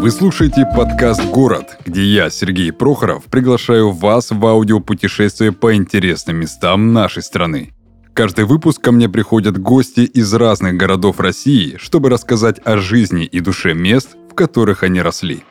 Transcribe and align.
Вы 0.00 0.10
слушаете 0.10 0.64
подкаст 0.64 1.22
«Город», 1.26 1.76
где 1.84 2.02
я, 2.02 2.30
Сергей 2.30 2.72
Прохоров, 2.72 3.24
приглашаю 3.24 3.90
вас 3.90 4.30
в 4.30 4.46
аудиопутешествие 4.46 5.52
по 5.52 5.74
интересным 5.74 6.36
местам 6.36 6.94
нашей 6.94 7.22
страны. 7.22 7.74
Каждый 8.14 8.46
выпуск 8.46 8.80
ко 8.80 8.92
мне 8.92 9.10
приходят 9.10 9.58
гости 9.58 10.00
из 10.00 10.32
разных 10.32 10.78
городов 10.78 11.20
России, 11.20 11.76
чтобы 11.76 12.08
рассказать 12.08 12.62
о 12.64 12.78
жизни 12.78 13.26
и 13.26 13.40
душе 13.40 13.74
мест, 13.74 14.16
в 14.30 14.34
которых 14.34 14.84
они 14.84 15.02
росли. 15.02 15.44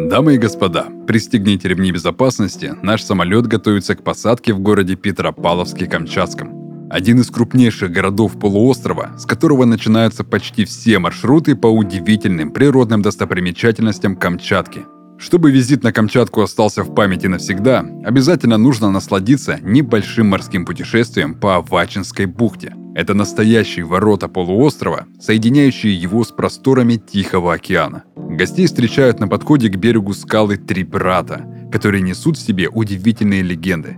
Дамы 0.00 0.34
и 0.34 0.38
господа, 0.38 0.88
пристегните 1.06 1.68
ремни 1.68 1.92
безопасности, 1.92 2.74
наш 2.82 3.04
самолет 3.04 3.46
готовится 3.46 3.94
к 3.94 4.02
посадке 4.02 4.52
в 4.52 4.58
городе 4.58 4.94
Петропавловске-Камчатском. 4.94 6.65
Один 6.88 7.20
из 7.20 7.30
крупнейших 7.30 7.90
городов 7.90 8.38
полуострова, 8.38 9.10
с 9.18 9.26
которого 9.26 9.64
начинаются 9.64 10.22
почти 10.22 10.64
все 10.64 10.98
маршруты 11.00 11.56
по 11.56 11.66
удивительным 11.66 12.52
природным 12.52 13.02
достопримечательностям 13.02 14.14
Камчатки. 14.16 14.84
Чтобы 15.18 15.50
визит 15.50 15.82
на 15.82 15.92
Камчатку 15.92 16.42
остался 16.42 16.84
в 16.84 16.94
памяти 16.94 17.26
навсегда, 17.26 17.84
обязательно 18.04 18.56
нужно 18.56 18.90
насладиться 18.90 19.58
небольшим 19.62 20.28
морским 20.28 20.64
путешествием 20.64 21.34
по 21.34 21.56
Авачинской 21.56 22.26
бухте. 22.26 22.74
Это 22.94 23.14
настоящие 23.14 23.84
ворота 23.84 24.28
полуострова, 24.28 25.06
соединяющие 25.20 25.94
его 25.94 26.22
с 26.22 26.28
просторами 26.28 26.96
Тихого 26.96 27.54
океана. 27.54 28.04
Гостей 28.16 28.66
встречают 28.66 29.18
на 29.18 29.26
подходе 29.26 29.70
к 29.70 29.76
берегу 29.76 30.14
скалы 30.14 30.56
Три 30.56 30.84
Брата, 30.84 31.46
которые 31.72 32.02
несут 32.02 32.36
в 32.36 32.46
себе 32.46 32.68
удивительные 32.68 33.42
легенды. 33.42 33.96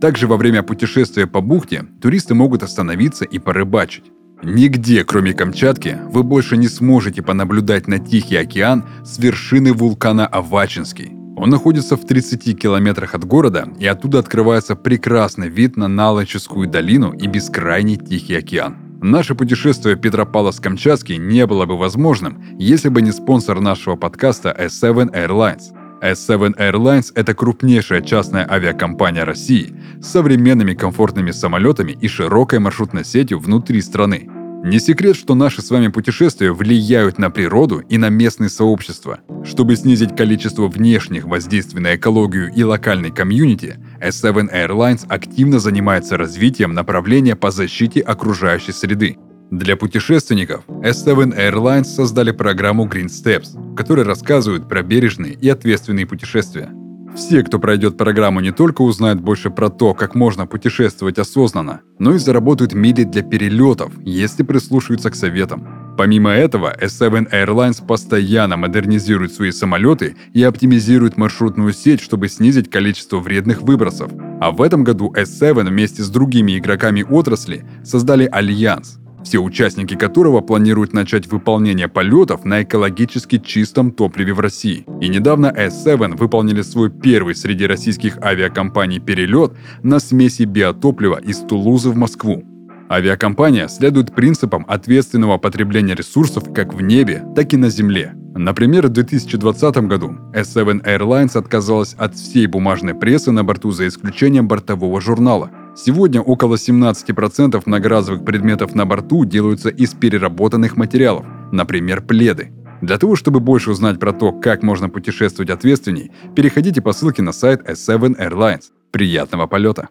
Также 0.00 0.26
во 0.26 0.36
время 0.36 0.62
путешествия 0.62 1.26
по 1.26 1.40
бухте 1.40 1.84
туристы 2.00 2.34
могут 2.34 2.62
остановиться 2.62 3.24
и 3.24 3.38
порыбачить. 3.38 4.04
Нигде, 4.42 5.04
кроме 5.04 5.34
Камчатки, 5.34 5.98
вы 6.10 6.22
больше 6.22 6.56
не 6.56 6.68
сможете 6.68 7.22
понаблюдать 7.22 7.86
на 7.86 7.98
Тихий 7.98 8.36
океан 8.36 8.84
с 9.04 9.18
вершины 9.18 9.74
вулкана 9.74 10.26
Авачинский. 10.26 11.12
Он 11.36 11.50
находится 11.50 11.96
в 11.96 12.06
30 12.06 12.58
километрах 12.58 13.14
от 13.14 13.24
города, 13.24 13.68
и 13.78 13.86
оттуда 13.86 14.18
открывается 14.18 14.76
прекрасный 14.76 15.50
вид 15.50 15.76
на 15.76 15.88
Налоческую 15.88 16.68
долину 16.68 17.12
и 17.12 17.26
бескрайний 17.26 17.96
Тихий 17.96 18.36
океан. 18.36 18.76
Наше 19.02 19.34
путешествие 19.34 19.96
Петропавловск-Камчатский 19.96 21.16
не 21.16 21.46
было 21.46 21.66
бы 21.66 21.78
возможным, 21.78 22.42
если 22.58 22.88
бы 22.88 23.00
не 23.02 23.12
спонсор 23.12 23.60
нашего 23.60 23.96
подкаста 23.96 24.54
S7 24.58 25.14
Airlines. 25.14 25.72
S7 26.02 26.56
Airlines– 26.56 27.12
это 27.14 27.34
крупнейшая 27.34 28.00
частная 28.00 28.50
авиакомпания 28.50 29.24
России 29.24 29.74
с 30.00 30.06
современными 30.06 30.74
комфортными 30.74 31.30
самолетами 31.30 31.92
и 31.92 32.08
широкой 32.08 32.58
маршрутной 32.58 33.04
сетью 33.04 33.38
внутри 33.38 33.82
страны. 33.82 34.28
Не 34.62 34.78
секрет, 34.78 35.16
что 35.16 35.34
наши 35.34 35.62
с 35.62 35.70
вами 35.70 35.88
путешествия 35.88 36.52
влияют 36.52 37.18
на 37.18 37.30
природу 37.30 37.78
и 37.78 37.96
на 37.96 38.10
местные 38.10 38.50
сообщества. 38.50 39.20
Чтобы 39.44 39.76
снизить 39.76 40.16
количество 40.16 40.68
внешних 40.68 41.24
воздействий 41.24 41.80
на 41.80 41.96
экологию 41.96 42.52
и 42.54 42.62
локальный 42.62 43.10
комьюнити, 43.10 43.78
S7 44.00 44.52
Airlines 44.52 45.06
активно 45.08 45.58
занимается 45.60 46.16
развитием 46.16 46.74
направления 46.74 47.36
по 47.36 47.50
защите 47.50 48.00
окружающей 48.00 48.72
среды. 48.72 49.16
Для 49.50 49.76
путешественников 49.76 50.62
S7 50.68 51.36
Airlines 51.36 51.84
создали 51.84 52.30
программу 52.30 52.86
Green 52.86 53.08
Steps, 53.08 53.58
в 53.72 53.74
которой 53.74 54.04
рассказывают 54.04 54.68
про 54.68 54.82
бережные 54.84 55.32
и 55.32 55.48
ответственные 55.48 56.06
путешествия. 56.06 56.70
Все, 57.16 57.42
кто 57.42 57.58
пройдет 57.58 57.96
программу, 57.96 58.38
не 58.38 58.52
только 58.52 58.82
узнают 58.82 59.20
больше 59.20 59.50
про 59.50 59.68
то, 59.68 59.92
как 59.92 60.14
можно 60.14 60.46
путешествовать 60.46 61.18
осознанно, 61.18 61.80
но 61.98 62.14
и 62.14 62.18
заработают 62.18 62.74
мили 62.74 63.02
для 63.02 63.22
перелетов, 63.22 63.92
если 64.04 64.44
прислушаются 64.44 65.10
к 65.10 65.16
советам. 65.16 65.66
Помимо 65.98 66.30
этого, 66.30 66.72
S7 66.80 67.32
Airlines 67.32 67.84
постоянно 67.84 68.56
модернизирует 68.56 69.32
свои 69.32 69.50
самолеты 69.50 70.14
и 70.32 70.44
оптимизирует 70.44 71.16
маршрутную 71.16 71.72
сеть, 71.72 72.00
чтобы 72.00 72.28
снизить 72.28 72.70
количество 72.70 73.18
вредных 73.18 73.62
выбросов. 73.62 74.12
А 74.40 74.52
в 74.52 74.62
этом 74.62 74.84
году 74.84 75.12
S7 75.12 75.68
вместе 75.68 76.04
с 76.04 76.08
другими 76.08 76.56
игроками 76.56 77.02
отрасли 77.02 77.64
создали 77.84 78.28
альянс, 78.30 79.00
все 79.24 79.38
участники 79.38 79.94
которого 79.94 80.40
планируют 80.40 80.92
начать 80.92 81.26
выполнение 81.30 81.88
полетов 81.88 82.44
на 82.44 82.62
экологически 82.62 83.38
чистом 83.38 83.92
топливе 83.92 84.32
в 84.32 84.40
России. 84.40 84.86
И 85.00 85.08
недавно 85.08 85.46
S7 85.46 86.16
выполнили 86.16 86.62
свой 86.62 86.90
первый 86.90 87.34
среди 87.34 87.66
российских 87.66 88.18
авиакомпаний 88.22 89.00
перелет 89.00 89.52
на 89.82 90.00
смеси 90.00 90.44
биотоплива 90.44 91.16
из 91.16 91.38
Тулузы 91.38 91.90
в 91.90 91.96
Москву. 91.96 92.44
Авиакомпания 92.90 93.68
следует 93.68 94.14
принципам 94.14 94.64
ответственного 94.66 95.38
потребления 95.38 95.94
ресурсов 95.94 96.52
как 96.52 96.74
в 96.74 96.80
небе, 96.80 97.22
так 97.36 97.52
и 97.52 97.56
на 97.56 97.70
земле. 97.70 98.14
Например, 98.34 98.88
в 98.88 98.90
2020 98.90 99.76
году 99.86 100.16
S7 100.34 100.84
Airlines 100.84 101.36
отказалась 101.38 101.94
от 101.94 102.14
всей 102.16 102.46
бумажной 102.46 102.94
прессы 102.94 103.30
на 103.30 103.44
борту 103.44 103.70
за 103.70 103.86
исключением 103.86 104.48
бортового 104.48 105.00
журнала– 105.00 105.50
Сегодня 105.76 106.20
около 106.20 106.56
17% 106.56 107.62
многоразовых 107.64 108.24
предметов 108.24 108.74
на 108.74 108.86
борту 108.86 109.24
делаются 109.24 109.68
из 109.68 109.94
переработанных 109.94 110.76
материалов, 110.76 111.24
например, 111.52 112.02
пледы. 112.02 112.52
Для 112.82 112.98
того, 112.98 113.14
чтобы 113.14 113.40
больше 113.40 113.70
узнать 113.70 114.00
про 114.00 114.12
то, 114.12 114.32
как 114.32 114.62
можно 114.62 114.88
путешествовать 114.88 115.50
ответственней, 115.50 116.10
переходите 116.34 116.82
по 116.82 116.92
ссылке 116.92 117.22
на 117.22 117.32
сайт 117.32 117.62
S7 117.68 118.18
Airlines. 118.18 118.64
Приятного 118.90 119.46
полета! 119.46 119.90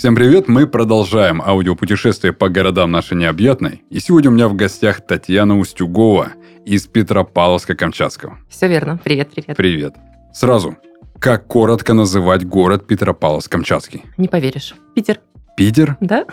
Всем 0.00 0.14
привет, 0.14 0.48
мы 0.48 0.66
продолжаем 0.66 1.42
аудиопутешествие 1.42 2.32
по 2.32 2.48
городам 2.48 2.90
нашей 2.90 3.18
необъятной. 3.18 3.84
И 3.90 4.00
сегодня 4.00 4.30
у 4.30 4.32
меня 4.32 4.48
в 4.48 4.54
гостях 4.54 5.06
Татьяна 5.06 5.58
Устюгова 5.58 6.32
из 6.64 6.86
Петропавловска-Камчатского. 6.86 8.34
Все 8.48 8.68
верно. 8.68 8.98
Привет, 9.02 9.30
привет. 9.34 9.56
Привет. 9.56 9.94
Сразу, 10.32 10.76
как 11.18 11.46
коротко 11.46 11.94
называть 11.94 12.46
город 12.46 12.86
Петропавловск-Камчатский? 12.88 14.02
Не 14.16 14.28
поверишь. 14.28 14.74
Питер. 14.94 15.20
Питер? 15.56 15.96
Да. 16.00 16.24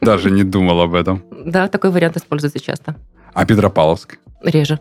Даже 0.00 0.30
не 0.30 0.44
думал 0.44 0.80
об 0.80 0.94
этом. 0.94 1.22
Да, 1.44 1.68
такой 1.68 1.90
вариант 1.90 2.16
используется 2.16 2.60
часто. 2.60 2.96
А 3.32 3.44
Петропавловск? 3.46 4.18
Реже. 4.42 4.78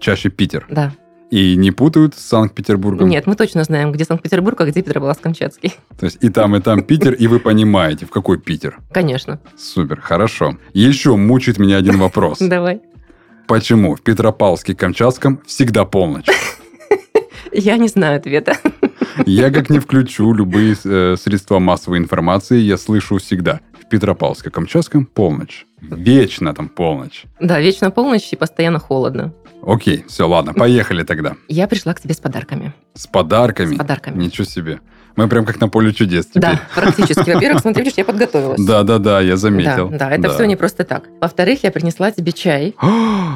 Чаще 0.00 0.30
Питер? 0.30 0.66
Да. 0.70 0.92
И 1.30 1.54
не 1.54 1.70
путают 1.70 2.16
с 2.16 2.26
Санкт-Петербургом? 2.26 3.08
Нет, 3.08 3.26
мы 3.26 3.36
точно 3.36 3.62
знаем, 3.62 3.92
где 3.92 4.04
Санкт-Петербург, 4.04 4.60
а 4.60 4.64
где 4.66 4.80
Петропавловск-Камчатский. 4.82 5.74
То 5.98 6.06
есть 6.06 6.18
и 6.20 6.28
там, 6.28 6.56
и 6.56 6.60
там 6.60 6.82
Питер, 6.82 7.12
и 7.12 7.28
вы 7.28 7.38
понимаете, 7.38 8.04
в 8.04 8.10
какой 8.10 8.38
Питер? 8.38 8.78
Конечно. 8.90 9.38
Супер, 9.56 10.00
хорошо. 10.00 10.56
Еще 10.72 11.14
мучает 11.14 11.58
меня 11.58 11.76
один 11.76 11.98
вопрос. 11.98 12.38
Давай. 12.40 12.80
Почему 13.50 13.96
в 13.96 14.02
Петропавловске-Камчатском 14.02 15.40
всегда 15.44 15.84
полночь? 15.84 16.26
Я 17.52 17.78
не 17.78 17.88
знаю 17.88 18.18
ответа. 18.18 18.56
Я 19.26 19.50
как 19.50 19.70
не 19.70 19.80
включу 19.80 20.32
любые 20.32 20.76
э, 20.84 21.16
средства 21.20 21.58
массовой 21.58 21.98
информации, 21.98 22.58
я 22.58 22.76
слышу 22.78 23.18
всегда. 23.18 23.58
В 23.72 23.92
Петропавловске-Камчатском 23.92 25.04
полночь. 25.04 25.66
Вечно 25.80 26.54
там 26.54 26.68
полночь. 26.68 27.24
Да, 27.40 27.58
вечно 27.58 27.90
полночь 27.90 28.28
и 28.32 28.36
постоянно 28.36 28.78
холодно. 28.78 29.34
Окей, 29.66 30.04
все, 30.06 30.28
ладно, 30.28 30.54
поехали 30.54 31.02
тогда. 31.02 31.34
Я 31.48 31.66
пришла 31.66 31.92
к 31.94 32.00
тебе 32.00 32.14
с 32.14 32.18
подарками. 32.18 32.72
С 32.94 33.08
подарками? 33.08 33.74
С 33.74 33.78
подарками. 33.78 34.22
Ничего 34.22 34.44
себе. 34.44 34.78
Мы 35.16 35.28
прям 35.28 35.44
как 35.44 35.60
на 35.60 35.68
поле 35.68 35.92
чудес 35.92 36.26
теперь. 36.26 36.42
Да, 36.42 36.60
практически. 36.74 37.30
Во-первых, 37.30 37.60
смотри, 37.62 37.82
видишь, 37.82 37.98
я 37.98 38.04
подготовилась. 38.04 38.64
Да, 38.64 38.82
да, 38.82 38.98
да, 38.98 39.20
я 39.20 39.36
заметил. 39.36 39.88
Да, 39.90 39.98
да, 39.98 40.10
это 40.10 40.30
все 40.30 40.44
не 40.44 40.56
просто 40.56 40.84
так. 40.84 41.08
Во-вторых, 41.20 41.62
я 41.64 41.70
принесла 41.70 42.10
тебе 42.10 42.32
чай. 42.32 42.74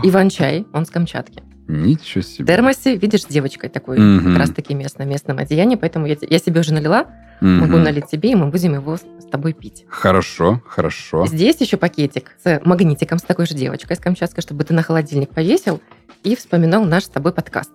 Иван-чай, 0.02 0.66
он 0.72 0.86
с 0.86 0.90
Камчатки. 0.90 1.42
Ничего 1.66 2.22
себе. 2.22 2.44
В 2.44 2.46
термосе, 2.46 2.96
видишь, 2.96 3.22
с 3.22 3.26
девочкой 3.26 3.70
такой, 3.70 3.98
Мгм. 3.98 4.30
как 4.32 4.38
раз 4.38 4.50
таки 4.50 4.74
местном, 4.74 5.08
местном 5.08 5.38
одеянии, 5.38 5.76
поэтому 5.76 6.06
я, 6.06 6.16
я 6.20 6.38
себе 6.38 6.60
уже 6.60 6.74
налила, 6.74 7.06
могу 7.40 7.74
Мгм. 7.76 7.82
налить 7.84 8.06
тебе, 8.06 8.32
и 8.32 8.34
мы 8.34 8.46
будем 8.48 8.74
его 8.74 8.96
с 8.96 9.02
с 9.24 9.26
тобой 9.34 9.52
пить. 9.52 9.84
Хорошо, 9.88 10.60
хорошо. 10.68 11.26
Здесь 11.26 11.56
еще 11.60 11.76
пакетик 11.76 12.32
с 12.44 12.60
магнитиком, 12.64 13.18
с 13.18 13.22
такой 13.22 13.46
же 13.46 13.54
девочкой, 13.54 13.96
с 13.96 13.98
Камчатской, 13.98 14.42
чтобы 14.42 14.62
ты 14.64 14.74
на 14.74 14.82
холодильник 14.82 15.30
повесил 15.30 15.80
и 16.24 16.34
вспоминал 16.34 16.84
наш 16.84 17.04
с 17.04 17.08
тобой 17.08 17.32
подкаст. 17.32 17.70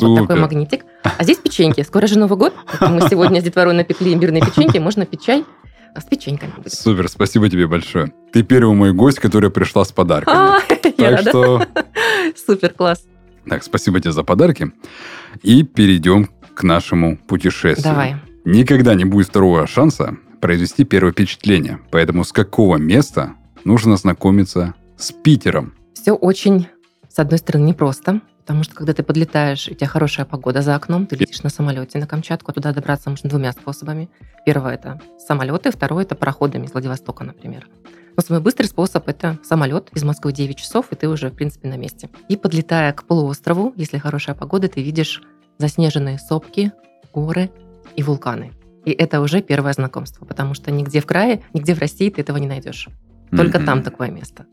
Вот 0.00 0.14
такой 0.16 0.26
Супер. 0.26 0.40
магнитик. 0.40 0.84
А 1.04 1.22
здесь 1.22 1.38
печеньки. 1.38 1.82
Скоро 1.82 2.06
же 2.06 2.18
Новый 2.18 2.38
год. 2.38 2.54
Мы 2.80 3.00
сегодня 3.10 3.40
с 3.40 3.44
детворой 3.44 3.74
напекли 3.74 4.12
имбирные 4.14 4.42
печеньки. 4.42 4.78
Можно 4.78 5.06
пить 5.06 5.22
чай 5.22 5.44
с 5.96 6.04
печеньками. 6.04 6.52
будет. 6.56 6.72
Супер, 6.72 7.08
спасибо 7.08 7.48
тебе 7.50 7.66
большое. 7.66 8.12
Ты 8.32 8.42
первый 8.42 8.74
мой 8.74 8.92
гость, 8.92 9.18
которая 9.20 9.50
пришла 9.50 9.84
с 9.84 9.92
подарками. 9.92 10.36
А, 10.36 10.60
я 10.98 11.16
Так 11.16 11.26
рада. 11.26 11.30
что, 11.30 11.66
Супер, 12.46 12.70
класс. 12.70 13.04
так, 13.48 13.62
спасибо 13.62 14.00
тебе 14.00 14.12
за 14.12 14.22
подарки. 14.22 14.72
И 15.42 15.62
перейдем 15.62 16.28
к 16.54 16.62
нашему 16.62 17.16
путешествию. 17.16 17.92
Давай. 17.92 18.16
Никогда 18.44 18.94
не 18.94 19.04
будет 19.04 19.28
второго 19.28 19.66
шанса 19.66 20.16
произвести 20.40 20.84
первое 20.84 21.12
впечатление. 21.12 21.80
Поэтому 21.90 22.24
с 22.24 22.32
какого 22.32 22.76
места 22.76 23.34
нужно 23.64 23.96
знакомиться 23.98 24.74
с 24.96 25.12
Питером? 25.12 25.74
Все 25.92 26.12
очень, 26.12 26.68
с 27.10 27.18
одной 27.18 27.38
стороны, 27.38 27.64
непросто, 27.64 28.20
Потому 28.50 28.64
что 28.64 28.74
когда 28.74 28.92
ты 28.92 29.04
подлетаешь, 29.04 29.68
у 29.68 29.74
тебя 29.74 29.86
хорошая 29.86 30.26
погода 30.26 30.60
за 30.60 30.74
окном, 30.74 31.06
ты 31.06 31.14
летишь 31.14 31.44
на 31.44 31.50
самолете 31.50 32.00
на 32.00 32.08
Камчатку, 32.08 32.50
а 32.50 32.54
туда 32.54 32.72
добраться 32.72 33.08
можно 33.08 33.30
двумя 33.30 33.52
способами. 33.52 34.10
Первое– 34.44 34.74
это 34.74 35.00
самолеты, 35.24 35.70
второе– 35.70 36.02
это 36.04 36.16
пароходами 36.16 36.66
из 36.66 36.72
Владивостока, 36.72 37.22
например. 37.22 37.68
Но 38.16 38.22
самый 38.24 38.40
быстрый 38.40 38.66
способ– 38.66 39.06
это 39.08 39.38
самолет 39.44 39.90
из 39.94 40.02
Москвы 40.02 40.32
9 40.32 40.56
часов, 40.56 40.86
и 40.90 40.96
ты 40.96 41.08
уже, 41.08 41.30
в 41.30 41.34
принципе, 41.34 41.68
на 41.68 41.76
месте. 41.76 42.10
И 42.28 42.36
подлетая 42.36 42.92
к 42.92 43.04
полуострову, 43.04 43.72
если 43.76 43.98
хорошая 43.98 44.34
погода, 44.34 44.66
ты 44.66 44.82
видишь 44.82 45.22
заснеженные 45.58 46.18
сопки, 46.18 46.72
горы 47.14 47.52
и 47.94 48.02
вулканы. 48.02 48.50
И 48.84 48.90
это 48.90 49.20
уже 49.20 49.42
первое 49.42 49.74
знакомство, 49.74 50.24
потому 50.24 50.54
что 50.54 50.72
нигде 50.72 51.00
в 51.00 51.06
крае, 51.06 51.44
нигде 51.52 51.76
в 51.76 51.78
России 51.78 52.10
ты 52.10 52.22
этого 52.22 52.38
не 52.38 52.48
найдешь. 52.48 52.88
Только 53.30 53.58
mm-hmm. 53.58 53.64
там 53.64 53.82
такое 53.84 54.10
место. 54.10 54.46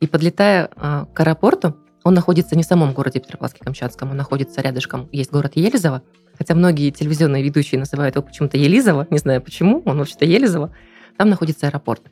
И 0.00 0.06
подлетая 0.06 0.70
э, 0.74 1.04
к 1.12 1.20
аэропорту, 1.20 1.76
он 2.04 2.14
находится 2.14 2.56
не 2.56 2.62
в 2.62 2.66
самом 2.66 2.92
городе 2.92 3.20
Петропавловске-Камчатском, 3.20 4.10
он 4.10 4.16
находится 4.16 4.60
рядышком. 4.60 5.08
Есть 5.12 5.30
город 5.30 5.52
Елизово, 5.54 6.02
хотя 6.36 6.54
многие 6.54 6.90
телевизионные 6.90 7.42
ведущие 7.42 7.78
называют 7.78 8.16
его 8.16 8.24
почему-то 8.24 8.56
Елизово, 8.56 9.06
не 9.10 9.18
знаю 9.18 9.40
почему, 9.40 9.82
он 9.84 9.98
вообще-то 9.98 10.24
Елизово. 10.24 10.72
Там 11.16 11.28
находится 11.28 11.66
аэропорт. 11.68 12.02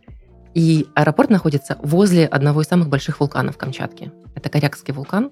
И 0.55 0.87
аэропорт 0.95 1.31
находится 1.31 1.79
возле 1.83 2.27
одного 2.27 2.63
из 2.63 2.67
самых 2.67 2.89
больших 2.89 3.21
вулканов 3.21 3.57
Камчатки. 3.57 4.13
Это 4.35 4.49
Корякский 4.49 4.93
вулкан. 4.93 5.31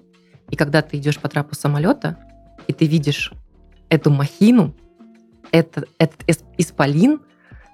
И 0.49 0.55
когда 0.55 0.81
ты 0.81 0.97
идешь 0.97 1.19
по 1.19 1.29
трапу 1.29 1.55
самолета, 1.55 2.17
и 2.67 2.73
ты 2.73 2.85
видишь 2.85 3.33
эту 3.89 4.09
махину, 4.11 4.73
этот, 5.51 5.89
этот 5.97 6.19
исполин, 6.57 7.21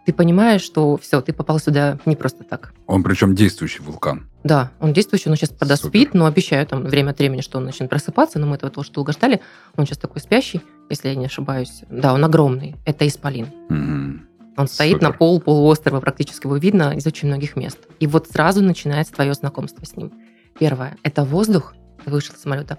ты 0.06 0.14
понимаешь, 0.14 0.62
что 0.62 0.98
все, 0.98 1.22
ты 1.22 1.34
попал 1.34 1.60
сюда 1.60 1.98
не 2.06 2.16
просто 2.16 2.44
так. 2.44 2.74
Он 2.86 3.04
причем 3.04 3.34
действующий 3.34 3.82
вулкан. 3.82 4.30
Да, 4.44 4.72
он 4.80 4.94
действующий, 4.94 5.30
он 5.30 5.36
сейчас 5.36 5.50
подоспит, 5.50 6.10
Супер. 6.10 6.20
но 6.20 6.26
обещаю 6.28 6.66
там 6.68 6.84
время 6.84 7.10
от 7.10 7.18
времени, 7.18 7.42
что 7.42 7.58
он 7.58 7.66
начнет 7.66 7.90
просыпаться, 7.90 8.38
но 8.38 8.46
мы 8.46 8.56
этого 8.56 8.72
тоже 8.72 8.92
долго 8.92 9.12
ждали. 9.12 9.42
Он 9.76 9.86
сейчас 9.86 9.98
такой 9.98 10.22
спящий, 10.22 10.62
если 10.90 11.10
я 11.10 11.16
не 11.16 11.26
ошибаюсь. 11.26 11.82
Да, 11.90 12.14
он 12.14 12.24
огромный. 12.24 12.76
Это 12.86 13.08
исполин. 13.08 13.48
Mm-hmm. 13.70 14.20
Он 14.58 14.68
стоит 14.68 14.94
Супер. 14.94 15.08
на 15.08 15.12
пол 15.12 15.42
полуострова, 15.42 16.00
практически 16.00 16.46
его 16.46 16.58
видно 16.58 16.96
из 16.96 17.06
очень 17.08 17.28
многих 17.28 17.56
мест. 17.56 17.80
И 18.00 18.08
вот 18.08 18.28
сразу 18.28 18.62
начинается 18.62 19.14
твое 19.14 19.34
знакомство 19.34 19.84
с 19.84 19.98
ним. 19.98 20.14
Первое– 20.58 20.98
это 21.04 21.26
воздух. 21.26 21.74
Ты 22.04 22.12
вышел 22.12 22.36
из 22.36 22.42
самолета, 22.42 22.78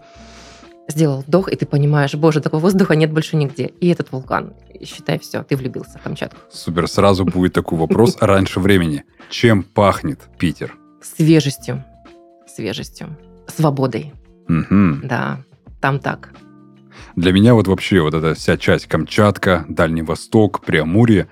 сделал 0.88 1.22
вдох, 1.26 1.48
и 1.48 1.56
ты 1.56 1.66
понимаешь, 1.66 2.14
боже, 2.14 2.40
такого 2.40 2.60
воздуха 2.60 2.94
нет 2.94 3.12
больше 3.12 3.36
нигде. 3.36 3.66
И 3.80 3.88
этот 3.88 4.12
вулкан. 4.12 4.54
И 4.78 4.84
считай, 4.84 5.18
все, 5.18 5.42
ты 5.42 5.56
влюбился 5.56 5.98
в 5.98 6.02
Камчатку. 6.02 6.38
Супер, 6.50 6.88
сразу 6.88 7.24
будет 7.24 7.52
такой 7.52 7.78
вопрос 7.78 8.16
раньше 8.20 8.60
времени. 8.60 9.04
Чем 9.30 9.62
пахнет 9.62 10.20
Питер? 10.38 10.74
Свежестью. 11.02 11.84
Свежестью. 12.46 13.16
Свободой. 13.48 14.12
Угу. 14.48 15.00
Да, 15.04 15.40
там 15.80 15.98
так. 15.98 16.30
Для 17.14 17.32
меня 17.32 17.54
вот 17.54 17.66
вообще 17.66 18.00
вот 18.00 18.14
эта 18.14 18.34
вся 18.34 18.56
часть 18.56 18.86
Камчатка, 18.86 19.64
Дальний 19.68 20.02
Восток, 20.02 20.60
Преамурье, 20.64 21.28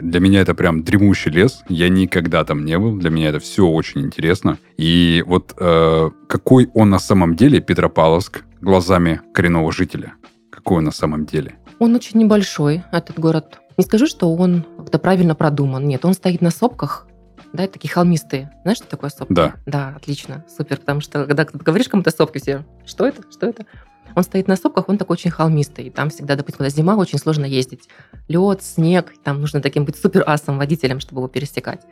для 0.00 0.20
меня 0.20 0.40
это 0.40 0.54
прям 0.54 0.82
дремущий 0.82 1.30
лес. 1.30 1.62
Я 1.68 1.88
никогда 1.88 2.44
там 2.44 2.64
не 2.64 2.78
был. 2.78 2.96
Для 2.96 3.10
меня 3.10 3.28
это 3.28 3.38
все 3.38 3.66
очень 3.66 4.02
интересно. 4.02 4.58
И 4.76 5.22
вот 5.26 5.54
э, 5.58 6.10
какой 6.28 6.70
он 6.74 6.90
на 6.90 6.98
самом 6.98 7.36
деле, 7.36 7.60
Петропавловск, 7.60 8.44
глазами 8.60 9.20
коренного 9.32 9.72
жителя? 9.72 10.14
Какой 10.50 10.78
он 10.78 10.84
на 10.84 10.92
самом 10.92 11.26
деле? 11.26 11.56
Он 11.78 11.94
очень 11.94 12.18
небольшой, 12.20 12.82
этот 12.92 13.18
город. 13.18 13.58
Не 13.76 13.84
скажу, 13.84 14.06
что 14.06 14.32
он 14.34 14.64
как-то 14.78 14.98
правильно 14.98 15.34
продуман. 15.34 15.86
Нет, 15.86 16.04
он 16.04 16.14
стоит 16.14 16.40
на 16.40 16.50
сопках, 16.50 17.08
да, 17.52 17.66
такие 17.68 17.90
холмистые. 17.90 18.50
Знаешь, 18.62 18.78
что 18.78 18.88
такое 18.88 19.10
сопки? 19.10 19.32
Да. 19.32 19.54
Да, 19.66 19.94
отлично, 19.96 20.44
супер, 20.56 20.78
потому 20.78 21.00
что 21.00 21.24
когда 21.26 21.44
ты 21.44 21.56
говоришь 21.56 21.88
кому-то 21.88 22.10
сопки, 22.10 22.38
все, 22.38 22.64
что 22.84 23.06
это, 23.06 23.22
что 23.30 23.46
это? 23.46 23.66
Он 24.14 24.22
стоит 24.22 24.48
на 24.48 24.56
сопках, 24.56 24.88
он 24.88 24.98
такой 24.98 25.14
очень 25.14 25.30
холмистый. 25.30 25.86
И 25.86 25.90
там 25.90 26.10
всегда, 26.10 26.36
допустим, 26.36 26.58
когда 26.58 26.70
зима, 26.70 26.96
очень 26.96 27.18
сложно 27.18 27.44
ездить. 27.44 27.88
Лед, 28.28 28.62
снег, 28.62 29.12
там 29.22 29.40
нужно 29.40 29.60
таким 29.60 29.84
быть 29.84 29.96
супер 29.96 30.22
асом 30.26 30.58
водителем, 30.58 31.00
чтобы 31.00 31.20
его 31.20 31.28
пересекать. 31.28 31.82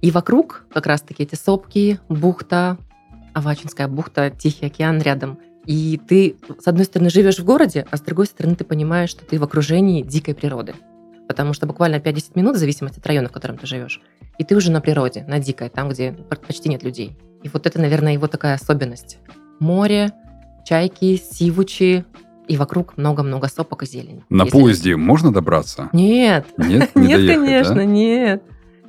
И 0.00 0.10
вокруг 0.10 0.64
как 0.72 0.86
раз-таки 0.86 1.22
эти 1.22 1.34
сопки, 1.34 2.00
бухта, 2.08 2.78
Авачинская 3.34 3.88
бухта, 3.88 4.30
Тихий 4.30 4.66
океан 4.66 5.00
рядом. 5.00 5.38
И 5.66 6.00
ты, 6.08 6.36
с 6.58 6.66
одной 6.66 6.84
стороны, 6.84 7.10
живешь 7.10 7.38
в 7.38 7.44
городе, 7.44 7.86
а 7.90 7.96
с 7.96 8.00
другой 8.00 8.26
стороны, 8.26 8.56
ты 8.56 8.64
понимаешь, 8.64 9.10
что 9.10 9.24
ты 9.24 9.38
в 9.38 9.44
окружении 9.44 10.02
дикой 10.02 10.34
природы. 10.34 10.74
Потому 11.28 11.52
что 11.52 11.66
буквально 11.66 11.96
5-10 11.96 12.32
минут, 12.36 12.56
в 12.56 12.58
зависимости 12.58 12.98
от 12.98 13.06
района, 13.06 13.28
в 13.28 13.32
котором 13.32 13.58
ты 13.58 13.66
живешь, 13.66 14.00
и 14.38 14.44
ты 14.44 14.54
уже 14.54 14.70
на 14.70 14.80
природе, 14.80 15.24
на 15.26 15.40
дикой, 15.40 15.68
там, 15.68 15.88
где 15.88 16.12
почти 16.12 16.68
нет 16.68 16.82
людей. 16.82 17.18
И 17.42 17.48
вот 17.48 17.66
это, 17.66 17.80
наверное, 17.80 18.12
его 18.12 18.28
такая 18.28 18.54
особенность. 18.54 19.18
Море, 19.58 20.12
чайки, 20.66 21.16
сивучи, 21.16 22.04
и 22.48 22.56
вокруг 22.56 22.96
много-много 22.96 23.48
сопок 23.48 23.82
и 23.82 23.86
зелени. 23.86 24.24
На 24.28 24.44
Если... 24.44 24.58
поезде 24.58 24.96
можно 24.96 25.32
добраться? 25.32 25.88
Нет. 25.92 26.46
Нет, 26.56 26.90
не 26.94 27.06
нет, 27.08 27.18
доехать, 27.18 27.36
конечно, 27.36 27.74
да? 27.74 27.84
нет. 27.84 28.42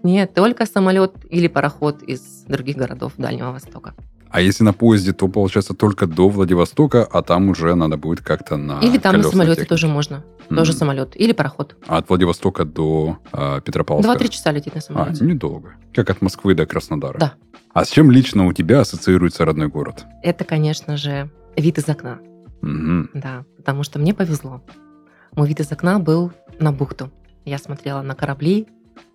Нет, 0.03 0.33
только 0.33 0.65
самолет 0.65 1.13
или 1.29 1.47
пароход 1.47 2.03
из 2.03 2.21
других 2.47 2.77
городов 2.77 3.13
Дальнего 3.17 3.51
Востока. 3.51 3.93
А 4.29 4.41
если 4.41 4.63
на 4.63 4.73
поезде, 4.73 5.13
то 5.13 5.27
получается 5.27 5.73
только 5.73 6.05
до 6.05 6.29
Владивостока, 6.29 7.03
а 7.03 7.21
там 7.21 7.49
уже 7.49 7.73
надо 7.75 7.97
будет 7.97 8.21
как-то 8.21 8.57
на 8.57 8.79
Или 8.81 8.97
там 8.97 9.17
на 9.17 9.23
самолете 9.23 9.55
технике. 9.55 9.69
тоже 9.69 9.87
можно. 9.87 10.23
Mm. 10.49 10.55
Тоже 10.55 10.73
самолет. 10.73 11.15
Или 11.15 11.31
пароход. 11.31 11.75
А 11.87 11.97
от 11.97 12.09
Владивостока 12.09 12.65
до 12.65 13.17
э, 13.31 13.61
Петропавловска? 13.63 14.11
Два-три 14.11 14.29
часа 14.29 14.51
летит 14.51 14.75
на 14.75 14.81
самолете. 14.81 15.23
А, 15.23 15.27
недолго. 15.27 15.75
Как 15.93 16.09
от 16.09 16.21
Москвы 16.21 16.55
до 16.55 16.65
Краснодара. 16.65 17.17
Да. 17.17 17.33
А 17.73 17.85
с 17.85 17.89
чем 17.89 18.11
лично 18.11 18.45
у 18.47 18.53
тебя 18.53 18.81
ассоциируется 18.81 19.45
родной 19.45 19.69
город? 19.69 20.05
Это, 20.23 20.43
конечно 20.43 20.97
же, 20.97 21.29
вид 21.57 21.77
из 21.77 21.89
окна. 21.89 22.19
Угу. 22.61 23.09
Да, 23.13 23.45
потому 23.57 23.83
что 23.83 23.99
мне 23.99 24.13
повезло. 24.13 24.61
Мой 25.35 25.47
вид 25.47 25.59
из 25.59 25.71
окна 25.71 25.99
был 25.99 26.31
на 26.59 26.71
бухту. 26.71 27.11
Я 27.45 27.57
смотрела 27.57 28.01
на 28.01 28.15
корабли, 28.15 28.67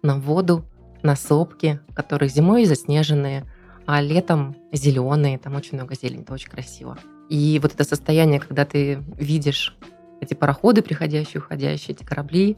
на 0.02 0.18
воду, 0.18 0.64
на 1.02 1.16
сопки, 1.16 1.80
которые 1.94 2.28
зимой 2.28 2.64
заснеженные, 2.64 3.44
а 3.86 4.00
летом 4.00 4.56
зеленые, 4.72 5.38
там 5.38 5.56
очень 5.56 5.76
много 5.76 5.94
зелени, 5.94 6.22
это 6.22 6.32
очень 6.32 6.50
красиво. 6.50 6.98
И 7.28 7.58
вот 7.62 7.74
это 7.74 7.84
состояние, 7.84 8.40
когда 8.40 8.64
ты 8.64 9.02
видишь 9.16 9.76
эти 10.20 10.34
пароходы, 10.34 10.82
приходящие, 10.82 11.40
уходящие, 11.40 11.96
эти 11.96 12.04
корабли, 12.04 12.56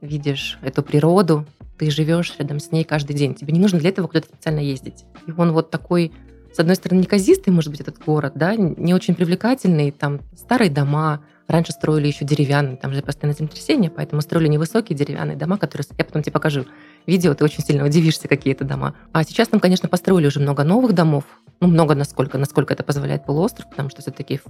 видишь 0.00 0.58
эту 0.62 0.82
природу, 0.82 1.46
ты 1.78 1.90
живешь 1.90 2.34
рядом 2.38 2.58
с 2.58 2.72
ней 2.72 2.84
каждый 2.84 3.14
день. 3.14 3.34
Тебе 3.34 3.52
не 3.52 3.60
нужно 3.60 3.78
для 3.78 3.90
этого 3.90 4.08
куда-то 4.08 4.26
специально 4.26 4.60
ездить. 4.60 5.04
И 5.26 5.32
он 5.32 5.52
вот 5.52 5.70
такой, 5.70 6.12
с 6.52 6.58
одной 6.58 6.76
стороны, 6.76 7.00
неказистый, 7.00 7.52
может 7.52 7.70
быть, 7.70 7.80
этот 7.80 7.98
город, 7.98 8.32
да, 8.34 8.56
не 8.56 8.94
очень 8.94 9.14
привлекательный, 9.14 9.90
там 9.90 10.20
старые 10.36 10.70
дома, 10.70 11.22
Раньше 11.48 11.72
строили 11.72 12.08
еще 12.08 12.26
деревянные, 12.26 12.76
там 12.76 12.92
же 12.92 13.00
постоянно 13.00 13.34
землетрясение, 13.34 13.90
поэтому 13.90 14.20
строили 14.20 14.48
невысокие 14.48 14.94
деревянные 14.94 15.34
дома, 15.34 15.56
которые... 15.56 15.86
Я 15.96 16.04
потом 16.04 16.22
тебе 16.22 16.32
покажу 16.32 16.66
видео, 17.06 17.32
ты 17.32 17.42
очень 17.42 17.64
сильно 17.64 17.86
удивишься, 17.86 18.28
какие 18.28 18.52
это 18.52 18.66
дома. 18.66 18.94
А 19.12 19.24
сейчас 19.24 19.48
там, 19.48 19.58
конечно, 19.58 19.88
построили 19.88 20.26
уже 20.26 20.40
много 20.40 20.62
новых 20.62 20.92
домов. 20.92 21.24
Ну, 21.60 21.68
много 21.68 21.94
насколько, 21.94 22.36
насколько 22.36 22.74
это 22.74 22.84
позволяет 22.84 23.24
полуостров, 23.24 23.70
потому 23.70 23.88
что 23.88 24.02
все-таки 24.02 24.40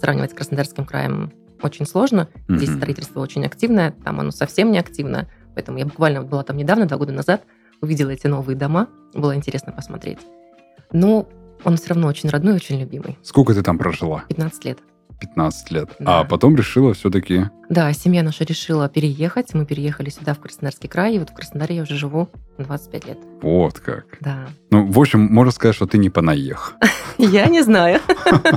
сравнивать 0.00 0.32
с 0.32 0.34
Краснодарским 0.34 0.86
краем 0.86 1.32
очень 1.62 1.86
сложно. 1.86 2.28
Mm-hmm. 2.34 2.56
Здесь 2.56 2.74
строительство 2.74 3.20
очень 3.20 3.46
активное, 3.46 3.92
там 3.92 4.18
оно 4.18 4.32
совсем 4.32 4.72
не 4.72 4.80
активное. 4.80 5.28
Поэтому 5.54 5.78
я 5.78 5.84
буквально 5.84 6.22
была 6.22 6.42
там 6.42 6.56
недавно, 6.56 6.86
два 6.86 6.96
года 6.96 7.12
назад, 7.12 7.44
увидела 7.80 8.10
эти 8.10 8.26
новые 8.26 8.56
дома. 8.56 8.88
Было 9.14 9.36
интересно 9.36 9.70
посмотреть. 9.70 10.18
Но 10.90 11.28
он 11.64 11.76
все 11.76 11.88
равно 11.88 12.08
очень 12.08 12.28
родной, 12.28 12.54
очень 12.54 12.80
любимый. 12.80 13.18
Сколько 13.22 13.54
ты 13.54 13.62
там 13.62 13.78
прожила? 13.78 14.24
15 14.28 14.64
лет. 14.64 14.78
15 15.20 15.70
лет. 15.70 15.90
Да. 15.98 16.20
А 16.20 16.24
потом 16.24 16.56
решила 16.56 16.94
все-таки... 16.94 17.50
Да, 17.68 17.92
семья 17.92 18.22
наша 18.22 18.44
решила 18.44 18.88
переехать. 18.88 19.54
Мы 19.54 19.66
переехали 19.66 20.08
сюда, 20.10 20.34
в 20.34 20.40
Краснодарский 20.40 20.88
край. 20.88 21.16
И 21.16 21.18
вот 21.18 21.30
в 21.30 21.34
Краснодаре 21.34 21.76
я 21.76 21.82
уже 21.82 21.96
живу 21.96 22.28
25 22.58 23.06
лет. 23.06 23.18
Вот 23.42 23.80
как. 23.80 24.06
Да. 24.20 24.48
Ну, 24.70 24.86
в 24.86 24.98
общем, 24.98 25.20
можно 25.20 25.50
сказать, 25.50 25.74
что 25.74 25.86
ты 25.86 25.98
не 25.98 26.10
понаех. 26.10 26.74
Я 27.18 27.46
не 27.46 27.62
знаю. 27.62 28.00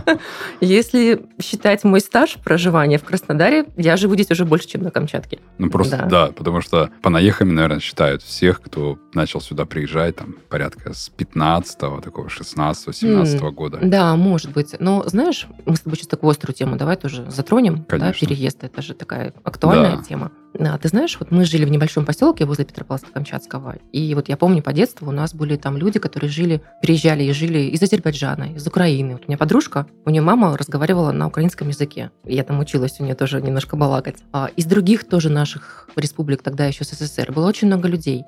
Если 0.61 1.25
считать 1.41 1.83
мой 1.83 1.99
стаж 1.99 2.37
проживания 2.43 2.97
в 2.97 3.03
Краснодаре, 3.03 3.65
я 3.75 3.97
живу 3.97 4.13
здесь 4.13 4.31
уже 4.31 4.45
больше, 4.45 4.67
чем 4.67 4.83
на 4.83 4.91
Камчатке. 4.91 5.39
Ну, 5.57 5.69
просто, 5.69 6.07
да, 6.09 6.27
потому 6.27 6.61
что 6.61 6.89
понаехами, 7.01 7.51
наверное, 7.51 7.79
считают 7.79 8.23
всех, 8.23 8.61
кто 8.61 8.97
начал 9.13 9.41
сюда 9.41 9.65
приезжать, 9.65 10.15
там, 10.15 10.35
порядка 10.49 10.93
с 10.93 11.11
15-го, 11.17 12.01
такого 12.01 12.27
16-17 12.27 13.51
года. 13.51 13.79
Да, 13.81 14.15
может 14.15 14.53
быть. 14.53 14.75
Но, 14.79 15.03
знаешь, 15.07 15.47
мы 15.65 15.75
с 15.75 15.81
тобой 15.81 15.97
сейчас 15.97 16.07
такую 16.07 16.31
острую 16.31 16.55
тему 16.55 16.77
давай 16.77 16.95
тоже 16.95 17.29
затронем. 17.29 17.85
Да, 17.89 18.13
переезд, 18.13 18.63
это 18.63 18.81
же 18.81 18.93
такая 18.93 19.33
актуальная 19.43 20.01
тема. 20.03 20.31
А, 20.60 20.77
ты 20.77 20.88
знаешь, 20.88 21.17
вот 21.19 21.31
мы 21.31 21.45
жили 21.45 21.65
в 21.65 21.72
небольшом 21.72 22.05
поселке 22.05 22.45
возле 22.45 22.65
Петропавловска-Камчатского, 22.65 23.79
и 23.91 24.13
вот 24.15 24.29
я 24.29 24.38
помню 24.38 24.62
по 24.62 24.74
детству 24.74 25.07
у 25.07 25.12
нас 25.12 25.33
были 25.33 25.55
там 25.55 25.77
люди, 25.77 26.00
которые 26.00 26.29
жили, 26.29 26.62
приезжали 26.81 27.24
и 27.24 27.31
жили 27.33 27.60
из 27.60 27.81
Азербайджана, 27.81 28.53
из 28.55 28.65
Украины. 28.67 29.13
Вот 29.13 29.24
у 29.25 29.27
меня 29.27 29.38
подружка, 29.38 29.88
у 30.05 30.10
нее 30.10 30.22
мама 30.22 30.57
разговаривала 30.57 31.12
на 31.12 31.27
украинском 31.27 31.69
языке. 31.69 32.12
Я 32.25 32.43
там 32.43 32.60
училась 32.60 33.00
у 33.00 33.03
нее 33.03 33.15
тоже 33.15 33.41
немножко 33.41 33.75
балакать. 33.75 34.17
А 34.31 34.50
из 34.55 34.65
других 34.65 35.07
тоже 35.07 35.29
наших 35.29 35.89
республик 35.95 36.41
тогда 36.43 36.65
еще 36.65 36.83
СССР 36.83 37.31
было 37.31 37.48
очень 37.48 37.67
много 37.67 37.88
людей. 37.88 38.25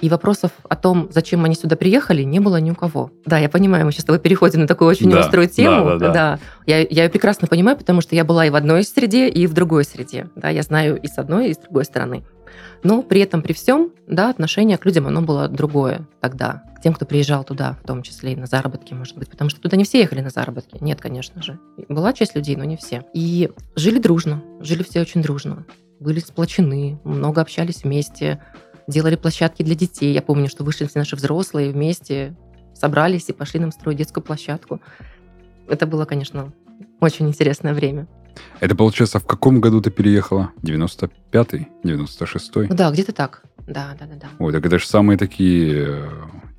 И 0.00 0.08
вопросов 0.08 0.50
о 0.68 0.76
том, 0.76 1.08
зачем 1.10 1.44
они 1.44 1.54
сюда 1.54 1.76
приехали, 1.76 2.22
не 2.22 2.38
было 2.38 2.58
ни 2.58 2.70
у 2.70 2.74
кого. 2.74 3.10
Да, 3.24 3.38
я 3.38 3.48
понимаю, 3.48 3.86
мы 3.86 3.92
сейчас 3.92 4.02
с 4.02 4.06
тобой 4.06 4.20
переходим 4.20 4.60
на 4.60 4.66
такую 4.66 4.88
очень 4.88 5.10
Да, 5.10 5.20
острую 5.20 5.48
тему. 5.48 5.90
да, 5.90 5.98
да, 5.98 6.12
да. 6.12 6.38
Я, 6.66 6.80
я 6.80 7.04
ее 7.04 7.08
прекрасно 7.10 7.48
понимаю, 7.48 7.76
потому 7.78 8.00
что 8.02 8.14
я 8.14 8.24
была 8.24 8.44
и 8.46 8.50
в 8.50 8.56
одной 8.56 8.84
среде, 8.84 9.28
и 9.28 9.46
в 9.46 9.54
другой 9.54 9.84
среде. 9.84 10.28
Да, 10.36 10.50
я 10.50 10.62
знаю 10.62 11.00
и 11.00 11.06
с 11.06 11.16
одной, 11.18 11.50
и 11.50 11.54
с 11.54 11.58
другой 11.58 11.84
стороны. 11.84 12.24
Но 12.82 13.02
при 13.02 13.20
этом, 13.20 13.42
при 13.42 13.52
всем, 13.52 13.90
да, 14.06 14.30
отношение 14.30 14.78
к 14.78 14.84
людям, 14.84 15.06
оно 15.06 15.22
было 15.22 15.48
другое 15.48 16.06
тогда. 16.20 16.62
К 16.76 16.82
тем, 16.82 16.92
кто 16.92 17.06
приезжал 17.06 17.42
туда, 17.42 17.76
в 17.82 17.86
том 17.86 18.02
числе 18.02 18.34
и 18.34 18.36
на 18.36 18.46
заработки, 18.46 18.92
может 18.92 19.16
быть. 19.16 19.30
Потому 19.30 19.50
что 19.50 19.60
туда 19.60 19.76
не 19.76 19.84
все 19.84 20.00
ехали 20.00 20.20
на 20.20 20.30
заработки. 20.30 20.76
Нет, 20.80 21.00
конечно 21.00 21.42
же. 21.42 21.58
Была 21.88 22.12
часть 22.12 22.36
людей, 22.36 22.54
но 22.54 22.64
не 22.64 22.76
все. 22.76 23.04
И 23.14 23.50
жили 23.74 23.98
дружно. 23.98 24.42
Жили 24.60 24.82
все 24.82 25.00
очень 25.00 25.22
дружно. 25.22 25.64
Были 25.98 26.20
сплочены, 26.20 27.00
много 27.04 27.40
общались 27.40 27.82
вместе, 27.82 28.38
делали 28.86 29.16
площадки 29.16 29.62
для 29.62 29.74
детей. 29.74 30.12
Я 30.12 30.22
помню, 30.22 30.48
что 30.48 30.64
вышли 30.64 30.86
все 30.86 30.98
наши 30.98 31.16
взрослые 31.16 31.72
вместе, 31.72 32.36
собрались 32.74 33.28
и 33.28 33.32
пошли 33.32 33.60
нам 33.60 33.72
строить 33.72 33.98
детскую 33.98 34.22
площадку. 34.22 34.80
Это 35.68 35.86
было, 35.86 36.04
конечно, 36.04 36.52
очень 37.00 37.28
интересное 37.28 37.74
время. 37.74 38.06
Это, 38.60 38.74
получается, 38.74 39.18
в 39.18 39.26
каком 39.26 39.60
году 39.60 39.80
ты 39.80 39.90
переехала? 39.90 40.50
95-й? 40.62 41.68
96-й? 41.84 42.68
Ну 42.68 42.74
да, 42.74 42.90
где-то 42.90 43.12
так. 43.12 43.42
Да, 43.66 43.96
да, 43.98 44.06
да, 44.06 44.14
да. 44.14 44.26
Ой, 44.38 44.52
так 44.52 44.64
это 44.64 44.78
же 44.78 44.86
самые 44.86 45.18
такие 45.18 45.86
э, 45.88 46.08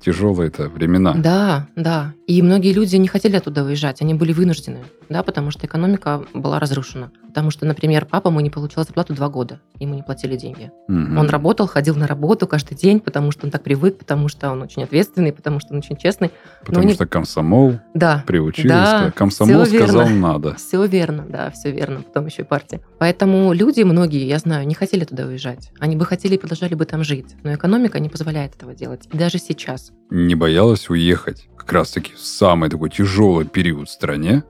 тяжелые 0.00 0.48
это 0.48 0.68
времена. 0.68 1.14
Да, 1.14 1.66
да. 1.74 2.14
И 2.26 2.42
многие 2.42 2.72
люди 2.72 2.96
не 2.96 3.08
хотели 3.08 3.36
оттуда 3.36 3.64
уезжать, 3.64 4.02
они 4.02 4.14
были 4.14 4.32
вынуждены, 4.32 4.80
да, 5.08 5.22
потому 5.22 5.50
что 5.50 5.66
экономика 5.66 6.24
была 6.34 6.58
разрушена. 6.58 7.10
Потому 7.38 7.52
что, 7.52 7.66
например, 7.66 8.04
папа 8.04 8.30
мой 8.30 8.42
не 8.42 8.50
получал 8.50 8.82
зарплату 8.82 9.14
два 9.14 9.28
года, 9.28 9.60
ему 9.78 9.94
не 9.94 10.02
платили 10.02 10.36
деньги. 10.36 10.72
Мгм. 10.88 11.18
Он 11.18 11.28
работал, 11.28 11.68
ходил 11.68 11.94
на 11.94 12.08
работу 12.08 12.48
каждый 12.48 12.74
день, 12.76 12.98
потому 12.98 13.30
что 13.30 13.46
он 13.46 13.52
так 13.52 13.62
привык, 13.62 13.96
потому 13.96 14.26
что 14.26 14.50
он 14.50 14.60
очень 14.60 14.82
ответственный, 14.82 15.32
потому 15.32 15.60
что 15.60 15.72
он 15.72 15.78
очень 15.78 15.96
честный. 15.96 16.32
Потому 16.66 16.84
не- 16.88 16.94
что 16.94 17.06
комсомол 17.06 17.78
Да, 17.94 18.24
приучили. 18.26 18.66
Да, 18.66 19.12
комсомол 19.14 19.62
всё 19.62 19.72
верно. 19.72 19.86
сказал 19.86 20.08
надо. 20.08 20.54
все 20.56 20.84
верно, 20.84 21.26
да, 21.28 21.50
все 21.52 21.70
верно. 21.70 22.02
Потом 22.02 22.26
еще 22.26 22.42
и 22.42 22.44
партия. 22.44 22.80
Поэтому 22.98 23.52
люди, 23.52 23.82
многие, 23.84 24.26
я 24.26 24.38
знаю, 24.38 24.66
не 24.66 24.74
хотели 24.74 25.04
туда 25.04 25.24
уезжать. 25.24 25.70
Они 25.78 25.94
бы 25.94 26.04
хотели 26.06 26.34
и 26.34 26.38
продолжали 26.38 26.74
бы 26.74 26.86
там 26.86 27.04
жить. 27.04 27.36
Но 27.44 27.54
экономика 27.54 28.00
не 28.00 28.08
позволяет 28.08 28.56
этого 28.56 28.74
делать. 28.74 29.08
И 29.12 29.16
даже 29.16 29.38
сейчас. 29.38 29.92
Не 30.10 30.34
боялась 30.34 30.90
уехать 30.90 31.48
как 31.56 31.70
раз-таки 31.72 32.14
в 32.14 32.18
самый 32.20 32.68
такой 32.68 32.90
тяжелый 32.90 33.46
период 33.46 33.88
в 33.88 33.92
стране, 33.92 34.42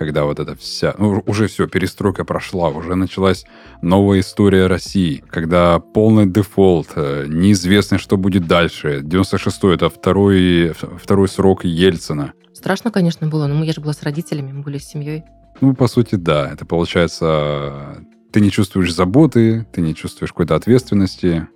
когда 0.00 0.24
вот 0.24 0.40
эта 0.40 0.56
вся... 0.56 0.94
Ну, 0.96 1.22
уже 1.26 1.46
все, 1.46 1.68
перестройка 1.68 2.24
прошла, 2.24 2.70
уже 2.70 2.94
началась 2.94 3.44
новая 3.82 4.20
история 4.20 4.66
России, 4.66 5.22
когда 5.28 5.78
полный 5.78 6.24
дефолт, 6.24 6.88
э, 6.96 7.26
неизвестно, 7.28 7.98
что 7.98 8.16
будет 8.16 8.46
дальше. 8.46 9.00
96-й— 9.04 9.74
это 9.76 9.90
второй, 9.90 10.72
второй 10.72 11.28
срок 11.28 11.64
Ельцина. 11.66 12.32
Страшно, 12.54 12.90
конечно, 12.90 13.26
было, 13.28 13.46
но 13.46 13.54
мы- 13.56 13.66
я 13.66 13.74
же 13.74 13.82
была 13.82 13.92
с 13.92 14.02
родителями, 14.02 14.52
мы 14.52 14.62
были 14.62 14.78
с 14.78 14.84
семьей. 14.88 15.22
Ну, 15.60 15.74
по 15.74 15.86
сути, 15.86 16.14
да. 16.14 16.50
Это 16.50 16.64
получается, 16.64 17.98
ты 18.32 18.40
не 18.40 18.50
чувствуешь 18.50 18.94
заботы, 18.94 19.66
ты 19.70 19.82
не 19.82 19.94
чувствуешь 19.94 20.30
какой-то 20.32 20.54
ответственности. 20.56 21.46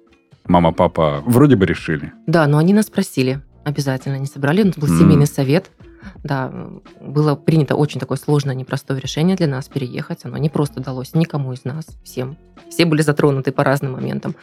Мама, 0.46 0.72
папа 0.72 1.22
вроде 1.24 1.56
бы 1.56 1.64
решили. 1.64 2.12
Да, 2.26 2.46
но 2.46 2.58
они 2.58 2.74
нас 2.74 2.86
спросили 2.86 3.40
обязательно. 3.64 4.16
Они 4.16 4.26
собрали, 4.26 4.60
у 4.62 4.66
нас 4.66 4.76
был 4.76 4.88
М. 4.88 4.98
семейный 4.98 5.26
совет. 5.26 5.70
Да, 6.22 6.52
было 7.00 7.34
принято 7.34 7.76
очень 7.76 8.00
такое 8.00 8.18
сложное, 8.18 8.54
непростое 8.54 9.00
решение 9.00 9.36
для 9.36 9.46
нас 9.46 9.68
переехать. 9.68 10.24
Оно 10.24 10.36
не 10.36 10.48
просто 10.48 10.80
далось 10.80 11.14
никому 11.14 11.52
из 11.52 11.64
нас, 11.64 11.86
всем. 12.04 12.36
Все 12.70 12.84
были 12.84 13.02
затронуты 13.02 13.52
по 13.52 13.64
разным 13.64 13.92
моментам. 13.92 14.34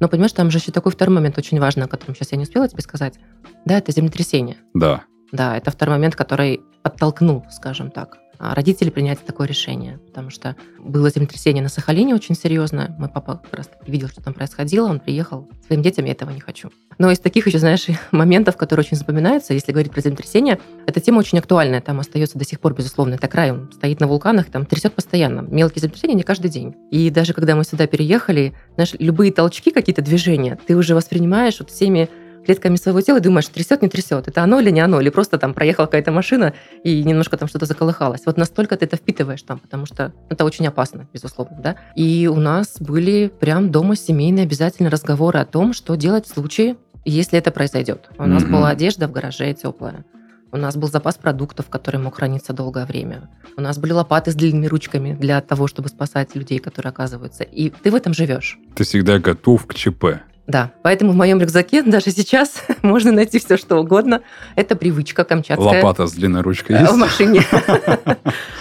Но, 0.00 0.08
понимаешь, 0.08 0.32
там 0.32 0.50
же 0.50 0.58
еще 0.58 0.72
такой 0.72 0.92
второй 0.92 1.14
момент 1.14 1.38
очень 1.38 1.58
важный, 1.60 1.84
о 1.84 1.88
котором 1.88 2.14
сейчас 2.14 2.32
я 2.32 2.38
не 2.38 2.44
успела 2.44 2.68
тебе 2.68 2.82
сказать. 2.82 3.18
Да, 3.64 3.78
это 3.78 3.92
землетрясение. 3.92 4.56
Да. 4.74 5.02
Да, 5.32 5.56
это 5.56 5.70
второй 5.70 5.96
момент, 5.96 6.16
который 6.16 6.60
подтолкнул, 6.82 7.44
скажем 7.50 7.90
так, 7.90 8.18
родителей 8.40 8.90
принять 8.90 9.24
такое 9.24 9.46
решение. 9.46 9.98
Потому 10.06 10.30
что 10.30 10.56
было 10.78 11.10
землетрясение 11.10 11.62
на 11.62 11.68
Сахалине 11.68 12.14
очень 12.14 12.34
серьезное. 12.34 12.94
Мой 12.98 13.08
папа 13.08 13.42
как 13.44 13.54
раз 13.54 13.70
видел, 13.86 14.08
что 14.08 14.22
там 14.22 14.34
происходило. 14.34 14.88
Он 14.88 14.98
приехал. 14.98 15.48
Своим 15.66 15.82
детям 15.82 16.06
я 16.06 16.12
этого 16.12 16.30
не 16.30 16.40
хочу. 16.40 16.70
Но 16.98 17.10
из 17.10 17.18
таких 17.18 17.46
еще, 17.46 17.58
знаешь, 17.58 17.86
моментов, 18.10 18.56
которые 18.56 18.84
очень 18.84 18.96
запоминаются, 18.96 19.54
если 19.54 19.72
говорить 19.72 19.92
про 19.92 20.00
землетрясение, 20.00 20.58
эта 20.86 21.00
тема 21.00 21.18
очень 21.18 21.38
актуальная. 21.38 21.80
Там 21.80 22.00
остается 22.00 22.38
до 22.38 22.44
сих 22.44 22.60
пор, 22.60 22.74
безусловно. 22.74 23.14
Это 23.14 23.28
край, 23.28 23.52
он 23.52 23.70
стоит 23.72 24.00
на 24.00 24.06
вулканах, 24.06 24.46
там 24.46 24.64
трясет 24.64 24.94
постоянно. 24.94 25.40
Мелкие 25.40 25.82
землетрясения 25.82 26.14
не 26.14 26.22
каждый 26.22 26.50
день. 26.50 26.74
И 26.90 27.10
даже 27.10 27.34
когда 27.34 27.54
мы 27.56 27.64
сюда 27.64 27.86
переехали, 27.86 28.54
знаешь, 28.74 28.94
любые 28.98 29.32
толчки, 29.32 29.70
какие-то 29.70 30.02
движения, 30.02 30.58
ты 30.66 30.76
уже 30.76 30.94
воспринимаешь 30.94 31.58
вот 31.60 31.70
всеми 31.70 32.08
клетками 32.44 32.76
своего 32.76 33.00
тела 33.00 33.18
и 33.18 33.20
думаешь, 33.20 33.46
трясет, 33.48 33.82
не 33.82 33.88
трясет, 33.88 34.28
это 34.28 34.42
оно 34.42 34.60
или 34.60 34.70
не 34.70 34.80
оно, 34.80 35.00
или 35.00 35.08
просто 35.10 35.38
там 35.38 35.54
проехала 35.54 35.86
какая-то 35.86 36.12
машина 36.12 36.54
и 36.84 37.02
немножко 37.04 37.36
там 37.36 37.48
что-то 37.48 37.66
заколыхалось. 37.66 38.22
Вот 38.26 38.36
настолько 38.36 38.76
ты 38.76 38.86
это 38.86 38.96
впитываешь 38.96 39.42
там, 39.42 39.58
потому 39.58 39.86
что 39.86 40.12
это 40.28 40.44
очень 40.44 40.66
опасно, 40.66 41.06
безусловно, 41.12 41.58
да. 41.62 41.76
И 41.94 42.28
у 42.32 42.36
нас 42.36 42.76
были 42.80 43.30
прям 43.40 43.70
дома 43.70 43.96
семейные 43.96 44.44
обязательно 44.44 44.90
разговоры 44.90 45.38
о 45.38 45.44
том, 45.44 45.72
что 45.72 45.94
делать 45.96 46.26
в 46.26 46.32
случае, 46.32 46.76
если 47.04 47.38
это 47.38 47.50
произойдет. 47.50 48.10
У 48.18 48.26
нас 48.26 48.42
Мгм. 48.42 48.52
была 48.52 48.68
одежда 48.70 49.08
в 49.08 49.12
гараже 49.12 49.52
теплая. 49.54 50.04
У 50.52 50.56
нас 50.56 50.76
был 50.76 50.88
запас 50.88 51.14
продуктов, 51.16 51.68
который 51.68 52.00
мог 52.00 52.16
храниться 52.16 52.52
долгое 52.52 52.84
время. 52.84 53.28
У 53.56 53.60
нас 53.60 53.78
были 53.78 53.92
лопаты 53.92 54.32
с 54.32 54.34
длинными 54.34 54.66
ручками 54.66 55.14
для 55.14 55.40
того, 55.40 55.68
чтобы 55.68 55.88
спасать 55.88 56.34
людей, 56.34 56.58
которые 56.58 56.90
оказываются. 56.90 57.44
И 57.44 57.70
ты 57.70 57.90
в 57.92 57.94
этом 57.94 58.12
живешь. 58.14 58.58
Ты 58.74 58.82
всегда 58.82 59.20
готов 59.20 59.66
к 59.66 59.74
ЧП. 59.74 60.04
Да, 60.50 60.72
поэтому 60.82 61.12
в 61.12 61.14
моем 61.14 61.40
рюкзаке 61.40 61.82
даже 61.86 62.10
сейчас 62.10 62.64
можно 62.82 63.12
найти 63.12 63.38
все, 63.38 63.56
что 63.56 63.76
угодно. 63.76 64.22
Это 64.56 64.74
привычка 64.74 65.22
камчатская. 65.22 65.76
Лопата 65.76 66.06
с 66.08 66.12
длинной 66.12 66.42
ручкой 66.42 66.72
Э, 66.72 66.80
есть? 66.80 66.92
В 66.92 66.96
машине. 66.96 67.42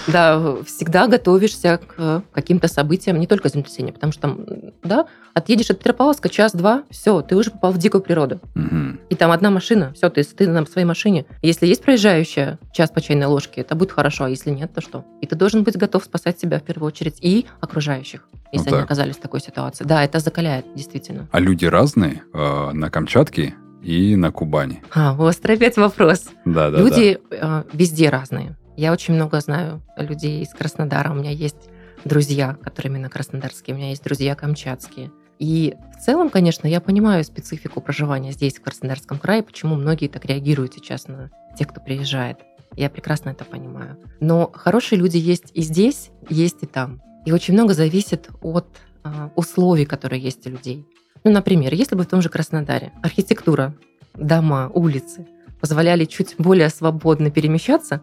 Да, 0.08 0.56
всегда 0.66 1.08
готовишься 1.08 1.80
к 1.86 2.24
каким-то 2.32 2.68
событиям, 2.68 3.20
не 3.20 3.28
только 3.28 3.48
землетрясения, 3.48 3.94
потому 3.94 4.12
что 4.12 4.22
там, 4.24 4.40
да, 4.82 5.06
отъедешь 5.36 5.70
от 5.70 5.78
Петропавловска 5.78 6.30
час-два, 6.30 6.84
все, 6.90 7.22
ты 7.22 7.36
уже 7.36 7.52
попал 7.52 7.72
в 7.72 7.78
дикую 7.78 8.02
природу. 8.02 8.40
И 9.10 9.16
там 9.16 9.30
одна 9.30 9.52
машина, 9.52 9.94
все, 9.96 10.10
ты, 10.10 10.24
ты 10.24 10.48
на 10.48 10.66
своей 10.66 10.86
машине. 10.88 11.26
Если 11.44 11.68
есть 11.68 11.84
проезжающая 11.84 12.58
час 12.74 12.90
по 12.90 13.02
чайной 13.02 13.28
ложке, 13.28 13.62
это 13.62 13.76
будет 13.76 13.92
хорошо, 13.92 14.24
а 14.24 14.30
если 14.30 14.50
нет, 14.50 14.74
то 14.74 14.82
что? 14.82 15.06
И 15.22 15.28
ты 15.28 15.36
должен 15.36 15.64
быть 15.64 15.78
готов 15.78 16.04
спасать 16.04 16.40
себя 16.40 16.60
в 16.60 16.64
первую 16.64 16.88
очередь 16.88 17.18
и 17.22 17.46
окружающих, 17.62 18.28
если 18.52 18.66
Вот 18.66 18.74
они 18.74 18.82
так. 18.82 18.86
оказались 18.86 19.16
в 19.18 19.20
такой 19.22 19.42
ситуации. 19.42 19.84
Да, 19.84 20.04
это 20.04 20.20
закаляет, 20.20 20.66
действительно. 20.76 21.28
А 21.32 21.40
люди 21.40 21.66
разные 21.66 22.24
э, 22.34 22.72
на 22.72 22.90
Камчатке 22.90 23.56
и 23.82 24.16
на 24.16 24.32
Кубани. 24.32 24.82
А, 24.94 25.16
острый 25.18 25.56
опять 25.56 25.78
вопрос. 25.78 26.26
Да, 26.46 26.70
да, 26.72 26.80
Люди 26.80 27.20
э, 27.32 27.64
везде 27.74 28.10
разные. 28.10 28.58
Я 28.76 28.92
очень 28.92 29.14
много 29.14 29.40
знаю 29.42 29.82
людей 29.98 30.42
из 30.42 30.50
Краснодара. 30.50 31.12
У 31.12 31.16
меня 31.16 31.32
есть 31.32 31.70
друзья, 32.06 32.58
которые 32.64 32.92
именно 32.92 33.10
краснодарские. 33.10 33.76
У 33.76 33.78
меня 33.78 33.90
есть 33.90 34.04
друзья 34.04 34.36
камчатские. 34.36 35.12
И 35.38 35.76
в 35.98 36.04
целом, 36.04 36.30
конечно, 36.30 36.68
я 36.68 36.82
понимаю 36.82 37.24
специфику 37.24 37.82
проживания 37.82 38.32
здесь, 38.32 38.56
в 38.56 38.62
Краснодарском 38.62 39.20
крае, 39.20 39.42
почему 39.42 39.76
многие 39.76 40.08
так 40.08 40.26
реагируют 40.26 40.74
сейчас 40.74 41.08
на 41.08 41.30
тех, 41.58 41.68
кто 41.70 41.80
приезжает. 41.80 42.40
Я 42.76 42.90
прекрасно 42.90 43.30
это 43.30 43.46
понимаю. 43.46 43.98
Но 44.20 44.52
хорошие 44.54 45.00
люди 45.00 45.18
есть 45.18 45.52
и 45.54 45.62
здесь, 45.62 46.12
есть 46.30 46.58
и 46.62 46.66
там. 46.66 47.02
И 47.26 47.32
очень 47.32 47.54
много 47.54 47.74
зависит 47.74 48.30
от 48.42 48.68
а, 49.04 49.32
условий, 49.36 49.86
которые 49.86 50.22
есть 50.22 50.46
у 50.48 50.50
людей. 50.50 50.86
Ну, 51.24 51.32
например, 51.32 51.74
если 51.74 51.96
бы 51.96 52.04
в 52.04 52.08
том 52.08 52.22
же 52.22 52.30
Краснодаре 52.30 52.94
архитектура, 53.02 53.76
дома, 54.16 54.70
улицы 54.74 55.28
позволяли 55.60 56.06
чуть 56.06 56.36
более 56.38 56.70
свободно 56.70 57.30
перемещаться, 57.30 58.02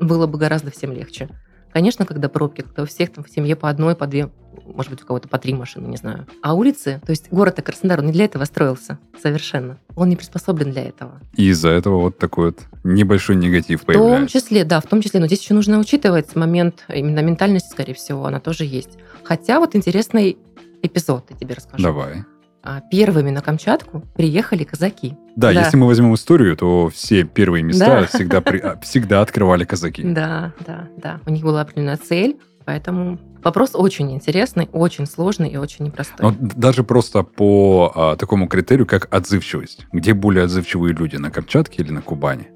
было 0.00 0.26
бы 0.26 0.38
гораздо 0.38 0.70
всем 0.70 0.92
легче. 0.92 1.28
Конечно, 1.72 2.06
когда 2.06 2.28
пробки, 2.28 2.62
когда 2.62 2.82
у 2.82 2.86
всех 2.86 3.12
там 3.12 3.24
в 3.24 3.30
семье 3.30 3.56
по 3.56 3.68
одной, 3.68 3.94
по 3.94 4.06
две, 4.06 4.30
может 4.66 4.90
быть, 4.90 5.02
у 5.02 5.06
кого-то 5.06 5.28
по 5.28 5.38
три 5.38 5.52
машины, 5.54 5.86
не 5.88 5.96
знаю. 5.96 6.26
А 6.42 6.54
улицы, 6.54 7.00
то 7.04 7.10
есть 7.10 7.26
город 7.30 7.60
Краснодар, 7.64 8.00
он 8.00 8.06
не 8.06 8.12
для 8.12 8.24
этого 8.24 8.44
строился 8.44 8.98
совершенно. 9.22 9.78
Он 9.96 10.08
не 10.08 10.16
приспособлен 10.16 10.70
для 10.72 10.84
этого. 10.88 11.20
И 11.34 11.48
из-за 11.48 11.70
этого 11.70 12.00
вот 12.00 12.18
такой 12.18 12.46
вот 12.46 12.60
небольшой 12.84 13.36
негатив 13.36 13.82
В 13.82 13.84
том 13.86 13.94
появляется. 13.94 14.40
числе, 14.40 14.64
да, 14.64 14.80
в 14.80 14.86
том 14.86 15.00
числе. 15.02 15.20
Но 15.20 15.26
здесь 15.26 15.42
еще 15.42 15.54
нужно 15.54 15.78
учитывать 15.78 16.34
момент 16.36 16.84
именно 16.92 17.20
ментальности, 17.20 17.70
скорее 17.70 17.94
всего, 17.94 18.24
она 18.26 18.40
тоже 18.40 18.64
есть. 18.64 18.98
Хотя 19.22 19.60
вот 19.60 19.74
интересный 19.76 20.36
эпизод 20.82 21.26
я 21.30 21.36
тебе 21.36 21.54
расскажу. 21.54 21.82
Давай. 21.82 22.24
А, 22.66 22.80
Первыми 22.90 23.30
на 23.30 23.42
Камчатку 23.42 24.02
приехали 24.16 24.64
казаки. 24.64 25.16
Да, 25.36 25.52
Да. 25.52 25.60
если 25.64 25.76
мы 25.76 25.86
возьмем 25.86 26.14
историю, 26.14 26.56
то 26.56 26.88
все 26.88 27.24
первые 27.24 27.62
места 27.62 28.00
Да. 28.00 28.06
всегда, 28.06 28.40
при- 28.40 28.58
а, 28.58 28.78
всегда 28.80 29.20
открывали 29.20 29.64
казаки. 29.64 30.02
Да, 30.14 30.52
да, 30.66 30.88
да. 30.96 31.20
У 31.26 31.30
них 31.30 31.42
была 31.42 31.60
определенная 31.60 31.98
цель, 31.98 32.38
поэтому 32.64 33.18
вопрос 33.42 33.70
очень 33.74 34.12
интересный, 34.12 34.68
очень 34.72 35.06
сложный 35.06 35.50
и 35.50 35.56
очень 35.56 35.84
непростой. 35.84 36.16
Но 36.20 36.34
даже 36.38 36.84
просто 36.84 37.22
по 37.22 37.92
а, 37.94 38.16
такому 38.16 38.48
критерию, 38.48 38.86
как 38.86 39.12
отзывчивость. 39.14 39.86
Где 39.92 40.14
более 40.14 40.44
отзывчивые 40.44 40.94
люди, 40.94 41.16
на 41.16 41.30
Камчатке 41.30 41.82
или 41.82 41.92
на 41.92 42.02
Кубани? 42.02 42.48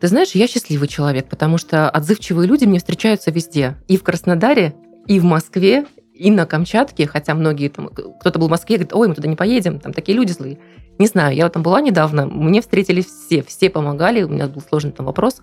Ты 0.00 0.08
знаешь, 0.08 0.32
я 0.32 0.46
счастливый 0.46 0.88
человек, 0.88 1.28
потому 1.28 1.58
что 1.58 1.88
отзывчивые 1.88 2.46
люди 2.46 2.64
мне 2.64 2.78
встречаются 2.78 3.30
везде. 3.30 3.76
И 3.88 3.96
в 3.96 4.02
Краснодаре, 4.02 4.74
и 5.06 5.18
в 5.18 5.24
Москве, 5.24 5.86
и 6.14 6.30
на 6.30 6.46
Камчатке, 6.46 7.06
хотя 7.06 7.34
многие 7.34 7.68
там, 7.68 7.88
кто-то 7.88 8.38
был 8.38 8.48
в 8.48 8.50
Москве, 8.50 8.76
говорит, 8.76 8.94
ой, 8.94 9.08
мы 9.08 9.14
туда 9.14 9.28
не 9.28 9.36
поедем, 9.36 9.80
там 9.80 9.92
такие 9.92 10.16
люди 10.16 10.32
злые. 10.32 10.58
Не 10.98 11.06
знаю, 11.06 11.34
я 11.34 11.44
вот 11.44 11.54
там 11.54 11.62
была 11.62 11.80
недавно, 11.80 12.26
мне 12.26 12.60
встретили 12.60 13.02
все, 13.02 13.42
все 13.42 13.68
помогали, 13.68 14.22
у 14.22 14.28
меня 14.28 14.46
был 14.46 14.62
сложный 14.62 14.92
там 14.92 15.06
вопрос, 15.06 15.42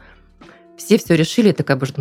все 0.78 0.98
все 0.98 1.16
решили, 1.16 1.48
я 1.48 1.54
такая, 1.54 1.76
боже, 1.76 1.94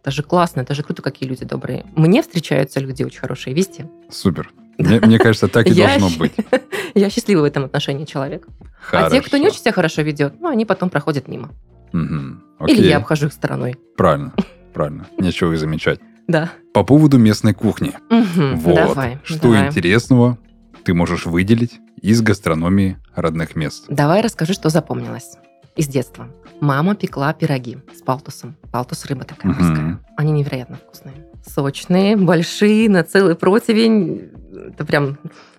это 0.00 0.10
же 0.10 0.22
классно, 0.22 0.60
это 0.60 0.74
же 0.74 0.82
круто, 0.82 1.02
какие 1.02 1.28
люди 1.28 1.44
добрые. 1.44 1.84
Мне 1.96 2.22
встречаются 2.22 2.80
люди 2.80 3.02
очень 3.02 3.20
хорошие 3.20 3.54
везде. 3.54 3.88
Супер. 4.10 4.50
Мне, 4.78 5.00
мне 5.00 5.18
кажется, 5.18 5.48
так 5.48 5.66
и 5.66 5.74
должно 5.74 6.08
быть. 6.18 6.32
Я 6.94 7.10
счастливый 7.10 7.42
в 7.42 7.46
этом 7.46 7.64
отношении 7.64 8.04
человек. 8.04 8.46
А 8.92 9.10
те, 9.10 9.20
кто 9.20 9.36
не 9.36 9.48
очень 9.48 9.60
себя 9.60 9.72
хорошо 9.72 10.02
ведет, 10.02 10.40
ну, 10.40 10.48
они 10.48 10.64
потом 10.64 10.88
проходят 10.88 11.28
мимо. 11.28 11.50
Или 11.92 12.86
я 12.86 12.98
обхожу 12.98 13.26
их 13.26 13.32
стороной. 13.32 13.76
Правильно, 13.96 14.32
правильно. 14.74 15.06
Нечего 15.18 15.52
их 15.52 15.58
замечать. 15.58 16.00
Да. 16.26 16.50
По 16.74 16.84
поводу 16.84 17.18
местной 17.18 17.54
кухни. 17.54 17.92
Вот. 18.10 18.74
Давай. 18.74 19.18
Что 19.24 19.56
интересного 19.58 20.38
ты 20.84 20.94
можешь 20.94 21.26
выделить 21.26 21.80
из 22.00 22.20
гастрономии 22.20 22.98
родных 23.14 23.56
мест? 23.56 23.86
Давай 23.88 24.20
расскажи, 24.20 24.52
что 24.52 24.68
запомнилось 24.68 25.36
из 25.78 25.86
детства. 25.86 26.28
Мама 26.60 26.96
пекла 26.96 27.32
пироги 27.32 27.78
с 27.96 28.02
палтусом. 28.02 28.56
Палтус 28.72 29.06
рыба 29.06 29.24
такая 29.24 29.52
морская. 29.52 30.00
Они 30.16 30.32
невероятно 30.32 30.76
вкусные. 30.76 31.14
Сочные, 31.46 32.16
большие, 32.16 32.90
на 32.90 33.04
целый 33.04 33.36
противень. 33.36 34.32
Это 34.74 34.84
прям 34.84 35.18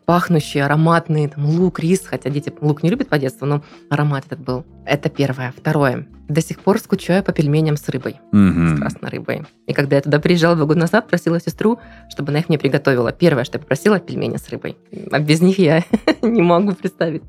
пахнущие, 0.09 0.65
ароматные. 0.65 1.29
Там 1.29 1.45
лук, 1.45 1.79
рис. 1.79 2.01
Хотя 2.03 2.31
дети 2.31 2.51
лук 2.61 2.81
не 2.81 2.89
любят 2.89 3.09
по 3.09 3.19
детству, 3.19 3.45
но 3.45 3.61
аромат 3.91 4.25
этот 4.25 4.39
был. 4.39 4.65
Это 4.83 5.07
первое. 5.07 5.53
Второе. 5.55 6.07
До 6.27 6.41
сих 6.41 6.61
пор 6.61 6.79
скучаю 6.79 7.23
по 7.23 7.31
пельменям 7.31 7.77
с 7.77 7.87
рыбой. 7.89 8.13
С 8.31 8.35
Мгм. 8.35 8.77
красной 8.79 9.09
рыбой. 9.11 9.43
И 9.67 9.73
когда 9.73 9.97
я 9.97 10.01
туда 10.01 10.17
приезжала 10.19 10.55
два 10.55 10.65
года 10.65 10.79
назад, 10.79 11.07
просила 11.07 11.39
сестру, 11.39 11.77
чтобы 12.09 12.29
она 12.31 12.39
их 12.39 12.49
мне 12.49 12.57
приготовила. 12.57 13.11
Первое, 13.11 13.43
что 13.43 13.57
я 13.57 13.61
попросила, 13.61 13.99
пельмени 13.99 14.37
с 14.37 14.49
рыбой. 14.49 14.77
А 15.11 15.19
без 15.19 15.41
них 15.41 15.59
я 15.59 15.83
не 16.23 16.41
могу 16.41 16.73
представить 16.73 17.21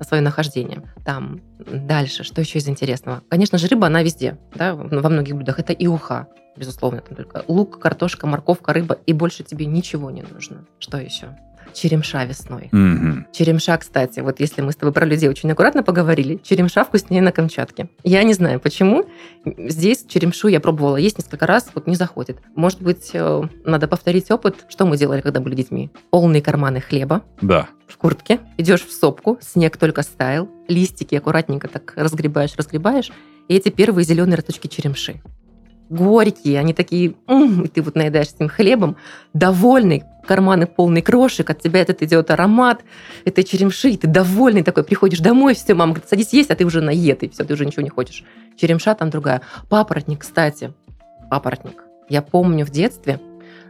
свое 0.00 0.22
нахождение. 0.22 0.80
Там 1.04 1.42
дальше, 1.58 2.24
что 2.24 2.40
еще 2.40 2.60
из 2.60 2.66
интересного? 2.66 3.20
Конечно 3.28 3.58
же, 3.58 3.66
рыба, 3.68 3.88
она 3.88 4.02
везде, 4.02 4.38
да, 4.54 4.74
во 4.74 5.08
многих 5.10 5.36
блюдах. 5.36 5.58
Это 5.58 5.74
и 5.74 5.86
уха, 5.86 6.28
безусловно, 6.56 7.02
там 7.02 7.14
только 7.14 7.44
лук, 7.46 7.78
картошка, 7.78 8.26
морковка, 8.26 8.72
рыба, 8.72 8.96
и 9.04 9.12
больше 9.12 9.42
тебе 9.44 9.66
ничего 9.66 10.10
не 10.10 10.22
нужно. 10.22 10.64
Что 10.78 10.96
еще? 10.96 11.36
Черемша 11.74 12.24
весной. 12.24 12.68
Мгм. 12.72 13.26
Черемша, 13.32 13.76
кстати, 13.78 14.20
вот 14.20 14.40
если 14.40 14.60
мы 14.62 14.72
с 14.72 14.76
тобой 14.76 14.92
про 14.92 15.04
людей 15.06 15.28
очень 15.28 15.50
аккуратно 15.50 15.82
поговорили, 15.82 16.40
черемша 16.42 16.84
вкуснее 16.84 17.22
на 17.22 17.32
Камчатке. 17.32 17.88
Я 18.04 18.22
не 18.24 18.34
знаю, 18.34 18.60
почему. 18.60 19.04
Здесь 19.44 20.04
черемшу 20.06 20.48
я 20.48 20.60
пробовала 20.60 20.96
есть 20.96 21.18
несколько 21.18 21.46
раз, 21.46 21.70
вот 21.74 21.86
не 21.86 21.96
заходит. 21.96 22.38
Может 22.54 22.80
быть, 22.82 23.10
э, 23.14 23.42
надо 23.64 23.88
повторить 23.88 24.30
опыт, 24.30 24.66
что 24.68 24.86
мы 24.86 24.96
делали, 24.96 25.20
когда 25.20 25.40
были 25.40 25.54
детьми. 25.54 25.90
Полные 26.10 26.42
карманы 26.42 26.80
хлеба 26.80 27.22
Да. 27.40 27.68
в 27.86 27.96
куртке, 27.96 28.40
идешь 28.58 28.84
в 28.84 28.92
сопку, 28.92 29.38
снег 29.40 29.76
только 29.76 30.02
стаял, 30.02 30.48
листики 30.68 31.14
аккуратненько 31.14 31.68
так 31.68 31.92
разгребаешь, 31.96 32.54
разгребаешь, 32.56 33.10
и 33.48 33.54
эти 33.56 33.68
первые 33.70 34.04
зеленые 34.04 34.36
росточки 34.36 34.66
черемши. 34.68 35.20
Горькие, 35.92 36.58
они 36.58 36.72
такие, 36.72 37.14
и 37.28 37.68
ты 37.68 37.82
вот 37.82 37.94
наедаешься 37.96 38.36
этим 38.36 38.48
хлебом, 38.48 38.96
довольный, 39.34 40.04
карманы 40.26 40.66
полный 40.66 41.02
крошек, 41.02 41.48
от 41.50 41.60
тебя 41.60 41.80
этот 41.80 42.02
идет 42.02 42.30
аромат 42.30 42.82
этой 43.26 43.44
черемши, 43.44 43.90
и 43.90 43.96
ты 43.98 44.06
довольный 44.06 44.62
такой, 44.62 44.84
приходишь 44.84 45.18
домой, 45.20 45.54
все, 45.54 45.74
мама 45.74 45.92
говорит, 45.92 46.08
садись 46.08 46.32
есть, 46.32 46.50
а 46.50 46.56
ты 46.56 46.64
уже 46.64 46.80
наед, 46.80 47.22
и 47.22 47.28
все, 47.28 47.44
ты 47.44 47.52
уже 47.52 47.66
ничего 47.66 47.82
не 47.82 47.90
хочешь. 47.90 48.24
Черемша 48.56 48.94
там 48.94 49.10
другая. 49.10 49.42
Папоротник, 49.68 50.20
кстати, 50.20 50.72
папоротник. 51.30 51.82
Я 52.08 52.22
помню 52.22 52.64
в 52.64 52.70
детстве, 52.70 53.20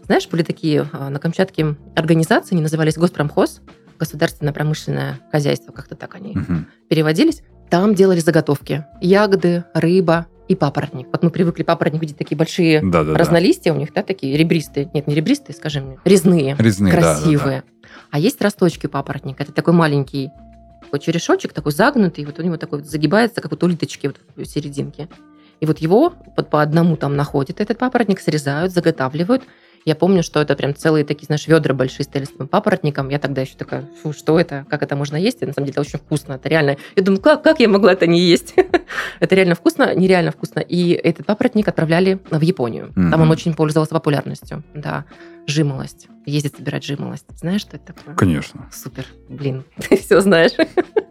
знаешь, 0.04 0.28
были 0.28 0.42
такие 0.42 0.88
а, 0.92 1.10
на 1.10 1.18
Камчатке 1.18 1.74
организации, 1.96 2.54
они 2.54 2.62
назывались 2.62 2.96
Госпромхоз, 2.96 3.60
государственное 3.98 4.52
промышленное 4.52 5.18
хозяйство, 5.32 5.72
как-то 5.72 5.96
так 5.96 6.14
они 6.14 6.32
Мгм. 6.34 6.66
переводились. 6.88 7.42
Там 7.70 7.94
делали 7.94 8.20
заготовки. 8.20 8.84
Ягоды, 9.00 9.64
рыба 9.74 10.26
и 10.48 10.54
папоротник. 10.54 11.08
Вот 11.12 11.22
мы 11.22 11.30
привыкли 11.30 11.62
папоротник 11.62 12.00
видеть 12.00 12.18
такие 12.18 12.36
большие 12.36 12.80
Да-да-да. 12.82 13.16
разнолистия 13.18 13.72
у 13.72 13.76
них, 13.76 13.92
да, 13.92 14.02
такие 14.02 14.36
ребристые. 14.36 14.90
Нет, 14.92 15.06
не 15.06 15.14
ребристые, 15.14 15.54
скажи 15.54 15.80
мне, 15.80 15.98
резные, 16.04 16.56
Резные, 16.58 16.92
да, 16.92 17.00
да, 17.00 17.14
да. 17.14 17.20
красивые. 17.20 17.62
А 18.10 18.18
есть 18.18 18.40
росточки 18.42 18.86
папоротника. 18.86 19.42
Это 19.42 19.52
такой 19.52 19.74
маленький 19.74 20.30
такой 20.92 21.00
черешочек, 21.00 21.54
такой 21.54 21.72
загнутый, 21.72 22.24
вот 22.26 22.38
у 22.38 22.42
него 22.42 22.58
такой 22.58 22.80
вот 22.80 22.88
загибается, 22.88 23.40
как 23.40 23.50
вот 23.50 23.62
улиточки 23.62 24.08
вот 24.08 24.16
в 24.36 24.44
серединке. 24.44 25.08
И 25.60 25.64
вот 25.66 25.78
его 25.78 26.12
вот 26.36 26.50
по 26.50 26.60
одному 26.60 26.96
там 26.96 27.16
находят 27.16 27.60
этот 27.60 27.78
папоротник, 27.78 28.20
срезают, 28.20 28.72
заготавливают. 28.72 29.42
Я 29.84 29.94
помню, 29.94 30.22
что 30.22 30.40
это 30.40 30.54
прям 30.54 30.74
целые 30.74 31.04
такие, 31.04 31.26
знаешь, 31.26 31.46
ведра 31.46 31.74
большие 31.74 32.04
стояли 32.04 32.26
с 32.26 32.30
этим 32.32 32.48
папоротником. 32.48 33.08
Я 33.08 33.18
тогда 33.18 33.42
еще 33.42 33.54
такая, 33.56 33.88
фу, 34.02 34.12
что 34.12 34.38
это? 34.38 34.64
Как 34.68 34.82
это 34.82 34.96
можно 34.96 35.16
есть? 35.16 35.42
И 35.42 35.46
на 35.46 35.52
самом 35.52 35.66
деле 35.66 35.72
это 35.72 35.80
очень 35.80 35.98
вкусно. 35.98 36.34
Это 36.34 36.48
реально... 36.48 36.76
Я 36.96 37.02
думаю, 37.02 37.20
как, 37.20 37.42
как 37.42 37.60
я 37.60 37.68
могла 37.68 37.92
это 37.92 38.06
не 38.06 38.20
есть? 38.20 38.54
это 39.20 39.34
реально 39.34 39.54
вкусно, 39.54 39.94
нереально 39.94 40.30
вкусно. 40.30 40.60
И 40.60 40.92
этот 40.92 41.26
папоротник 41.26 41.68
отправляли 41.68 42.20
в 42.30 42.40
Японию. 42.40 42.92
Там 42.94 43.20
он 43.20 43.30
очень 43.30 43.54
пользовался 43.54 43.94
популярностью. 43.94 44.62
Да, 44.74 45.04
жимолость. 45.46 46.08
Ездить 46.26 46.56
собирать 46.56 46.84
жимолость. 46.84 47.26
Знаешь, 47.36 47.62
что 47.62 47.76
это 47.76 47.92
такое? 47.92 48.14
Конечно. 48.14 48.68
Супер, 48.72 49.06
блин, 49.28 49.64
ты 49.88 49.96
все 49.96 50.20
знаешь. 50.20 50.52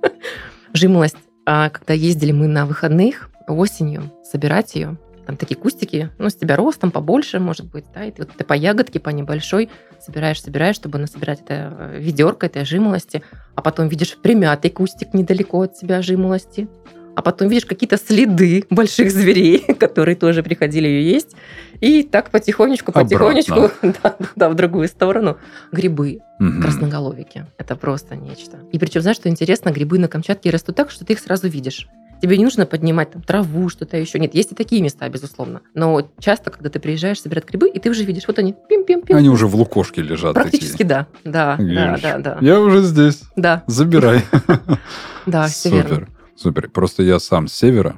Жимолость. 0.73 1.17
А 1.45 1.69
когда 1.69 1.93
ездили 1.93 2.31
мы 2.31 2.47
на 2.47 2.65
выходных 2.65 3.29
осенью 3.47 4.11
собирать 4.23 4.75
ее, 4.75 4.97
там 5.31 5.37
такие 5.37 5.55
кустики, 5.55 6.09
ну, 6.17 6.29
с 6.29 6.35
тебя 6.35 6.57
ростом 6.57 6.91
побольше, 6.91 7.39
может 7.39 7.65
быть, 7.65 7.85
да, 7.93 8.03
и 8.03 8.11
ты, 8.11 8.23
вот 8.23 8.31
ты 8.35 8.43
по 8.43 8.53
ягодке, 8.53 8.99
по 8.99 9.09
небольшой 9.09 9.69
собираешь, 9.99 10.41
собираешь, 10.41 10.75
чтобы 10.75 10.97
насобирать 10.97 11.39
это 11.41 11.73
э, 11.93 11.99
ведерко 11.99 12.47
этой 12.47 12.65
жимолости, 12.65 13.23
а 13.55 13.61
потом 13.61 13.87
видишь 13.87 14.17
примятый 14.21 14.71
кустик 14.71 15.13
недалеко 15.13 15.61
от 15.61 15.77
себя 15.77 16.01
жимолости, 16.01 16.67
а 17.15 17.21
потом 17.21 17.47
видишь 17.47 17.65
какие-то 17.65 17.97
следы 17.97 18.65
больших 18.69 19.09
зверей, 19.11 19.59
которые 19.79 20.15
тоже 20.15 20.43
приходили 20.43 20.87
ее 20.87 21.11
есть, 21.11 21.35
и 21.79 22.03
так 22.03 22.29
потихонечку, 22.29 22.91
потихонечку, 22.91 23.71
да, 24.03 24.17
да, 24.35 24.49
в 24.49 24.55
другую 24.55 24.89
сторону, 24.89 25.37
грибы, 25.71 26.19
Мгм. 26.39 26.61
красноголовики. 26.63 27.45
Это 27.57 27.75
просто 27.75 28.15
нечто. 28.15 28.57
И 28.71 28.79
причем, 28.79 29.01
знаешь, 29.01 29.17
что 29.17 29.29
интересно, 29.29 29.69
грибы 29.69 29.99
на 29.99 30.07
Камчатке 30.07 30.49
растут 30.49 30.75
так, 30.75 30.89
что 30.89 31.05
ты 31.05 31.13
их 31.13 31.19
сразу 31.19 31.47
видишь. 31.47 31.87
Тебе 32.21 32.37
не 32.37 32.43
нужно 32.43 32.65
поднимать 32.65 33.11
там 33.11 33.21
траву, 33.23 33.67
что-то 33.69 33.97
еще. 33.97 34.19
Нет, 34.19 34.35
есть 34.35 34.51
и 34.51 34.55
такие 34.55 34.81
места, 34.81 35.09
безусловно. 35.09 35.61
Но 35.73 36.07
часто, 36.19 36.51
когда 36.51 36.69
ты 36.69 36.79
приезжаешь 36.79 37.19
собирать 37.19 37.47
грибы, 37.49 37.69
и 37.69 37.79
ты 37.79 37.89
уже 37.89 38.03
видишь, 38.03 38.23
вот 38.27 38.37
они, 38.37 38.53
пим-пим-пим. 38.53 39.15
Они 39.15 39.29
уже 39.29 39.47
в 39.47 39.55
лукошке 39.55 40.01
лежат. 40.01 40.35
Практически 40.35 40.83
да. 40.83 41.07
Да, 41.23 41.55
да, 41.57 41.63
Видишь? 41.63 42.01
да, 42.01 42.17
да. 42.19 42.37
Я 42.41 42.59
уже 42.59 42.81
здесь. 42.83 43.23
Да, 43.35 43.63
Забирай. 43.67 44.21
да, 45.25 45.47
все 45.47 45.69
верно. 45.69 45.89
Супер. 45.89 46.09
Супер. 46.35 46.69
Просто 46.69 47.03
я 47.03 47.19
сам 47.19 47.47
с 47.47 47.53
севера. 47.53 47.97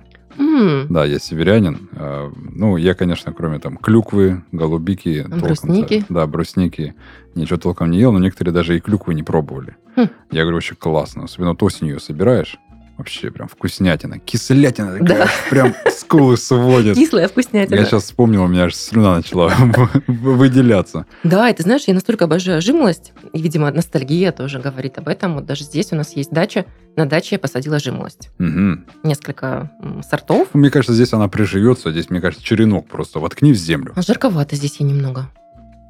Да, 0.89 1.05
я 1.05 1.19
северянин. 1.19 1.89
А, 1.95 2.31
Ну, 2.35 2.77
я, 2.77 2.93
конечно, 2.95 3.33
кроме 3.33 3.59
там 3.59 3.77
клюквы, 3.77 4.43
голубики, 4.51 5.25
Брусники. 5.27 6.05
да, 6.09 6.25
брусники, 6.27 6.95
ничего 7.35 7.57
толком 7.59 7.91
не 7.91 7.99
ел, 7.99 8.11
но 8.11 8.19
некоторые 8.19 8.53
даже 8.53 8.77
и 8.77 8.79
клюквы 8.79 9.13
не 9.13 9.23
пробовали. 9.23 9.75
Хм. 9.95 10.07
Я 10.31 10.41
говорю, 10.41 10.57
очень 10.57 10.75
классно. 10.75 11.25
Особенно 11.25 11.51
вот 11.51 11.61
осенью 11.63 11.95
ее 11.95 11.99
собираешь. 11.99 12.57
Вообще 12.97 13.31
прям 13.31 13.47
вкуснятина. 13.47 14.19
Кислятина 14.19 14.99
такая, 14.99 15.25
Да. 15.25 15.27
прям 15.49 15.73
скулы 15.89 16.37
сводит. 16.37 16.95
Кислая 16.95 17.27
вкуснятина. 17.27 17.75
Я 17.75 17.85
сейчас 17.85 18.03
вспомнил, 18.03 18.43
у 18.43 18.47
меня 18.47 18.65
аж 18.65 18.75
слюна 18.75 19.15
начала 19.15 19.51
выделяться. 20.07 21.05
Да, 21.23 21.49
и 21.49 21.53
ты 21.53 21.63
знаешь, 21.63 21.83
я 21.87 21.93
настолько 21.95 22.25
обожаю 22.25 22.61
жимолость, 22.61 23.13
и, 23.33 23.41
видимо, 23.41 23.71
ностальгия 23.71 24.31
тоже 24.31 24.59
говорит 24.59 24.97
об 24.99 25.07
этом. 25.07 25.35
Вот 25.35 25.45
даже 25.45 25.63
здесь 25.63 25.91
у 25.91 25.95
нас 25.95 26.15
есть 26.15 26.31
дача, 26.31 26.65
на 26.95 27.05
даче 27.07 27.29
я 27.35 27.39
посадила 27.39 27.79
жимолость. 27.79 28.29
Мгм. 28.37 28.85
Несколько 29.03 29.71
сортов. 30.07 30.49
Мне 30.53 30.69
кажется, 30.69 30.93
здесь 30.93 31.13
она 31.13 31.27
приживется. 31.27 31.91
Здесь, 31.91 32.09
мне 32.11 32.21
кажется, 32.21 32.45
черенок 32.45 32.87
просто 32.87 33.19
воткни 33.19 33.53
в 33.53 33.57
землю. 33.57 33.93
А 33.95 34.01
жарковато 34.03 34.55
здесь 34.55 34.79
ей 34.79 34.85
немного. 34.87 35.29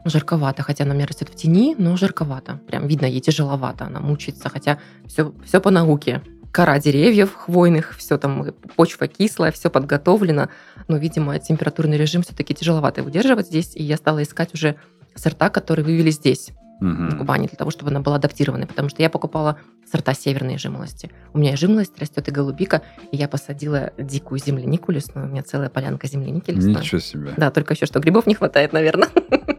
Жарковато, 0.05 0.63
хотя 0.63 0.83
она 0.83 0.93
у 0.93 0.95
меня 0.97 1.05
растет 1.07 1.29
в 1.29 1.35
тени, 1.35 1.75
но 1.77 1.95
жарковато. 1.97 2.59
Прям 2.67 2.87
видно, 2.87 3.05
ей 3.05 3.21
тяжеловато, 3.21 3.85
она 3.85 3.99
мучается, 4.01 4.49
хотя 4.49 4.77
все, 5.07 5.33
все 5.45 5.59
по 5.61 5.69
науке. 5.71 6.21
Кора 6.53 6.77
деревьев 6.79 7.33
хвойных, 7.33 7.95
все 7.97 8.19
там, 8.19 8.53
почва 8.75 9.07
кислая, 9.07 9.51
все 9.51 9.71
подготовлено. 9.71 10.49
Но, 10.87 10.97
видимо, 10.97 11.39
температурный 11.39 11.97
режим 11.97 12.21
все-таки 12.21 12.53
тяжеловато 12.53 13.01
выдерживать 13.01 13.47
здесь, 13.47 13.75
и 13.75 13.81
я 13.81 13.97
стала 13.97 14.21
искать 14.21 14.53
уже 14.53 14.75
сорта, 15.15 15.49
которые 15.49 15.83
вывели 15.83 16.11
здесь, 16.11 16.51
на 16.79 16.89
Мгм. 16.89 17.17
Кубани, 17.17 17.47
для 17.47 17.57
того, 17.57 17.71
чтобы 17.71 17.89
она 17.89 18.01
была 18.01 18.17
адаптированной, 18.17 18.67
потому 18.67 18.89
что 18.89 19.01
я 19.01 19.09
покупала 19.09 19.57
сорта 19.91 20.13
северной 20.13 20.59
жимолости. 20.59 21.09
У 21.33 21.39
меня 21.39 21.53
и 21.53 21.55
жимолость 21.55 21.97
растет, 21.97 22.27
и 22.27 22.31
голубика, 22.31 22.83
и 23.11 23.17
я 23.17 23.27
посадила 23.27 23.91
дикую 23.97 24.39
землянику 24.39 24.91
лесную, 24.91 25.27
у 25.27 25.31
меня 25.31 25.41
целая 25.41 25.69
полянка 25.69 26.05
земляники 26.07 26.51
лесной. 26.51 26.75
Ничего 26.75 26.99
себе. 26.99 27.31
Да, 27.35 27.49
только 27.49 27.73
еще 27.73 27.87
что, 27.87 27.99
грибов 27.99 28.27
не 28.27 28.35
хватает, 28.35 28.73
наверное. 28.73 29.09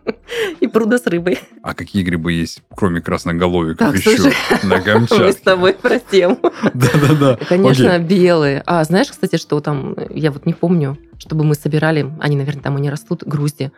Пруда 0.74 0.98
с 0.98 1.06
рыбой. 1.06 1.38
А 1.62 1.72
какие 1.74 2.02
грибы 2.02 2.32
есть, 2.34 2.62
кроме 2.76 3.00
красноголовиков, 3.00 3.78
Так, 3.92 3.96
еще 3.96 4.16
слушай, 4.18 4.34
на 4.64 4.76
Мы 4.76 4.80
с 4.80 4.84
Камчатке? 4.84 5.42
тобой 5.42 5.72
про 5.72 5.98
тему. 5.98 6.38
Да-да-да. 6.74 7.38
Конечно, 7.48 7.94
Окей. 7.94 8.06
белые. 8.06 8.62
А 8.66 8.84
знаешь, 8.84 9.08
кстати, 9.08 9.36
что 9.36 9.58
там, 9.60 9.96
я 10.10 10.30
вот 10.30 10.44
не 10.44 10.52
помню, 10.52 10.98
чтобы 11.18 11.44
мы 11.44 11.54
собирали, 11.54 12.10
они, 12.20 12.36
наверное, 12.36 12.62
там 12.62 12.76
и 12.76 12.80
не 12.82 12.90
растут, 12.90 13.22
грузди. 13.24 13.72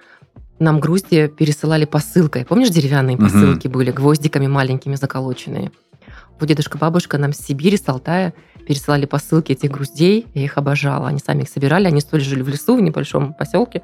нам 0.58 0.80
грузди 0.80 1.28
пересылали 1.28 1.84
посылкой. 1.84 2.44
Помнишь, 2.44 2.70
деревянные 2.70 3.16
посылки 3.18 3.68
были, 3.68 3.92
гвоздиками 3.92 4.46
маленькими 4.48 4.94
заколоченные? 4.96 5.70
Вот 6.40 6.48
дедушка, 6.48 6.76
бабушка 6.78 7.16
нам 7.18 7.32
с 7.32 7.38
Сибири, 7.38 7.76
с 7.76 7.88
Алтая 7.88 8.34
пересылали 8.66 9.06
посылки 9.06 9.52
этих 9.52 9.70
груздей. 9.70 10.26
Я 10.34 10.44
их 10.44 10.58
обожала. 10.58 11.08
Они 11.08 11.18
сами 11.18 11.42
их 11.42 11.48
собирали. 11.48 11.86
Они 11.86 12.00
столь 12.00 12.20
жили 12.20 12.42
в 12.42 12.48
лесу, 12.48 12.76
в 12.76 12.80
небольшом 12.82 13.32
поселке. 13.32 13.82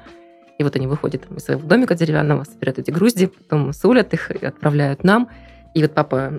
И 0.59 0.63
вот 0.63 0.75
они 0.75 0.87
выходят 0.87 1.23
из 1.35 1.43
своего 1.43 1.67
домика 1.67 1.95
деревянного, 1.95 2.43
собирают 2.43 2.79
эти 2.79 2.91
грузди, 2.91 3.27
потом 3.27 3.73
сулят 3.73 4.13
их 4.13 4.31
и 4.31 4.45
отправляют 4.45 5.03
нам. 5.03 5.29
И 5.73 5.81
вот 5.81 5.95
папа 5.95 6.31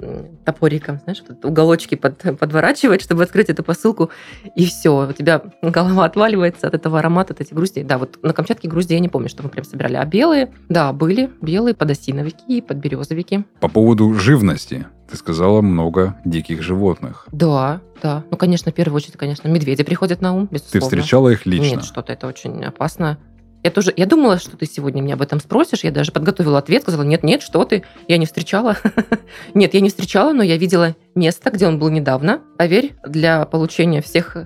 топориком, 0.44 1.00
знаешь, 1.02 1.20
вот 1.28 1.44
уголочки 1.44 1.96
под- 1.96 2.38
подворачивает, 2.38 3.02
чтобы 3.02 3.24
открыть 3.24 3.48
эту 3.48 3.64
посылку. 3.64 4.10
И 4.54 4.64
все, 4.64 5.08
у 5.08 5.12
тебя 5.12 5.42
голова 5.60 6.04
отваливается 6.04 6.68
от 6.68 6.74
этого 6.74 7.00
аромата, 7.00 7.32
от 7.32 7.40
этих 7.40 7.52
груздей. 7.56 7.82
Да, 7.82 7.98
вот 7.98 8.20
на 8.22 8.32
Камчатке 8.32 8.68
грузди 8.68 8.92
я 8.94 9.00
не 9.00 9.08
помню, 9.08 9.28
что 9.28 9.42
мы 9.42 9.48
прям 9.48 9.64
собирали. 9.64 9.96
А 9.96 10.04
белые, 10.04 10.52
да, 10.68 10.92
были 10.92 11.30
белые 11.40 11.74
подосиновики 11.74 12.58
и 12.58 12.60
подберезовики. 12.62 13.44
По 13.58 13.66
поводу 13.68 14.14
живности. 14.14 14.86
Ты 15.10 15.16
сказала 15.16 15.60
много 15.62 16.16
диких 16.24 16.62
животных. 16.62 17.26
Да, 17.32 17.80
да. 18.02 18.22
Ну, 18.30 18.36
конечно, 18.36 18.70
в 18.70 18.74
первую 18.76 18.96
очередь, 18.96 19.16
конечно, 19.16 19.48
медведи 19.48 19.82
приходят 19.82 20.20
на 20.20 20.32
ум, 20.32 20.46
Ты 20.46 20.54
безусловно. 20.54 20.86
встречала 20.88 21.28
их 21.30 21.44
лично? 21.44 21.76
Нет, 21.76 21.84
что-то 21.84 22.12
это 22.12 22.28
очень 22.28 22.64
опасно. 22.64 23.18
Я 23.64 23.70
тоже, 23.70 23.94
я 23.96 24.04
думала, 24.04 24.38
что 24.38 24.58
ты 24.58 24.66
сегодня 24.66 25.00
меня 25.00 25.14
об 25.14 25.22
этом 25.22 25.40
спросишь. 25.40 25.84
Я 25.84 25.90
даже 25.90 26.12
подготовила 26.12 26.58
ответ, 26.58 26.82
сказала, 26.82 27.02
нет, 27.02 27.22
нет, 27.22 27.40
что 27.40 27.64
ты, 27.64 27.82
я 28.08 28.18
не 28.18 28.26
встречала. 28.26 28.76
Нет, 29.54 29.72
я 29.72 29.80
не 29.80 29.88
встречала, 29.88 30.34
но 30.34 30.42
я 30.42 30.58
видела 30.58 30.94
место, 31.14 31.50
где 31.50 31.66
он 31.66 31.78
был 31.78 31.88
недавно. 31.88 32.40
Поверь, 32.58 32.94
для 33.06 33.46
получения 33.46 34.02
всех 34.02 34.36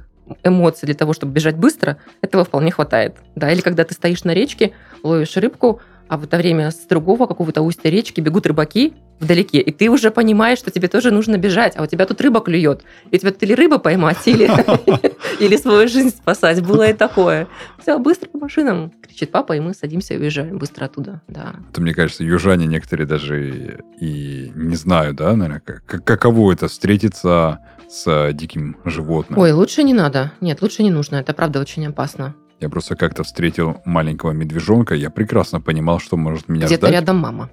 эмоций, 0.45 0.87
для 0.87 0.95
того, 0.95 1.15
чтобы 1.15 1.33
бежать 1.33 1.57
быстро, 1.57 1.97
этого 2.23 2.45
вполне 2.45 2.71
хватает. 2.71 3.17
Да, 3.35 3.51
или 3.51 3.61
когда 3.61 3.85
ты 3.85 3.93
стоишь 3.93 4.23
на 4.23 4.35
речке, 4.35 4.73
ловишь 5.03 5.37
рыбку, 5.37 5.81
а 6.09 6.17
в 6.17 6.25
это 6.25 6.37
время 6.37 6.71
с 6.71 6.87
другого 6.87 7.27
какого-то 7.27 7.63
устья 7.63 7.91
речки 7.91 8.21
бегут 8.21 8.47
рыбаки 8.47 8.95
вдалеке, 9.21 9.61
и 9.61 9.73
ты 9.73 9.91
уже 9.91 10.11
понимаешь, 10.11 10.59
что 10.59 10.71
тебе 10.71 10.89
тоже 10.89 11.11
нужно 11.11 11.39
бежать, 11.39 11.75
а 11.77 11.83
у 11.83 11.87
тебя 11.87 12.07
тут 12.07 12.21
рыба 12.21 12.41
клюет. 12.41 12.83
И 13.11 13.17
у 13.17 13.19
тебя 13.19 13.33
тут 13.33 13.43
или 13.43 13.53
рыба 13.53 13.79
поймать, 13.79 14.19
или, 14.27 14.49
или 15.41 15.57
свою 15.57 15.89
жизнь 15.89 16.11
спасать. 16.11 16.65
Было 16.65 16.89
и 16.89 16.93
такое. 16.93 17.49
Все, 17.83 17.99
быстро 17.99 18.29
по 18.29 18.39
машинам, 18.39 18.93
кричит 19.03 19.33
папа, 19.33 19.55
и 19.55 19.61
мы 19.61 19.75
садимся 19.75 20.15
и 20.15 20.19
уезжаем 20.19 20.59
быстро 20.59 20.85
оттуда. 20.85 21.21
Да. 21.27 21.57
Это, 21.71 21.81
мне 21.81 21.95
кажется, 21.95 22.23
южане 22.23 22.67
некоторые 22.67 23.07
даже 23.07 23.81
и 24.01 24.53
не 24.55 24.77
знают, 24.77 25.17
да, 25.17 25.35
наверное, 25.35 25.61
как- 25.61 26.05
каково 26.05 26.53
это 26.53 26.69
встретиться 26.69 27.59
с 27.91 28.33
диким 28.33 28.77
животным. 28.85 29.39
Ой, 29.39 29.53
лучше 29.53 29.83
не 29.83 29.95
надо. 29.95 30.33
Нет, 30.41 30.63
лучше 30.63 30.83
не 30.83 30.91
нужно. 30.91 31.17
Это 31.17 31.33
правда 31.33 31.61
очень 31.61 31.87
опасно. 31.87 32.35
Я 32.61 32.69
просто 32.69 32.97
как-то 32.97 33.23
встретил 33.23 33.81
маленького 33.85 34.33
медвежонка, 34.33 34.95
я 34.95 35.11
прекрасно 35.11 35.61
понимал, 35.61 36.01
что 36.01 36.17
может 36.17 36.49
меня 36.49 36.67
Где-то 36.67 36.89
ждать. 36.89 36.93
рядом 37.01 37.19
мама. 37.19 37.51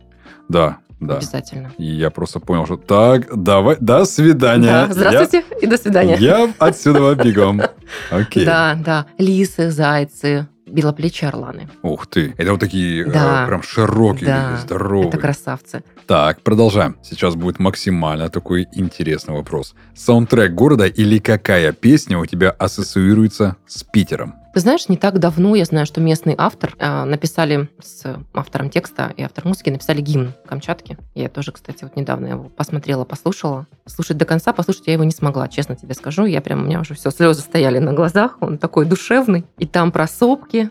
Да, 0.49 0.77
да. 0.99 1.17
Обязательно. 1.17 1.71
И 1.77 1.85
я 1.85 2.09
просто 2.09 2.39
понял, 2.39 2.65
что 2.65 2.77
так, 2.77 3.27
давай, 3.35 3.77
до 3.79 4.05
свидания. 4.05 4.87
Да, 4.87 4.87
здравствуйте 4.93 5.45
и 5.61 5.67
до 5.67 5.77
свидания. 5.77 6.17
Я, 6.19 6.39
я 6.39 6.53
отсюда 6.57 7.13
бегом. 7.15 7.61
Окей. 8.09 8.45
Да, 8.45 8.75
да. 8.83 9.05
Лисы, 9.19 9.69
зайцы, 9.71 10.47
белоплечие 10.65 11.29
орланы. 11.29 11.69
Ух 11.83 12.07
ты. 12.07 12.33
Это 12.37 12.51
вот 12.51 12.59
такие 12.59 13.05
э, 13.05 13.11
Да. 13.11 13.45
прям 13.47 13.61
широкие, 13.61 14.25
Да, 14.27 14.49
такие, 14.51 14.57
здоровые. 14.65 15.09
Это 15.09 15.17
красавцы. 15.19 15.83
Так, 16.07 16.41
продолжаем. 16.41 16.97
Сейчас 17.03 17.35
будет 17.35 17.59
максимально 17.59 18.29
такой 18.29 18.67
интересный 18.73 19.35
вопрос. 19.35 19.75
Саундтрек 19.95 20.53
города 20.53 20.85
или 20.85 21.19
какая 21.19 21.71
песня 21.73 22.17
у 22.17 22.25
тебя 22.25 22.49
ассоциируется 22.51 23.57
с 23.67 23.83
Питером? 23.83 24.35
Ты 24.55 24.61
знаешь, 24.61 24.87
не 24.87 24.95
так 24.95 25.19
давно 25.19 25.53
я 25.55 25.65
знаю, 25.65 25.85
что 25.85 25.99
местный 25.99 26.33
автор 26.37 26.77
а, 26.79 27.03
написали 27.03 27.67
с 27.81 28.05
автором 28.33 28.69
текста 28.69 29.13
и 29.17 29.21
автором 29.21 29.49
музыки 29.49 29.69
написали 29.69 29.99
гимн 29.99 30.33
Камчатки. 30.47 30.97
Я 31.13 31.27
тоже, 31.27 31.51
кстати, 31.51 31.83
вот 31.83 31.97
недавно 31.97 32.27
его 32.27 32.45
посмотрела, 32.45 33.03
послушала. 33.03 33.67
Слушать 33.85 34.15
до 34.15 34.23
конца, 34.23 34.53
послушать 34.53 34.87
я 34.87 34.93
его 34.93 35.03
не 35.03 35.11
смогла, 35.11 35.49
честно 35.49 35.75
тебе 35.75 35.93
скажу. 35.93 36.23
Я 36.23 36.39
прям, 36.39 36.61
у 36.61 36.65
меня 36.67 36.79
уже 36.79 36.93
все, 36.93 37.11
слезы 37.11 37.41
стояли 37.41 37.79
на 37.79 37.91
глазах. 37.91 38.37
Он 38.39 38.57
такой 38.57 38.85
душевный. 38.85 39.43
И 39.57 39.67
там 39.67 39.91
про 39.91 40.07
сопки, 40.07 40.69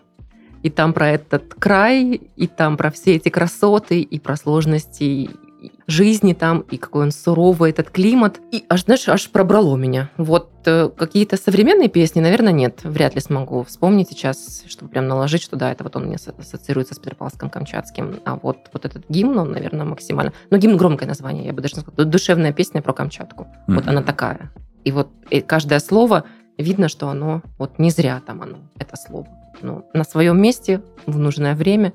и 0.63 0.71
там 0.71 0.95
про 0.95 1.11
этот 1.11 1.53
край, 1.53 2.23
и 2.37 2.47
там 2.47 2.79
про 2.79 2.91
все 2.91 3.17
эти 3.17 3.29
красоты, 3.29 4.01
и 4.01 4.19
про 4.19 4.37
сложности 4.37 5.29
жизни 5.87 6.33
там, 6.33 6.61
и 6.61 6.77
какой 6.77 7.05
он 7.05 7.11
суровый, 7.13 7.71
этот 7.71 7.91
климат. 7.91 8.41
И 8.53 8.65
аж, 8.69 8.85
знаешь, 8.85 9.09
аж 9.09 9.31
пробрало 9.31 9.77
меня. 9.77 10.11
Вот 10.17 10.51
э, 10.67 10.89
какие-то 10.97 11.37
современные 11.37 11.89
песни, 11.89 12.21
наверное, 12.21 12.53
нет. 12.53 12.81
Вряд 12.85 13.15
ли 13.15 13.21
смогу 13.21 13.63
вспомнить 13.65 14.09
сейчас, 14.09 14.65
чтобы 14.67 14.91
прям 14.91 15.07
наложить, 15.09 15.43
что 15.43 15.57
да, 15.57 15.73
это 15.73 15.85
вот 15.85 15.97
он 15.97 16.07
мне 16.07 16.19
со- 16.19 16.35
ассоциируется 16.39 16.95
с 16.95 16.99
Петропавловском 16.99 17.51
Камчатским. 17.51 18.21
А 18.25 18.39
вот, 18.43 18.59
вот 18.73 18.85
этот 18.85 19.05
гимн, 19.09 19.39
он, 19.39 19.53
наверное, 19.53 19.85
максимально... 19.87 20.33
Ну, 20.51 20.59
гимн 20.59 20.77
громкое 20.77 21.07
название, 21.07 21.47
я 21.47 21.53
бы 21.53 21.63
даже 21.63 21.77
сказала. 21.77 22.05
Душевная 22.05 22.53
песня 22.53 22.83
про 22.83 22.93
Камчатку. 22.93 23.47
Вот 23.67 23.83
Мгм. 23.85 23.89
она 23.91 24.03
такая. 24.03 24.51
И 24.85 24.93
вот 24.93 25.09
и 25.31 25.41
каждое 25.41 25.81
слово 25.81 26.25
видно, 26.59 26.89
что 26.89 27.09
оно 27.09 27.43
вот 27.59 27.79
не 27.79 27.91
зря 27.91 28.21
там 28.27 28.43
оно, 28.43 28.59
это 28.79 28.97
слово. 28.97 29.27
Ну, 29.63 29.85
на 29.95 30.05
своем 30.05 30.41
месте, 30.41 30.83
в 31.07 31.19
нужное 31.19 31.55
время. 31.55 31.93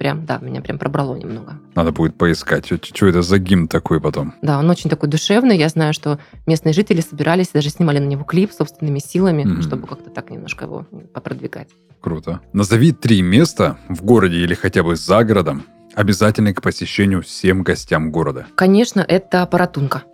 Прям, 0.00 0.24
да, 0.24 0.38
меня 0.40 0.62
прям 0.62 0.78
пробрало 0.78 1.14
немного. 1.14 1.58
Надо 1.74 1.92
будет 1.92 2.16
поискать, 2.16 2.64
что 2.64 3.06
это 3.06 3.20
за 3.20 3.38
гимн 3.38 3.68
такой 3.68 4.00
потом. 4.00 4.32
Да, 4.40 4.58
он 4.58 4.70
очень 4.70 4.88
такой 4.88 5.10
душевный. 5.10 5.58
Я 5.58 5.68
знаю, 5.68 5.92
что 5.92 6.18
местные 6.46 6.72
жители 6.72 7.02
собирались, 7.02 7.48
даже 7.48 7.68
снимали 7.68 7.98
на 7.98 8.06
него 8.06 8.24
клип 8.24 8.50
собственными 8.50 8.98
силами, 8.98 9.44
Мгм. 9.44 9.60
чтобы 9.60 9.86
как-то 9.86 10.08
так 10.08 10.30
немножко 10.30 10.64
его 10.64 10.86
попродвигать. 11.12 11.68
Круто. 12.00 12.40
Назови 12.54 12.92
три 12.92 13.20
места 13.20 13.76
в 13.90 14.02
городе 14.02 14.38
или 14.38 14.54
хотя 14.54 14.82
бы 14.82 14.96
за 14.96 15.22
городом, 15.22 15.64
обязательны 15.94 16.54
к 16.54 16.62
посещению 16.62 17.20
всем 17.20 17.62
гостям 17.62 18.10
города. 18.10 18.46
Конечно, 18.54 19.04
это 19.06 19.44
Паратунка. 19.44 20.04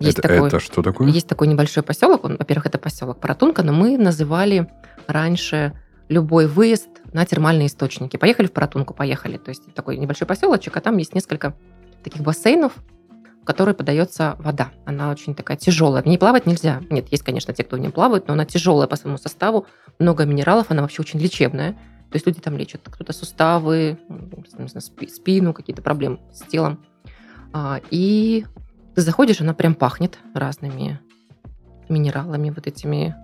Есть 0.00 0.18
это, 0.18 0.28
такой, 0.28 0.48
это 0.48 0.60
что 0.60 0.82
такое? 0.82 1.08
есть 1.08 1.26
такой 1.26 1.46
небольшой 1.46 1.82
поселок. 1.82 2.24
Он, 2.24 2.36
во-первых, 2.36 2.66
это 2.66 2.76
поселок 2.76 3.20
Паратунка, 3.20 3.62
но 3.62 3.72
мы 3.72 3.96
называли 3.96 4.68
раньше 5.06 5.72
любой 6.10 6.46
выезд 6.46 6.88
на 7.12 7.24
термальные 7.24 7.68
источники. 7.68 8.16
Поехали 8.16 8.48
в 8.48 8.52
Паратунку, 8.52 8.92
поехали. 8.92 9.38
То 9.38 9.48
есть 9.48 9.72
такой 9.74 9.96
небольшой 9.96 10.26
поселочек, 10.26 10.76
а 10.76 10.80
там 10.80 10.96
есть 10.98 11.14
несколько 11.14 11.54
таких 12.02 12.22
бассейнов, 12.22 12.72
в 13.42 13.44
которые 13.44 13.74
подается 13.74 14.36
вода. 14.40 14.72
Она 14.84 15.10
очень 15.10 15.34
такая 15.34 15.56
тяжелая. 15.56 16.02
В 16.02 16.06
ней 16.06 16.18
плавать 16.18 16.46
нельзя. 16.46 16.82
Нет, 16.90 17.06
есть, 17.10 17.22
конечно, 17.22 17.54
те, 17.54 17.62
кто 17.62 17.76
в 17.76 17.78
ней 17.78 17.90
плавают, 17.90 18.26
но 18.26 18.34
она 18.34 18.44
тяжелая 18.44 18.88
по 18.88 18.96
своему 18.96 19.18
составу. 19.18 19.66
Много 19.98 20.24
минералов, 20.24 20.70
она 20.70 20.82
вообще 20.82 21.00
очень 21.00 21.20
лечебная. 21.20 21.72
То 22.10 22.16
есть 22.16 22.26
люди 22.26 22.40
там 22.40 22.56
лечат 22.58 22.80
кто-то 22.84 23.12
суставы, 23.12 23.96
спину, 25.08 25.54
какие-то 25.54 25.80
проблемы 25.80 26.18
с 26.32 26.42
телом. 26.42 26.84
А, 27.52 27.80
И 27.92 28.44
ты 28.96 29.00
заходишь, 29.00 29.40
она 29.40 29.54
прям 29.54 29.74
пахнет 29.76 30.18
разными 30.34 30.98
минералами, 31.88 32.50
вот 32.50 32.66
этими, 32.66 33.14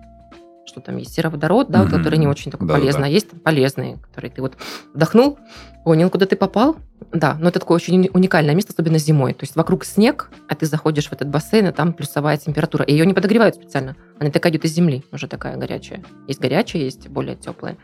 что 0.67 0.81
там 0.81 0.97
есть, 0.97 1.13
сероводород, 1.13 1.69
да, 1.69 1.83
Мгм. 1.83 1.91
который 1.91 2.19
не 2.19 2.27
очень 2.27 2.51
такой 2.51 2.67
Да-да-да. 2.67 2.81
полезный, 2.85 3.05
а 3.07 3.09
есть 3.09 3.29
там 3.31 3.39
полезные, 3.39 3.97
которые 3.97 4.29
ты 4.29 4.41
вот 4.41 4.57
вдохнул, 4.93 5.39
понял, 5.85 6.09
куда 6.09 6.25
ты 6.25 6.35
попал, 6.35 6.75
да, 7.13 7.37
но 7.39 7.47
это 7.47 7.59
такое 7.59 7.77
очень 7.77 7.95
уни- 8.01 8.11
уникальное 8.13 8.53
место, 8.53 8.73
особенно 8.73 8.97
зимой, 8.97 9.33
то 9.33 9.43
есть 9.45 9.55
вокруг 9.55 9.85
снег, 9.85 10.29
а 10.49 10.55
ты 10.55 10.65
заходишь 10.65 11.07
в 11.07 11.13
этот 11.13 11.29
бассейн, 11.29 11.67
и 11.67 11.71
там 11.71 11.93
плюсовая 11.93 12.35
температура, 12.37 12.83
и 12.83 12.91
ее 12.91 13.05
не 13.05 13.13
подогревают 13.13 13.55
специально, 13.55 13.95
она 14.19 14.29
такая 14.29 14.51
идет 14.51 14.65
из 14.65 14.73
земли, 14.73 15.03
уже 15.13 15.27
такая 15.27 15.55
горячая, 15.55 16.03
есть 16.27 16.41
горячая, 16.41 16.81
есть 16.83 17.07
более 17.07 17.35
теплая. 17.37 17.77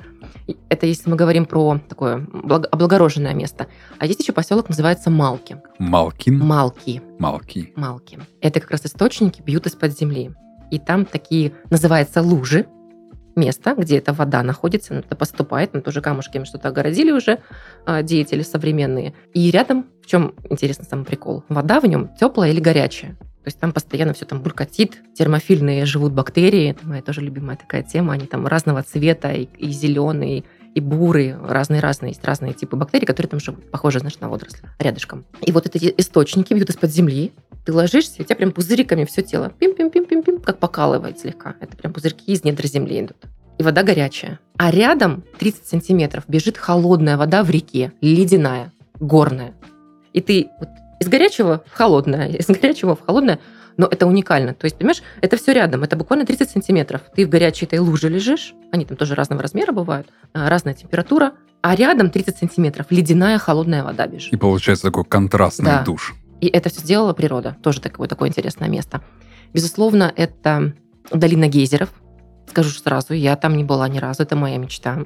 И 0.47 0.57
Это 0.69 0.85
если 0.85 1.09
мы 1.09 1.15
говорим 1.15 1.45
про 1.45 1.79
такое 1.87 2.17
благ- 2.17 2.67
облагороженное 2.71 3.33
место, 3.33 3.67
а 3.99 4.05
есть 4.05 4.19
еще 4.19 4.33
поселок 4.33 4.67
называется 4.67 5.09
Малки, 5.09 5.61
Малкин? 5.79 6.39
Малки, 6.39 7.01
Малки. 7.19 7.71
Малки. 7.77 8.19
Это 8.41 8.59
как 8.59 8.71
раз 8.71 8.85
источники 8.85 9.41
бьют 9.41 9.67
из-под 9.67 9.97
земли. 9.97 10.31
И 10.73 10.79
там 10.79 11.05
такие, 11.05 11.51
называется 11.69 12.23
лужи, 12.23 12.65
место, 13.35 13.75
где 13.77 13.99
эта 13.99 14.11
вода 14.11 14.41
находится, 14.41 14.95
это 14.95 15.15
поступает, 15.15 15.71
там 15.71 15.83
тоже 15.83 16.01
камушками 16.01 16.45
что-то 16.45 16.69
огородили 16.69 17.11
уже 17.11 17.41
а, 17.85 18.01
деятели 18.01 18.41
современные. 18.41 19.13
И 19.35 19.51
рядом, 19.51 19.85
в 20.01 20.07
чем 20.07 20.33
интересно 20.49 20.83
сам 20.83 21.05
прикол, 21.05 21.43
вода 21.47 21.79
в 21.79 21.85
нем 21.85 22.09
теплая 22.19 22.49
или 22.49 22.59
горячая. 22.59 23.11
То 23.11 23.47
есть 23.49 23.59
там 23.59 23.71
постоянно 23.71 24.13
все 24.13 24.25
там 24.25 24.41
булькатит, 24.41 24.99
термофильные 25.13 25.85
живут 25.85 26.13
бактерии, 26.13 26.71
это 26.71 26.87
моя 26.87 27.03
тоже 27.03 27.21
любимая 27.21 27.55
такая 27.55 27.83
тема, 27.83 28.13
они 28.13 28.25
там 28.25 28.47
разного 28.47 28.81
цвета, 28.81 29.31
и, 29.31 29.43
и 29.59 29.69
зеленые, 29.69 30.43
и 30.75 30.79
бурые, 30.79 31.37
разные-разные, 31.37 32.09
есть 32.09 32.23
разные 32.25 32.53
типы 32.53 32.75
бактерий, 32.75 33.05
которые 33.05 33.29
там 33.29 33.39
живут, 33.39 33.69
похожи, 33.69 33.99
значит, 33.99 34.21
на 34.21 34.29
водоросли, 34.29 34.69
рядышком. 34.79 35.25
И 35.41 35.51
вот 35.51 35.65
эти 35.65 35.93
источники 35.97 36.53
бьют 36.53 36.69
из-под 36.69 36.91
земли, 36.91 37.31
ты 37.65 37.73
ложишься, 37.73 38.15
и 38.17 38.21
у 38.21 38.25
тебя 38.25 38.35
прям 38.35 38.51
пузыриками 38.51 39.05
все 39.05 39.21
тело, 39.21 39.51
пим-пим-пим-пим-пим, 39.59 40.41
как 40.41 40.59
покалывает 40.59 41.19
слегка. 41.19 41.55
Это 41.59 41.77
прям 41.77 41.93
пузырьки 41.93 42.31
из 42.31 42.43
недр 42.43 42.65
земли 42.67 42.99
идут. 43.01 43.17
И 43.57 43.63
вода 43.63 43.83
горячая. 43.83 44.39
А 44.57 44.71
рядом 44.71 45.23
30 45.39 45.67
сантиметров 45.67 46.23
бежит 46.27 46.57
холодная 46.57 47.17
вода 47.17 47.43
в 47.43 47.49
реке, 47.49 47.93
ледяная, 48.01 48.71
горная. 48.99 49.53
И 50.11 50.21
ты 50.21 50.49
вот 50.59 50.69
из 50.99 51.07
горячего 51.07 51.63
в 51.67 51.75
холодное, 51.75 52.29
из 52.29 52.47
горячего 52.47 52.95
в 52.95 53.05
холодное, 53.05 53.39
Но 53.77 53.87
это 53.87 54.05
уникально. 54.05 54.53
То 54.53 54.65
есть, 54.65 54.77
понимаешь, 54.77 55.01
это 55.21 55.35
все 55.37 55.53
рядом. 55.53 55.83
Это 55.83 55.95
буквально 55.95 56.25
30 56.25 56.49
сантиметров. 56.49 57.01
Ты 57.15 57.25
в 57.25 57.29
горячей 57.29 57.65
этой 57.65 57.79
луже 57.79 58.09
лежишь. 58.09 58.53
Они 58.71 58.85
там 58.85 58.97
тоже 58.97 59.15
разного 59.15 59.41
размера 59.41 59.71
бывают. 59.71 60.07
а, 60.33 60.49
Разная 60.49 60.73
температура. 60.73 61.33
А 61.61 61.75
рядом 61.75 62.09
30 62.09 62.37
сантиметров 62.37 62.87
ледяная 62.89 63.37
холодная 63.39 63.83
вода 63.83 64.05
бежит. 64.05 64.31
И 64.33 64.37
получается 64.37 64.83
такой 64.85 65.05
контрастный 65.05 65.65
Да. 65.65 65.81
душ. 65.83 66.13
И 66.41 66.47
это 66.47 66.69
все 66.69 66.81
сделала 66.81 67.13
природа. 67.13 67.55
Тоже 67.63 67.79
такое, 67.81 68.07
такое 68.07 68.29
интересное 68.29 68.67
место. 68.69 69.01
Безусловно, 69.53 70.11
это 70.15 70.73
долина 71.11 71.47
гейзеров. 71.47 71.89
Скажу 72.49 72.69
сразу, 72.71 73.13
я 73.13 73.35
там 73.35 73.55
не 73.55 73.63
была 73.63 73.87
ни 73.87 73.97
разу. 73.97 74.23
Это 74.23 74.35
моя 74.35 74.57
мечта. 74.57 75.05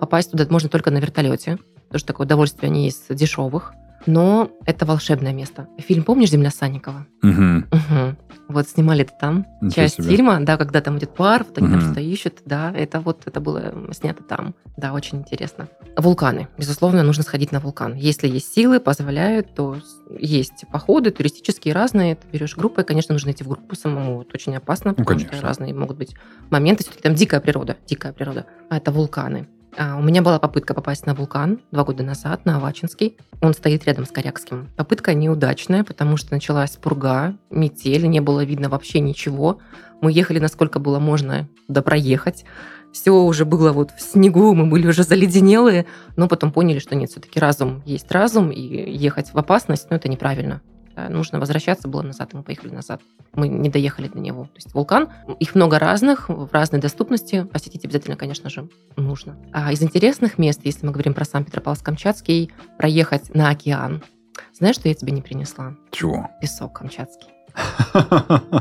Попасть 0.00 0.30
туда 0.32 0.44
можно 0.50 0.68
только 0.68 0.90
на 0.90 0.98
вертолете. 0.98 1.58
Тоже 1.90 2.04
такое 2.04 2.26
удовольствие 2.26 2.70
не 2.70 2.88
из 2.88 3.00
дешевых. 3.08 3.72
Но 4.06 4.50
это 4.66 4.84
волшебное 4.86 5.32
место. 5.32 5.68
Фильм 5.78 6.04
помнишь 6.04 6.30
«Земля 6.30 6.50
Санникова»? 6.50 7.06
Мгм. 7.22 7.68
Мгм. 7.70 8.16
Вот 8.48 8.68
снимали 8.68 9.02
это 9.02 9.12
там. 9.18 9.46
Ничего 9.60 9.74
Часть 9.82 9.94
себе. 9.96 10.08
фильма, 10.08 10.40
да, 10.44 10.56
когда 10.58 10.80
там 10.80 10.98
идет 10.98 11.14
пар, 11.14 11.44
вот 11.44 11.56
они 11.58 11.68
там 11.68 11.76
Мгм. 11.78 11.86
что-то 11.86 12.00
ищут, 12.00 12.42
да, 12.44 12.72
это 12.76 13.00
вот 13.00 13.22
это 13.26 13.40
было 13.40 13.72
снято 13.92 14.22
там. 14.22 14.54
Да, 14.76 14.92
очень 14.92 15.18
интересно. 15.18 15.68
Вулканы. 15.96 16.48
Безусловно, 16.58 17.02
нужно 17.02 17.22
сходить 17.22 17.52
на 17.52 17.60
вулкан. 17.60 17.94
Если 17.94 18.28
есть 18.28 18.52
силы, 18.52 18.80
позволяют, 18.80 19.54
то 19.54 19.76
есть 20.18 20.64
походы 20.70 21.10
туристические 21.12 21.72
разные. 21.72 22.16
Ты 22.16 22.26
берешь 22.32 22.56
группы, 22.56 22.82
конечно, 22.82 23.12
нужно 23.14 23.30
идти 23.30 23.44
в 23.44 23.48
группу 23.48 23.74
самому. 23.76 24.22
Это 24.22 24.32
очень 24.34 24.54
опасно, 24.56 24.92
потому 24.94 25.18
что 25.20 25.28
конечно. 25.28 25.48
разные 25.48 25.72
могут 25.72 25.96
быть 25.96 26.14
моменты. 26.50 26.82
Все-таки 26.82 27.02
там 27.02 27.14
дикая 27.14 27.40
природа, 27.40 27.76
дикая 27.86 28.12
природа. 28.12 28.46
А 28.68 28.76
это 28.76 28.90
вулканы. 28.90 29.48
А, 29.76 29.96
У 29.96 30.02
меня 30.02 30.22
была 30.22 30.38
попытка 30.38 30.74
попасть 30.74 31.06
на 31.06 31.14
вулкан 31.14 31.60
два 31.70 31.84
года 31.84 32.02
назад, 32.02 32.44
на 32.44 32.56
Авачинский. 32.56 33.16
Он 33.40 33.54
стоит 33.54 33.84
рядом 33.86 34.04
с 34.04 34.10
Корякским. 34.10 34.68
Попытка 34.76 35.14
неудачная, 35.14 35.82
потому 35.82 36.16
что 36.16 36.34
началась 36.34 36.76
пурга, 36.76 37.36
метель, 37.50 38.06
не 38.08 38.20
было 38.20 38.44
видно 38.44 38.68
вообще 38.68 39.00
ничего. 39.00 39.58
Мы 40.02 40.12
ехали, 40.12 40.38
насколько 40.38 40.78
было 40.78 40.98
можно 40.98 41.48
туда 41.66 41.80
проехать. 41.82 42.44
Все 42.92 43.12
уже 43.12 43.46
было 43.46 43.72
вот 43.72 43.90
в 43.92 44.02
снегу, 44.02 44.54
мы 44.54 44.66
были 44.66 44.86
уже 44.86 45.02
заледенелые, 45.04 45.86
но 46.16 46.28
потом 46.28 46.52
поняли, 46.52 46.78
что 46.78 46.94
нет, 46.94 47.10
все-таки 47.10 47.40
разум 47.40 47.82
есть 47.86 48.12
разум, 48.12 48.50
и 48.50 48.60
ехать 48.60 49.32
в 49.32 49.38
опасность, 49.38 49.86
ну, 49.88 49.96
это 49.96 50.10
неправильно. 50.10 50.60
Да, 50.94 51.08
нужно 51.08 51.40
возвращаться 51.40 51.88
было 51.88 52.02
назад, 52.02 52.34
и 52.34 52.36
мы 52.36 52.42
поехали 52.42 52.70
назад. 52.70 53.00
Мы 53.34 53.48
не 53.48 53.70
доехали 53.70 54.08
до 54.08 54.18
него. 54.18 54.44
То 54.44 54.56
есть 54.56 54.74
вулкан, 54.74 55.08
их 55.40 55.54
много 55.54 55.78
разных, 55.78 56.28
в 56.28 56.50
разной 56.52 56.80
доступности. 56.80 57.44
Посетить 57.44 57.84
обязательно, 57.84 58.16
конечно 58.16 58.50
же, 58.50 58.68
нужно. 58.96 59.36
А 59.52 59.72
из 59.72 59.82
интересных 59.82 60.38
мест, 60.38 60.60
если 60.64 60.84
мы 60.84 60.92
говорим 60.92 61.14
про 61.14 61.24
Санкт-Петропавловск-Камчатский, 61.24 62.50
проехать 62.76 63.34
на 63.34 63.50
океан. 63.50 64.02
Знаешь, 64.52 64.76
что 64.76 64.88
я 64.88 64.94
тебе 64.94 65.12
не 65.12 65.22
принесла? 65.22 65.74
Чего? 65.90 66.28
Песок 66.40 66.74
камчатский. 66.78 67.28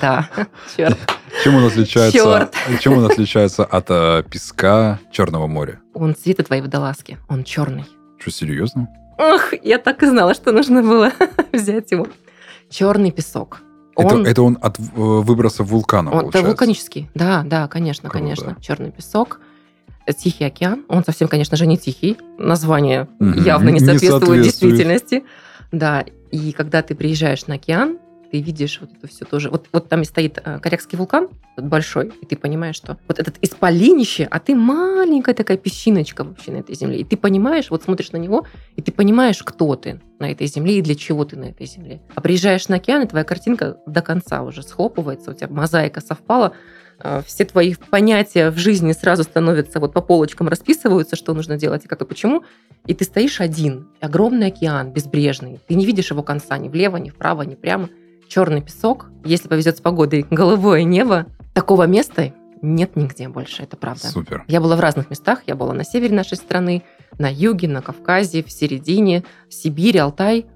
Да, 0.00 0.28
черт. 0.76 0.98
Чем 1.42 1.56
он 1.56 1.64
отличается? 1.64 2.16
Чёрт. 2.16 2.54
Чем 2.80 2.98
он 2.98 3.04
отличается 3.04 3.64
от 3.64 3.86
э, 3.90 4.22
песка 4.30 4.98
Черного 5.12 5.46
моря? 5.46 5.80
Он 5.94 6.14
цвета 6.14 6.42
твоей 6.44 6.62
водолазки. 6.62 7.18
Он 7.28 7.44
черный. 7.44 7.84
Что, 8.18 8.30
серьезно? 8.30 8.88
Ох, 9.18 9.52
я 9.62 9.78
так 9.78 10.02
и 10.02 10.06
знала, 10.06 10.34
что 10.34 10.52
нужно 10.52 10.82
было 10.82 11.12
взять 11.52 11.90
его. 11.92 12.06
Черный 12.68 13.10
песок. 13.10 13.60
Это, 13.96 14.14
Он, 14.14 14.26
это 14.26 14.42
он 14.42 14.58
от 14.60 14.78
э, 14.78 14.82
выброса 14.94 15.62
вулкана, 15.64 16.10
он- 16.10 16.16
это 16.16 16.22
получается? 16.24 16.48
вулканический. 16.50 17.10
Да, 17.14 17.42
да, 17.46 17.66
конечно, 17.68 18.10
Круто. 18.10 18.22
конечно. 18.24 18.56
Черный 18.60 18.90
песок. 18.90 19.40
Тихий 20.18 20.44
океан. 20.44 20.84
Он 20.88 21.02
совсем, 21.04 21.28
конечно 21.28 21.56
же, 21.56 21.66
не 21.66 21.78
тихий. 21.78 22.18
Название 22.38 23.08
Мгм. 23.18 23.42
явно 23.42 23.68
не 23.70 23.74
Не 23.74 23.80
соответствует 23.80 24.22
соответствует. 24.22 24.44
действительности. 24.44 25.24
Да, 25.72 26.04
и 26.30 26.52
когда 26.52 26.82
ты 26.82 26.94
приезжаешь 26.94 27.46
на 27.46 27.54
океан, 27.54 27.98
ты 28.36 28.42
видишь 28.42 28.78
вот 28.82 28.90
это 28.92 29.06
все 29.06 29.24
тоже. 29.24 29.48
Вот, 29.48 29.66
вот 29.72 29.88
там 29.88 30.02
и 30.02 30.04
стоит 30.04 30.38
э, 30.44 30.58
Корякский 30.60 30.98
вулкан, 30.98 31.28
большой, 31.56 32.12
и 32.20 32.26
ты 32.26 32.36
понимаешь, 32.36 32.76
что 32.76 32.98
вот 33.08 33.18
этот 33.18 33.36
исполинище, 33.40 34.28
а 34.30 34.38
ты 34.40 34.54
маленькая 34.54 35.34
такая 35.34 35.56
песчиночка 35.56 36.22
вообще 36.22 36.52
на 36.52 36.58
этой 36.58 36.74
земле. 36.74 36.98
И 36.98 37.04
ты 37.04 37.16
понимаешь, 37.16 37.70
вот 37.70 37.84
смотришь 37.84 38.12
на 38.12 38.18
него, 38.18 38.46
и 38.76 38.82
ты 38.82 38.92
понимаешь, 38.92 39.42
кто 39.42 39.74
ты 39.76 40.02
на 40.18 40.30
этой 40.30 40.46
земле 40.48 40.78
и 40.78 40.82
для 40.82 40.94
чего 40.94 41.24
ты 41.24 41.36
на 41.36 41.44
этой 41.44 41.66
земле. 41.66 42.02
А 42.14 42.20
приезжаешь 42.20 42.68
на 42.68 42.76
океан, 42.76 43.02
и 43.04 43.06
твоя 43.06 43.24
картинка 43.24 43.78
до 43.86 44.02
конца 44.02 44.42
уже 44.42 44.62
схлопывается, 44.62 45.30
у 45.30 45.34
тебя 45.34 45.48
мозаика 45.48 46.02
совпала, 46.02 46.52
э, 47.02 47.22
все 47.26 47.46
твои 47.46 47.74
понятия 47.90 48.50
в 48.50 48.58
жизни 48.58 48.92
сразу 48.92 49.22
становятся, 49.22 49.80
вот 49.80 49.94
по 49.94 50.02
полочкам 50.02 50.48
расписываются, 50.48 51.16
что 51.16 51.32
нужно 51.32 51.56
делать 51.56 51.86
и 51.86 51.88
как 51.88 52.02
и 52.02 52.04
почему, 52.04 52.44
и 52.86 52.92
ты 52.92 53.04
стоишь 53.04 53.40
один, 53.40 53.88
огромный 54.00 54.48
океан, 54.48 54.92
безбрежный, 54.92 55.58
ты 55.66 55.74
не 55.74 55.86
видишь 55.86 56.10
его 56.10 56.22
конца 56.22 56.58
ни 56.58 56.68
влево, 56.68 56.98
ни 56.98 57.08
вправо, 57.08 57.40
ни 57.40 57.54
прямо, 57.54 57.88
черный 58.28 58.62
песок, 58.62 59.10
если 59.24 59.48
повезет 59.48 59.78
с 59.78 59.80
погодой, 59.80 60.26
голубое 60.30 60.84
небо, 60.84 61.26
такого 61.54 61.86
места 61.86 62.32
нет 62.62 62.96
нигде 62.96 63.28
больше, 63.28 63.62
это 63.62 63.76
правда. 63.76 64.08
Супер. 64.08 64.44
Я 64.48 64.60
была 64.60 64.76
в 64.76 64.80
разных 64.80 65.10
местах. 65.10 65.42
Я 65.46 65.54
была 65.54 65.72
на 65.72 65.84
севере 65.84 66.14
нашей 66.14 66.36
страны, 66.36 66.82
на 67.18 67.32
юге, 67.32 67.68
на 67.68 67.82
Кавказе, 67.82 68.42
в 68.42 68.50
середине, 68.50 69.24
Сибири, 69.48 69.98
Алтай. 69.98 70.46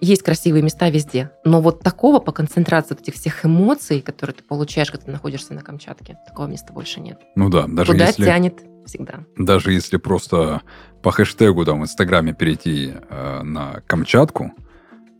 Есть 0.00 0.22
красивые 0.22 0.62
места 0.62 0.90
везде. 0.90 1.30
Но 1.44 1.60
вот 1.60 1.80
такого 1.80 2.20
по 2.20 2.32
концентрации 2.32 2.94
вот 2.94 3.00
этих 3.00 3.14
всех 3.14 3.44
эмоций, 3.44 4.00
которые 4.00 4.34
ты 4.34 4.44
получаешь, 4.44 4.90
когда 4.90 5.06
ты 5.06 5.12
находишься 5.12 5.54
на 5.54 5.62
Камчатке, 5.62 6.18
такого 6.26 6.46
места 6.46 6.72
больше 6.72 7.00
нет. 7.00 7.20
Ну 7.34 7.48
да, 7.48 7.66
даже 7.66 7.92
Куда 7.92 8.06
если, 8.08 8.24
тянет 8.24 8.62
всегда. 8.84 9.24
даже 9.36 9.72
если 9.72 9.96
просто 9.96 10.62
по 11.02 11.10
хэштегу 11.10 11.64
там 11.64 11.80
в 11.80 11.84
Инстаграме 11.84 12.34
перейти 12.34 12.92
э, 13.08 13.42
на 13.42 13.80
Камчатку, 13.86 14.52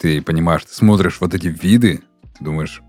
ты 0.04 0.20
понимаешь, 0.20 0.62
ты 0.66 0.74
смотришь 0.74 1.16
вот 1.22 1.32
эти 1.32 1.46
виды, 1.46 2.02
ты 2.38 2.44
думаешь, 2.44 2.82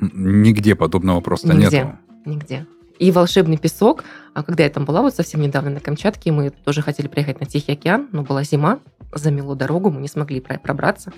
«М, 0.00 0.40
нигде 0.44 0.76
подобного 0.76 1.20
просто 1.20 1.48
Нигде. 1.52 1.78
нету. 1.78 1.98
Нигде. 2.24 2.66
И 3.00 3.10
волшебный 3.10 3.56
песок. 3.56 4.04
А 4.34 4.44
когда 4.44 4.62
я 4.62 4.70
там 4.70 4.84
была 4.84 5.02
вот 5.02 5.12
совсем 5.12 5.40
недавно 5.40 5.70
на 5.70 5.80
Камчатке, 5.80 6.30
мы 6.30 6.50
тоже 6.50 6.82
хотели 6.82 7.08
приехать 7.08 7.40
на 7.40 7.46
Тихий 7.46 7.72
океан, 7.72 8.08
но 8.12 8.22
была 8.22 8.44
зима, 8.44 8.78
замело 9.12 9.56
дорогу, 9.56 9.90
мы 9.90 10.00
не 10.00 10.06
смогли 10.06 10.40
про- 10.40 10.60
пробраться. 10.60 11.12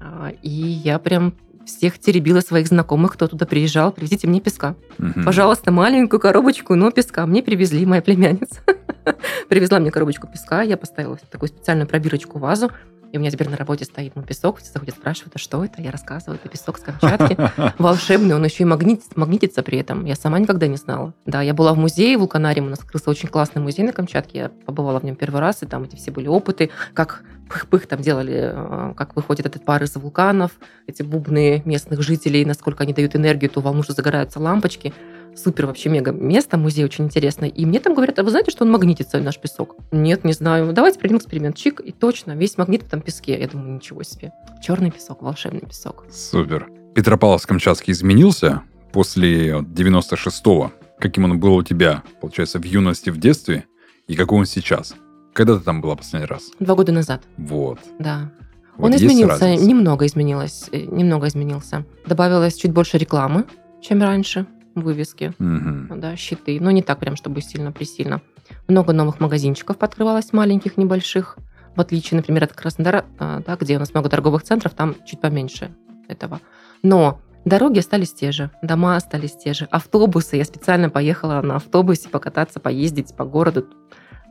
А, 0.00 0.30
И 0.42 0.48
я 0.48 1.00
прям 1.00 1.34
всех 1.66 1.98
теребила 1.98 2.38
своих 2.40 2.68
знакомых, 2.68 3.14
кто 3.14 3.26
туда 3.26 3.46
приезжал, 3.46 3.90
привезите 3.90 4.28
мне 4.28 4.40
песка. 4.40 4.76
Мгм. 4.98 5.24
Пожалуйста, 5.24 5.72
маленькую 5.72 6.20
коробочку, 6.20 6.76
но 6.76 6.92
песка. 6.92 7.26
Мне 7.26 7.42
привезли, 7.42 7.84
моя 7.84 8.00
племянница. 8.00 8.60
Привезла 9.48 9.80
мне 9.80 9.90
коробочку 9.90 10.28
песка, 10.28 10.62
я 10.62 10.76
поставила 10.76 11.18
такую 11.32 11.48
специальную 11.48 11.88
пробирочку 11.88 12.38
вазу. 12.38 12.70
И 13.12 13.16
у 13.16 13.20
меня 13.20 13.30
теперь 13.30 13.48
на 13.48 13.56
работе 13.56 13.84
стоит 13.84 14.14
мой 14.16 14.24
песок. 14.24 14.58
Все 14.58 14.72
заходят, 14.72 14.94
спрашивают, 14.94 15.34
а 15.36 15.38
что 15.38 15.64
это? 15.64 15.80
Я 15.80 15.90
рассказываю, 15.90 16.38
это 16.38 16.48
песок 16.48 16.78
с 16.78 16.82
Камчатки. 16.82 17.36
Волшебный, 17.78 18.34
он 18.34 18.44
еще 18.44 18.64
и 18.64 18.66
магнит, 18.66 19.02
магнитится 19.16 19.62
при 19.62 19.78
этом. 19.78 20.04
Я 20.04 20.14
сама 20.14 20.38
никогда 20.38 20.66
не 20.66 20.76
знала. 20.76 21.14
Да, 21.24 21.40
я 21.40 21.54
была 21.54 21.72
в 21.72 21.78
музее 21.78 22.18
вулканариум, 22.18 22.66
у 22.66 22.70
нас 22.70 22.80
открылся 22.80 23.10
очень 23.10 23.28
классный 23.28 23.62
музей 23.62 23.84
на 23.84 23.92
Камчатке. 23.92 24.38
Я 24.38 24.48
побывала 24.48 25.00
в 25.00 25.04
нем 25.04 25.16
первый 25.16 25.40
раз, 25.40 25.62
и 25.62 25.66
там 25.66 25.84
эти 25.84 25.96
все 25.96 26.10
были 26.10 26.28
опыты, 26.28 26.70
как 26.92 27.22
пых-пых 27.48 27.86
там 27.86 28.00
делали, 28.00 28.52
э, 28.52 28.94
как 28.94 29.16
выходит 29.16 29.46
этот 29.46 29.64
пар 29.64 29.82
из 29.82 29.96
вулканов, 29.96 30.52
эти 30.86 31.02
бубны 31.02 31.62
местных 31.64 32.02
жителей, 32.02 32.44
насколько 32.44 32.84
они 32.84 32.92
дают 32.92 33.16
энергию, 33.16 33.50
ту 33.50 33.60
волну, 33.60 33.82
что 33.82 33.94
загораются 33.94 34.38
лампочки. 34.38 34.92
Супер 35.42 35.66
вообще 35.66 35.88
мега 35.88 36.10
место, 36.10 36.56
музей 36.58 36.84
очень 36.84 37.04
интересный. 37.04 37.48
И 37.48 37.64
мне 37.64 37.78
там 37.80 37.94
говорят, 37.94 38.18
а 38.18 38.22
вы 38.24 38.30
знаете, 38.30 38.50
что 38.50 38.64
он 38.64 38.70
магнитится, 38.72 39.20
наш 39.20 39.38
песок? 39.38 39.76
Нет, 39.92 40.24
не 40.24 40.32
знаю. 40.32 40.72
Давайте 40.72 40.98
проведем 40.98 41.18
эксперимент. 41.18 41.56
Чик, 41.56 41.80
и 41.80 41.92
точно, 41.92 42.32
весь 42.32 42.58
магнит 42.58 42.82
в 42.82 42.86
этом 42.86 43.00
песке. 43.00 43.38
Я 43.38 43.46
думаю, 43.48 43.74
ничего 43.74 44.02
себе. 44.02 44.32
Черный 44.62 44.90
песок, 44.90 45.22
волшебный 45.22 45.60
песок. 45.60 46.04
Супер. 46.10 46.68
Петропавловск-Камчатский 46.94 47.92
изменился 47.92 48.62
после 48.92 49.50
96-го. 49.60 50.72
Каким 50.98 51.24
он 51.24 51.38
был 51.38 51.54
у 51.54 51.62
тебя, 51.62 52.02
получается, 52.20 52.58
в 52.58 52.64
юности, 52.64 53.10
в 53.10 53.18
детстве, 53.18 53.64
и 54.08 54.16
какой 54.16 54.40
он 54.40 54.46
сейчас? 54.46 54.94
Когда 55.32 55.56
ты 55.56 55.64
там 55.64 55.80
была 55.80 55.94
последний 55.94 56.26
раз? 56.26 56.50
Два 56.58 56.74
года 56.74 56.90
назад, 56.90 57.22
Вот. 57.36 57.78
да. 58.00 58.32
Вот 58.76 58.86
Он 58.86 58.96
изменился, 58.96 59.44
разница? 59.46 59.66
немного 59.66 60.06
изменилось, 60.06 60.68
э, 60.72 60.78
немного 60.86 61.26
изменился. 61.28 61.84
Добавилось 62.06 62.54
чуть 62.54 62.72
больше 62.72 62.96
рекламы, 62.98 63.44
чем 63.80 64.00
раньше, 64.02 64.46
вывески, 64.80 65.34
Мгм. 65.38 66.00
да, 66.00 66.16
щиты, 66.16 66.58
но 66.60 66.70
не 66.70 66.82
так 66.82 66.98
прям, 66.98 67.16
чтобы 67.16 67.40
сильно-пресильно. 67.40 68.20
Много 68.66 68.92
новых 68.92 69.20
магазинчиков 69.20 69.76
подкрывалось, 69.76 70.32
маленьких, 70.32 70.76
небольших, 70.76 71.36
в 71.76 71.80
отличие, 71.80 72.16
например, 72.16 72.44
от 72.44 72.52
Краснодара, 72.52 73.04
а, 73.18 73.40
да, 73.46 73.56
где 73.56 73.76
у 73.76 73.78
нас 73.78 73.92
много 73.94 74.08
торговых 74.08 74.42
центров, 74.42 74.74
там 74.74 74.96
чуть 75.06 75.20
поменьше 75.20 75.70
этого. 76.08 76.40
Но 76.82 77.20
дороги 77.44 77.78
остались 77.78 78.12
те 78.12 78.32
же, 78.32 78.50
дома 78.62 78.96
остались 78.96 79.36
те 79.36 79.52
же, 79.52 79.66
автобусы, 79.70 80.36
я 80.36 80.44
специально 80.44 80.90
поехала 80.90 81.40
на 81.42 81.56
автобусе 81.56 82.08
покататься, 82.08 82.58
поездить 82.60 83.14
по 83.14 83.24
городу, 83.24 83.66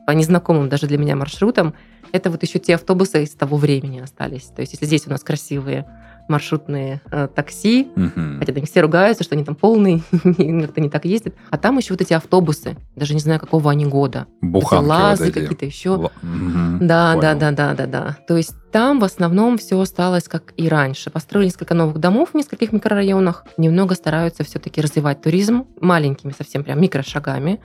по 0.06 0.12
незнакомым 0.12 0.68
даже 0.68 0.86
для 0.86 0.98
меня 0.98 1.16
маршрутам. 1.16 1.74
Это 2.12 2.30
вот 2.30 2.42
еще 2.42 2.58
те 2.58 2.74
автобусы 2.76 3.22
из 3.24 3.34
того 3.34 3.58
времени 3.58 4.00
остались. 4.00 4.44
То 4.46 4.62
есть 4.62 4.72
если 4.72 4.86
здесь 4.86 5.06
у 5.06 5.10
нас 5.10 5.22
красивые 5.22 5.86
маршрутные 6.28 7.00
э, 7.10 7.28
такси, 7.34 7.88
Мгм. 7.96 8.38
хотя 8.40 8.52
они 8.52 8.66
все 8.66 8.80
ругаются, 8.80 9.24
что 9.24 9.34
они 9.34 9.44
там 9.44 9.54
полные, 9.54 10.02
как-то 10.12 10.80
не 10.80 10.88
так 10.90 11.04
ездят. 11.04 11.34
А 11.50 11.58
там 11.58 11.78
еще 11.78 11.94
вот 11.94 12.00
эти 12.00 12.12
автобусы, 12.12 12.76
даже 12.96 13.14
не 13.14 13.20
знаю, 13.20 13.40
какого 13.40 13.70
они 13.70 13.86
года. 13.86 14.26
Буханки 14.40 14.82
вот 14.84 14.88
лазы 14.90 15.28
эти. 15.28 15.34
какие-то 15.40 15.64
еще. 15.64 15.90
Ла- 15.90 16.10
Мгм. 16.22 16.86
Да, 16.86 17.16
да, 17.16 17.34
да, 17.34 17.50
да, 17.52 17.74
да, 17.74 17.86
да. 17.86 18.16
То 18.26 18.36
есть 18.36 18.54
там 18.72 19.00
в 19.00 19.04
основном 19.04 19.56
все 19.58 19.80
осталось 19.80 20.28
как 20.28 20.52
и 20.56 20.68
раньше. 20.68 21.10
Построили 21.10 21.46
несколько 21.46 21.74
новых 21.74 21.98
домов 21.98 22.30
в 22.32 22.34
нескольких 22.36 22.72
микрорайонах. 22.72 23.44
Немного 23.56 23.94
стараются 23.94 24.44
все-таки 24.44 24.80
развивать 24.80 25.22
туризм 25.22 25.64
маленькими 25.80 26.32
совсем 26.36 26.64
прям 26.64 26.80
микрошагами. 26.80 27.60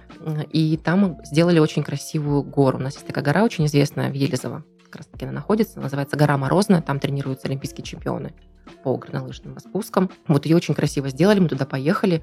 И 0.51 0.77
там 0.77 1.17
сделали 1.25 1.59
очень 1.59 1.83
красивую 1.83 2.43
гору. 2.43 2.77
У 2.77 2.81
нас 2.81 2.93
есть 2.93 3.05
такая 3.05 3.23
гора 3.23 3.43
очень 3.43 3.65
известная 3.65 4.09
в 4.09 4.13
Елизово. 4.13 4.63
Как 4.93 4.99
раз 4.99 5.07
таки 5.07 5.25
она 5.25 5.33
находится. 5.33 5.79
Называется 5.79 6.15
гора 6.15 6.37
Морозная. 6.37 6.79
Там 6.83 6.99
тренируются 6.99 7.47
олимпийские 7.47 7.83
чемпионы 7.83 8.31
по 8.83 8.95
горнолыжным 8.95 9.57
спускам. 9.57 10.11
Вот 10.27 10.45
ее 10.45 10.55
очень 10.55 10.75
красиво 10.75 11.09
сделали. 11.09 11.39
Мы 11.39 11.49
туда 11.49 11.65
поехали. 11.65 12.21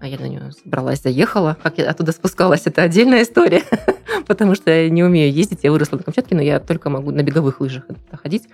А 0.00 0.06
я 0.06 0.16
на 0.16 0.28
нее 0.28 0.52
собралась, 0.52 1.02
заехала. 1.02 1.56
Как 1.60 1.78
я 1.78 1.90
оттуда 1.90 2.12
спускалась, 2.12 2.66
это 2.66 2.82
отдельная 2.82 3.24
история. 3.24 3.64
Потому 4.28 4.54
что 4.54 4.70
я 4.70 4.88
не 4.90 5.02
умею 5.02 5.34
ездить. 5.34 5.64
Я 5.64 5.72
выросла 5.72 5.96
на 5.96 6.04
Камчатке, 6.04 6.36
но 6.36 6.40
я 6.42 6.60
только 6.60 6.88
могу 6.88 7.10
на 7.10 7.24
беговых 7.24 7.60
лыжах 7.60 7.82
ходить. 8.22 8.44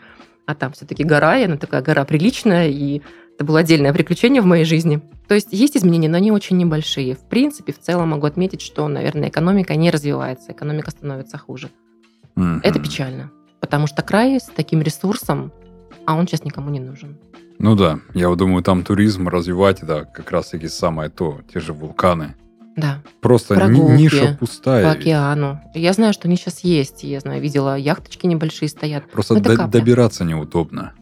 А 0.47 0.55
там 0.55 0.73
все-таки 0.73 1.05
гора, 1.05 1.37
и 1.37 1.45
она 1.45 1.59
такая 1.59 1.83
гора 1.83 2.07
приличная, 2.07 2.71
и 2.71 3.03
это 3.35 3.45
было 3.45 3.59
отдельное 3.59 3.93
приключение 3.93 4.41
в 4.41 4.47
моей 4.47 4.65
жизни. 4.65 5.03
То 5.29 5.35
есть 5.35 5.49
есть 5.53 5.77
изменения, 5.77 6.09
но 6.09 6.17
они 6.17 6.33
очень 6.33 6.57
небольшие. 6.57 7.15
В 7.15 7.29
принципе, 7.29 7.75
в 7.75 7.79
целом 7.79 8.09
могу 8.09 8.27
отметить, 8.27 8.63
что, 8.63 8.89
наверное, 8.89 9.29
экономика 9.29 9.75
не 9.77 9.91
развивается, 9.91 10.53
экономика 10.53 10.91
становится 10.93 11.37
хуже. 11.37 11.69
Мгм. 12.37 12.61
Это 12.63 12.79
печально, 12.79 13.31
потому 13.61 13.87
что 13.87 14.03
край 14.03 14.39
с 14.41 14.45
таким 14.45 14.83
ресурсом, 14.83 15.53
а 16.07 16.15
он 16.17 16.27
сейчас 16.27 16.45
никому 16.45 16.71
не 16.71 16.81
нужен. 16.81 17.17
Ну 17.59 17.75
да, 17.77 17.99
я 18.15 18.29
вот 18.29 18.39
думаю, 18.39 18.63
там 18.63 18.83
туризм 18.85 19.29
развивать, 19.29 19.83
это 19.83 20.07
как 20.13 20.31
раз-таки 20.31 20.69
самое 20.69 21.11
то, 21.11 21.41
те 21.53 21.61
же 21.61 21.73
вулканы. 21.73 22.35
Да, 22.77 23.03
Просто 23.21 23.55
Прогулки 23.57 23.93
ниша 24.01 24.37
пустая. 24.41 24.85
по 24.85 24.95
ведь. 24.97 25.03
океану. 25.03 25.61
Я 25.75 25.93
знаю, 25.93 26.13
что 26.15 26.29
они 26.29 26.37
сейчас 26.37 26.61
есть. 26.61 27.03
Я 27.03 27.21
знаю, 27.21 27.43
видела 27.43 27.77
яхточки 27.77 28.27
небольшие 28.27 28.69
стоят. 28.71 29.11
Просто 29.11 29.35
Ну, 29.35 29.41
до- 29.41 29.57
капля. 29.57 29.67
добираться 29.81 30.25
неудобно. 30.25 30.93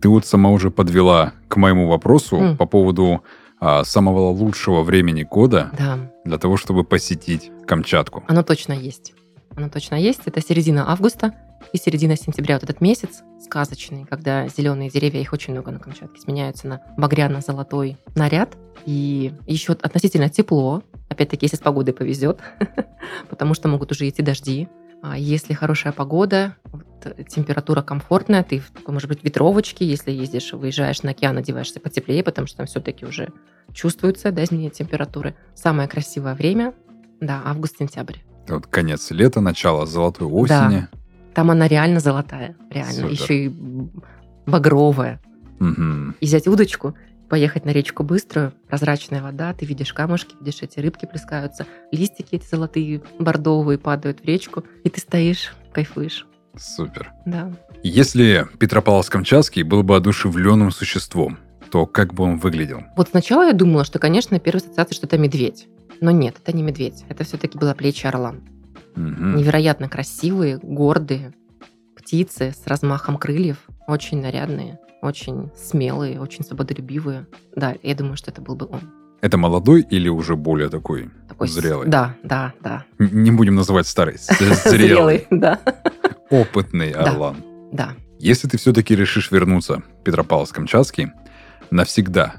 Ты 0.00 0.08
вот 0.08 0.24
сама 0.24 0.50
уже 0.50 0.70
подвела 0.70 1.32
к 1.48 1.56
моему 1.56 1.88
вопросу 1.88 2.36
М. 2.36 2.56
по 2.56 2.64
поводу 2.64 3.22
а, 3.58 3.84
самого 3.84 4.28
лучшего 4.30 4.82
времени 4.82 5.22
года 5.24 5.70
Да, 5.76 5.98
для 6.24 6.38
того, 6.38 6.56
чтобы 6.58 6.84
посетить 6.84 7.50
Камчатку. 7.66 8.22
оно 8.28 8.42
точно 8.42 8.72
есть. 8.74 9.12
Оно 9.56 9.68
точно 9.68 9.94
есть. 9.96 10.20
Это 10.26 10.40
середина 10.42 10.90
августа 10.90 11.32
и 11.72 11.78
середина 11.78 12.16
сентября. 12.16 12.56
Вот 12.56 12.64
этот 12.64 12.80
месяц 12.80 13.22
сказочный, 13.40 14.04
когда 14.04 14.48
зеленые 14.48 14.90
деревья, 14.90 15.20
их 15.20 15.32
очень 15.32 15.52
много 15.52 15.70
на 15.70 15.78
Камчатке, 15.78 16.20
сменяются 16.20 16.66
на 16.68 16.80
багряно-золотой 16.96 17.96
наряд. 18.14 18.56
И 18.84 19.32
еще 19.46 19.72
относительно 19.72 20.28
тепло. 20.28 20.82
Опять-таки, 21.08 21.46
если 21.46 21.56
с 21.56 21.60
погодой 21.60 21.94
повезет, 21.94 22.40
потому 23.30 23.54
что 23.54 23.68
могут 23.68 23.92
уже 23.92 24.08
идти 24.08 24.22
дожди. 24.22 24.68
А 25.02 25.16
Если 25.18 25.52
хорошая 25.52 25.92
погода, 25.92 26.56
вот, 26.64 26.84
э, 27.04 27.22
температура 27.28 27.82
комфортная, 27.82 28.42
ты 28.42 28.58
в 28.58 28.70
такой, 28.70 28.94
может 28.94 29.08
быть, 29.08 29.22
ветровочке, 29.22 29.86
если 29.86 30.10
ездишь, 30.10 30.52
выезжаешь 30.52 31.02
на 31.02 31.10
океан, 31.10 31.36
одеваешься 31.36 31.80
потеплее, 31.80 32.24
потому 32.24 32.46
что 32.46 32.58
там 32.58 32.66
все-таки 32.66 33.04
уже 33.04 33.28
чувствуется 33.72 34.32
да, 34.32 34.42
изменение 34.42 34.70
температуры. 34.70 35.36
Самое 35.54 35.88
красивое 35.88 36.34
время, 36.34 36.74
да, 37.20 37.42
август-сентябрь. 37.44 38.18
Вот 38.48 38.66
конец 38.66 39.10
лета, 39.10 39.40
начало 39.40 39.86
золотой 39.86 40.26
осени. 40.26 40.88
Там 41.36 41.50
она 41.50 41.68
реально 41.68 42.00
золотая, 42.00 42.56
реально. 42.70 43.10
Супер. 43.10 43.10
Еще 43.10 43.44
и 43.44 43.52
багровая. 44.46 45.20
Мгм. 45.58 46.16
И 46.18 46.24
взять 46.24 46.48
удочку, 46.48 46.94
поехать 47.28 47.66
на 47.66 47.70
речку 47.70 48.04
быструю, 48.04 48.54
прозрачная 48.68 49.22
вода, 49.22 49.52
ты 49.52 49.66
видишь 49.66 49.92
камушки, 49.92 50.34
видишь 50.40 50.62
эти 50.62 50.80
рыбки 50.80 51.04
плескаются, 51.04 51.66
листики 51.92 52.36
эти 52.36 52.46
золотые, 52.46 53.02
бордовые 53.18 53.76
падают 53.76 54.20
в 54.20 54.24
речку, 54.24 54.64
и 54.82 54.88
ты 54.88 54.98
стоишь, 54.98 55.54
кайфуешь. 55.74 56.26
Супер. 56.56 57.12
Да. 57.26 57.52
Если 57.82 58.48
Петропавловск-Камчатский 58.58 59.62
был 59.62 59.82
бы 59.82 59.94
одушевленным 59.94 60.70
существом, 60.70 61.36
то 61.70 61.84
как 61.84 62.14
бы 62.14 62.24
он 62.24 62.38
выглядел? 62.38 62.84
Вот 62.96 63.10
сначала 63.10 63.46
я 63.46 63.52
думала, 63.52 63.84
что, 63.84 63.98
конечно, 63.98 64.40
первая 64.40 64.62
ассоциация, 64.62 64.94
что 64.94 65.06
это 65.06 65.18
медведь. 65.18 65.68
Но 66.00 66.10
нет, 66.10 66.36
это 66.42 66.56
не 66.56 66.62
медведь. 66.62 67.04
Это 67.10 67.24
все-таки 67.24 67.58
была 67.58 67.74
плечи 67.74 68.06
орла. 68.06 68.36
Мгм. 68.96 69.36
Невероятно 69.36 69.88
красивые, 69.88 70.58
гордые 70.58 71.32
птицы 71.96 72.52
с 72.52 72.66
размахом 72.66 73.18
крыльев. 73.18 73.58
Очень 73.86 74.20
нарядные, 74.22 74.78
очень 75.02 75.50
смелые, 75.56 76.20
очень 76.20 76.44
свободолюбивые. 76.44 77.26
Да, 77.54 77.74
я 77.82 77.94
думаю, 77.94 78.16
что 78.16 78.30
это 78.30 78.40
был 78.40 78.56
бы 78.56 78.66
он. 78.66 78.80
Это 79.20 79.38
молодой 79.38 79.82
или 79.82 80.08
уже 80.08 80.36
более 80.36 80.68
такой 80.68 81.10
Такой 81.28 81.48
зрелый? 81.48 81.88
Да, 81.88 82.14
да, 82.22 82.52
да. 82.60 82.84
Не 82.98 83.30
будем 83.30 83.54
называть 83.54 83.86
старый, 83.86 84.16
зрелый, 84.64 85.26
да. 85.30 85.60
опытный 86.30 86.90
орлан. 86.92 87.36
Да. 87.72 87.94
Если 88.18 88.48
ты 88.48 88.56
все-таки 88.58 88.94
решишь 88.94 89.30
вернуться 89.30 89.82
в 90.00 90.02
Петропавловск-Камчатский 90.04 91.10
навсегда, 91.70 92.36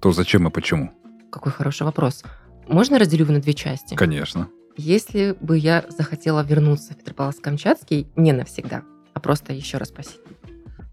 то 0.00 0.12
зачем 0.12 0.46
и 0.46 0.50
почему? 0.50 0.90
Какой 1.32 1.52
хороший 1.52 1.84
вопрос. 1.84 2.22
Можно 2.68 2.98
разделю 2.98 3.24
его 3.24 3.34
на 3.34 3.40
две 3.40 3.54
части? 3.54 3.94
Конечно. 3.94 4.48
Если 4.80 5.36
бы 5.40 5.58
я 5.58 5.84
захотела 5.88 6.44
вернуться 6.44 6.92
в 6.92 6.98
Петропавловск-Камчатский 6.98 8.06
не 8.14 8.32
навсегда, 8.32 8.84
а 9.12 9.18
просто 9.18 9.52
еще 9.52 9.76
раз 9.76 9.90
посетить, 9.90 10.22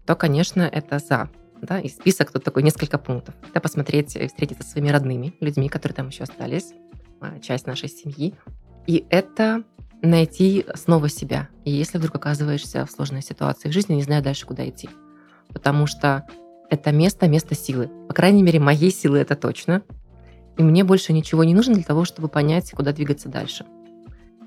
то, 0.04 0.16
конечно, 0.16 0.62
это 0.62 0.98
за. 0.98 1.30
Да, 1.62 1.78
и 1.78 1.88
список 1.88 2.32
тут 2.32 2.42
такой 2.42 2.64
несколько 2.64 2.98
пунктов. 2.98 3.36
Это 3.48 3.60
посмотреть 3.60 4.08
встретиться 4.08 4.64
со 4.64 4.70
своими 4.72 4.88
родными, 4.88 5.34
людьми, 5.40 5.68
которые 5.68 5.94
там 5.94 6.08
еще 6.08 6.24
остались, 6.24 6.72
а, 7.20 7.38
часть 7.38 7.68
нашей 7.68 7.88
семьи. 7.88 8.34
И 8.88 9.06
это 9.08 9.62
найти 10.02 10.66
снова 10.74 11.08
себя. 11.08 11.48
И 11.64 11.70
если 11.70 11.98
вдруг 11.98 12.16
оказываешься 12.16 12.86
в 12.86 12.90
сложной 12.90 13.22
ситуации 13.22 13.68
в 13.68 13.72
жизни, 13.72 13.94
не 13.94 14.02
знаю 14.02 14.20
дальше, 14.20 14.46
куда 14.46 14.68
идти. 14.68 14.90
Потому 15.54 15.86
что 15.86 16.26
это 16.70 16.90
место, 16.90 17.28
место 17.28 17.54
силы. 17.54 17.88
По 18.08 18.14
крайней 18.14 18.42
мере, 18.42 18.58
моей 18.58 18.90
силы 18.90 19.18
это 19.18 19.36
точно. 19.36 19.84
И 20.58 20.62
мне 20.64 20.82
больше 20.82 21.12
ничего 21.12 21.44
не 21.44 21.54
нужно 21.54 21.74
для 21.74 21.84
того, 21.84 22.04
чтобы 22.04 22.26
понять, 22.26 22.72
куда 22.72 22.92
двигаться 22.92 23.28
дальше. 23.28 23.64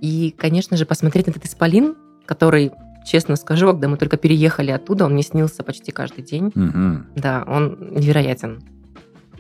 И, 0.02 0.34
конечно 0.38 0.78
же, 0.78 0.86
посмотреть 0.86 1.28
на 1.28 1.32
этот 1.32 1.46
исполин, 1.46 1.96
который, 2.26 2.72
честно 3.06 3.36
скажу, 3.36 3.68
когда 3.68 3.88
мы 3.88 3.98
только 3.98 4.18
переехали 4.18 4.72
оттуда, 4.72 5.06
он 5.06 5.14
мне 5.14 5.24
снился 5.24 5.64
почти 5.64 5.92
каждый 5.92 6.24
день. 6.24 6.52
Мгм. 6.56 7.08
Да, 7.16 7.44
он 7.48 7.78
невероятен. 7.92 8.62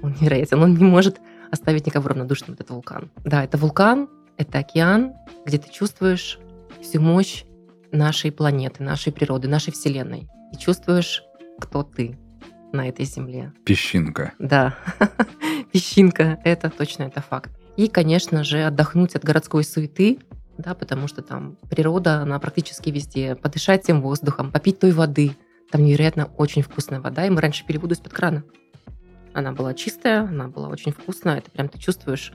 Он 0.01 0.15
невероятен. 0.19 0.61
Он 0.61 0.75
не 0.75 0.83
может 0.83 1.19
оставить 1.51 1.85
никого 1.85 2.09
равнодушным, 2.09 2.53
этот 2.53 2.69
вулкан. 2.69 3.09
Да, 3.23 3.43
это 3.43 3.57
вулкан, 3.57 4.07
это 4.37 4.59
океан, 4.59 5.13
где 5.45 5.57
ты 5.57 5.71
чувствуешь 5.71 6.39
всю 6.81 7.01
мощь 7.01 7.43
нашей 7.91 8.31
планеты, 8.31 8.83
нашей 8.83 9.11
природы, 9.11 9.47
нашей 9.47 9.73
Вселенной. 9.73 10.27
И 10.53 10.57
чувствуешь, 10.57 11.23
кто 11.59 11.83
ты 11.83 12.17
на 12.71 12.87
этой 12.87 13.05
земле. 13.05 13.53
Песчинка. 13.65 14.33
Да, 14.39 14.75
песчинка, 15.71 16.39
это 16.43 16.69
точно, 16.69 17.03
это 17.03 17.21
факт. 17.21 17.51
И, 17.77 17.87
конечно 17.87 18.43
же, 18.43 18.63
отдохнуть 18.63 19.15
от 19.15 19.23
городской 19.23 19.63
суеты, 19.63 20.19
да, 20.59 20.75
потому 20.75 21.07
что 21.07 21.21
там 21.21 21.57
природа, 21.69 22.21
она 22.21 22.37
практически 22.39 22.89
везде. 22.89 23.35
Подышать 23.35 23.83
тем 23.83 24.01
воздухом, 24.01 24.51
попить 24.51 24.79
той 24.79 24.91
воды. 24.91 25.35
Там 25.71 25.83
невероятно 25.83 26.25
очень 26.37 26.61
вкусная 26.61 26.99
вода, 26.99 27.25
и 27.25 27.29
мы 27.29 27.41
раньше 27.41 27.65
пили 27.65 27.77
воду 27.77 27.93
из-под 27.93 28.11
крана. 28.13 28.43
Она 29.33 29.51
была 29.53 29.73
чистая, 29.73 30.23
она 30.23 30.47
была 30.47 30.67
очень 30.67 30.91
вкусная, 30.91 31.37
это 31.37 31.49
прям 31.51 31.69
ты 31.69 31.77
чувствуешь 31.79 32.33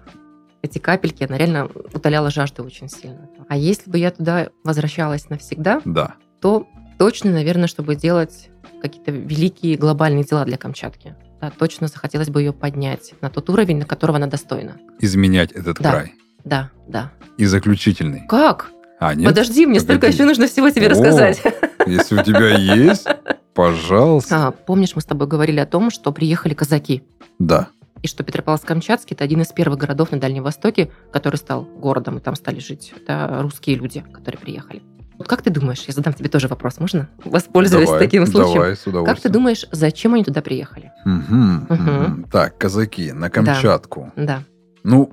эти 0.62 0.78
капельки, 0.78 1.24
она 1.24 1.36
реально 1.36 1.66
утоляла 1.66 2.30
жажду 2.30 2.64
очень 2.64 2.88
сильно. 2.88 3.28
А 3.48 3.56
если 3.56 3.90
бы 3.90 3.98
я 3.98 4.10
туда 4.10 4.48
возвращалась 4.62 5.28
навсегда, 5.28 5.82
Да. 5.84 6.14
то 6.40 6.66
точно, 6.98 7.32
наверное, 7.32 7.66
чтобы 7.66 7.96
делать 7.96 8.48
какие-то 8.80 9.10
великие 9.10 9.76
глобальные 9.76 10.24
дела 10.24 10.44
для 10.44 10.56
Камчатки. 10.56 11.14
Да, 11.40 11.50
точно 11.50 11.88
захотелось 11.88 12.30
бы 12.30 12.40
ее 12.40 12.52
поднять 12.54 13.12
на 13.20 13.28
тот 13.28 13.50
уровень, 13.50 13.78
на 13.78 13.84
которого 13.84 14.16
она 14.16 14.28
достойна. 14.28 14.76
Изменять 15.00 15.52
этот 15.52 15.78
Да. 15.80 15.90
край. 15.90 16.14
Да, 16.44 16.70
да. 16.88 17.10
И 17.38 17.46
заключительный. 17.46 18.22
Как? 18.28 18.70
А, 19.00 19.14
нет? 19.14 19.28
Подожди, 19.28 19.66
мне 19.66 19.80
столько 19.80 20.02
Погоди. 20.02 20.14
еще 20.16 20.24
нужно 20.24 20.46
всего 20.46 20.70
тебе 20.70 20.86
О. 20.86 20.90
рассказать. 20.90 21.42
Если 21.86 22.18
у 22.18 22.22
тебя 22.22 22.56
есть, 22.56 23.06
пожалуйста. 23.54 24.48
А, 24.48 24.50
помнишь, 24.52 24.94
мы 24.94 25.02
с 25.02 25.04
тобой 25.04 25.26
говорили 25.26 25.60
о 25.60 25.66
том, 25.66 25.90
что 25.90 26.12
приехали 26.12 26.54
казаки, 26.54 27.02
Да. 27.38 27.68
и 28.02 28.06
что 28.08 28.22
Петропавловск-Камчатский– 28.24 29.08
это 29.14 29.24
один 29.24 29.40
из 29.42 29.48
первых 29.48 29.78
городов 29.78 30.12
на 30.12 30.20
Дальнем 30.20 30.42
Востоке, 30.42 30.90
который 31.12 31.36
стал 31.36 31.62
городом, 31.64 32.18
и 32.18 32.20
там 32.20 32.34
стали 32.36 32.58
жить. 32.60 32.92
Это 32.96 33.38
русские 33.42 33.76
люди, 33.76 34.04
которые 34.12 34.38
приехали. 34.40 34.82
Вот 35.18 35.28
как 35.28 35.42
ты 35.42 35.50
думаешь, 35.50 35.84
я 35.86 35.94
задам 35.94 36.12
тебе 36.12 36.28
тоже 36.28 36.48
вопрос, 36.48 36.78
можно? 36.80 37.08
Воспользуясь 37.24 37.86
Давай, 37.86 38.00
таким 38.00 38.26
случаем. 38.26 38.54
Давай, 38.54 38.74
с 38.74 38.78
Как 38.78 38.84
ты 38.84 38.90
удовольствием. 38.90 39.32
думаешь, 39.32 39.66
зачем 39.70 40.14
они 40.14 40.24
туда 40.24 40.42
приехали? 40.42 40.90
Мгм, 41.04 41.66
Мгм. 41.68 41.84
мгм. 42.02 42.24
Так, 42.32 42.58
казаки, 42.58 43.12
на 43.12 43.30
Камчатку. 43.30 44.12
Да. 44.16 44.42
Ну, 44.82 45.12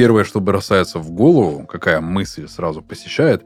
первое, 0.00 0.24
что 0.24 0.40
бросается 0.40 0.98
в 0.98 1.10
голову, 1.10 1.66
какая 1.66 2.00
мысль 2.00 2.48
сразу 2.48 2.80
посещает, 2.80 3.42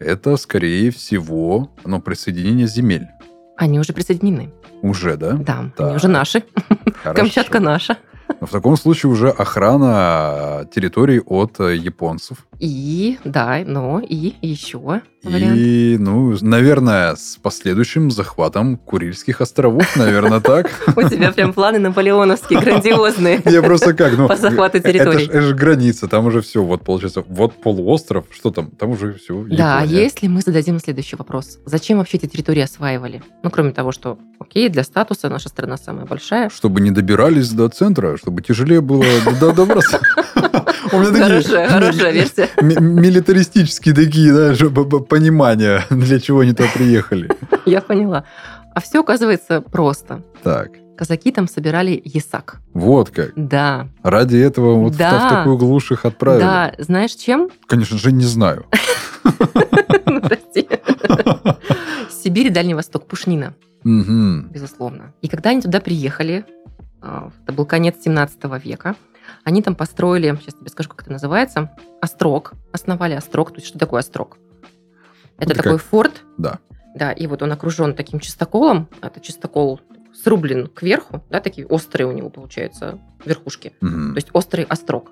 это, 0.00 0.36
скорее 0.36 0.90
всего, 0.90 1.70
ну, 1.84 2.00
присоединение 2.00 2.66
земель. 2.66 3.06
Они 3.56 3.78
уже 3.78 3.92
присоединены. 3.92 4.50
Уже, 4.82 5.16
да? 5.16 5.32
Да, 5.34 5.70
Так. 5.76 5.86
они 5.86 5.96
уже 5.96 6.08
наши. 6.08 6.42
Хорошо. 7.02 7.20
Камчатка 7.20 7.60
наша. 7.60 7.98
Но 8.40 8.46
в 8.48 8.50
таком 8.50 8.76
случае 8.76 9.12
уже 9.12 9.28
охрана 9.30 10.66
территории 10.74 11.22
от 11.24 11.60
японцев. 11.60 12.38
И, 12.64 13.18
да, 13.24 13.60
но 13.66 13.98
и 14.00 14.34
еще 14.40 14.78
вариант. 14.78 15.56
И, 15.56 15.96
ну, 15.98 16.32
наверное, 16.42 17.16
с 17.16 17.36
последующим 17.42 18.08
захватом 18.12 18.76
Курильских 18.76 19.40
островов, 19.40 19.96
наверное, 19.96 20.38
так. 20.52 20.70
У 20.94 21.02
тебя 21.08 21.32
прям 21.32 21.52
планы 21.54 21.80
наполеоновские, 21.80 22.60
грандиозные. 22.60 23.42
Я 23.46 23.62
просто 23.62 23.94
как, 23.94 24.16
ну... 24.16 24.28
По 24.32 24.36
захвату 24.36 24.78
Это 24.78 24.92
территорий. 24.92 25.24
ж- 25.24 25.28
это 25.28 25.40
же 25.42 25.54
граница, 25.56 26.06
там 26.06 26.26
уже 26.26 26.40
все, 26.40 26.62
вот 26.62 26.84
получается, 26.84 27.24
вот 27.26 27.60
полуостров, 27.60 28.26
что 28.30 28.52
там, 28.52 28.70
там 28.70 28.90
уже 28.90 29.14
все, 29.14 29.44
Да, 29.50 29.82
если 29.82 30.28
мы 30.28 30.40
зададим 30.40 30.78
следующий 30.78 31.16
вопрос. 31.16 31.58
Зачем 31.66 31.98
вообще 31.98 32.18
эти 32.18 32.26
территории 32.26 32.62
осваивали? 32.62 33.24
Ну, 33.42 33.50
кроме 33.50 33.72
того, 33.72 33.90
что, 33.90 34.18
окей, 34.38 34.68
для 34.68 34.84
статуса 34.84 35.28
наша 35.28 35.48
страна 35.48 35.76
самая 35.78 36.06
большая. 36.06 36.48
Чтобы 36.48 36.80
не 36.80 36.92
добирались 36.92 37.50
до 37.50 37.68
центра, 37.70 38.16
чтобы 38.18 38.40
тяжелее 38.40 38.80
было 38.80 39.04
до- 39.40 39.52
добраться. 39.52 39.98
У 40.92 40.98
меня 41.00 41.10
такие 41.42 41.68
Хорошая, 41.68 42.12
версия. 42.12 42.48
ми- 42.60 42.76
милитаристические 42.80 43.94
такие, 43.94 44.54
п- 44.70 45.00
понимания, 45.00 45.84
для 45.90 46.20
чего 46.20 46.40
они 46.40 46.52
туда 46.52 46.68
приехали. 46.74 47.28
Я 47.66 47.80
поняла. 47.80 48.24
А 48.74 48.80
все 48.80 49.00
оказывается 49.00 49.60
просто. 49.60 50.22
Так, 50.42 50.70
Казаки 50.96 51.32
там 51.32 51.48
собирали 51.48 52.00
ясак. 52.04 52.60
вот 52.74 53.10
как. 53.10 53.32
Да, 53.36 53.88
Ради 54.02 54.36
этого 54.36 54.74
вот 54.74 54.94
в, 54.94 54.98
та- 54.98 55.10
в 55.10 55.30
Да. 55.30 55.36
такую 55.38 55.56
глушь 55.58 55.90
их 55.92 56.04
отправили. 56.04 56.42
да. 56.42 56.72
Знаешь, 56.78 57.12
чем? 57.14 57.48
Конечно 57.66 57.98
же, 57.98 58.12
не 58.12 58.24
знаю. 58.24 58.66
Ну, 60.04 60.20
прости. 60.20 60.68
Сибирь 62.22 62.48
и 62.48 62.50
Дальний 62.50 62.74
Восток, 62.74 63.06
Пушнина, 63.06 63.54
безусловно. 63.84 65.12
И 65.22 65.28
когда 65.28 65.50
они 65.50 65.60
туда 65.62 65.80
приехали, 65.80 66.44
а, 67.00 67.30
это 67.44 67.52
был 67.54 67.64
конец 67.66 67.96
17 68.04 68.38
века, 68.64 68.94
они 69.44 69.62
там 69.62 69.74
построили, 69.74 70.36
сейчас 70.40 70.54
тебе 70.54 70.68
скажу, 70.70 70.88
как 70.90 71.02
это 71.02 71.12
называется, 71.12 71.74
острог. 72.00 72.52
Основали 72.72 73.14
острог. 73.14 73.50
То 73.50 73.56
есть, 73.56 73.66
что 73.68 73.78
такое 73.78 74.00
острог? 74.00 74.38
Это 75.38 75.52
Это 75.52 75.62
такой 75.62 75.78
как- 75.78 75.86
форт, 75.86 76.22
Да. 76.38 76.58
да, 76.94 77.12
и 77.12 77.26
вот 77.26 77.42
он 77.42 77.50
окружен 77.52 77.94
таким 77.94 78.20
чистоколом. 78.20 78.88
Это 79.00 79.20
чистокол 79.20 79.80
срублен 80.14 80.68
кверху, 80.68 81.24
да, 81.30 81.40
такие 81.40 81.66
острые 81.66 82.06
у 82.06 82.12
него, 82.12 82.30
получаются, 82.30 82.98
верхушки. 83.24 83.72
Мгм. 83.80 84.12
То 84.14 84.18
есть 84.18 84.28
острый 84.32 84.64
острог. 84.64 85.10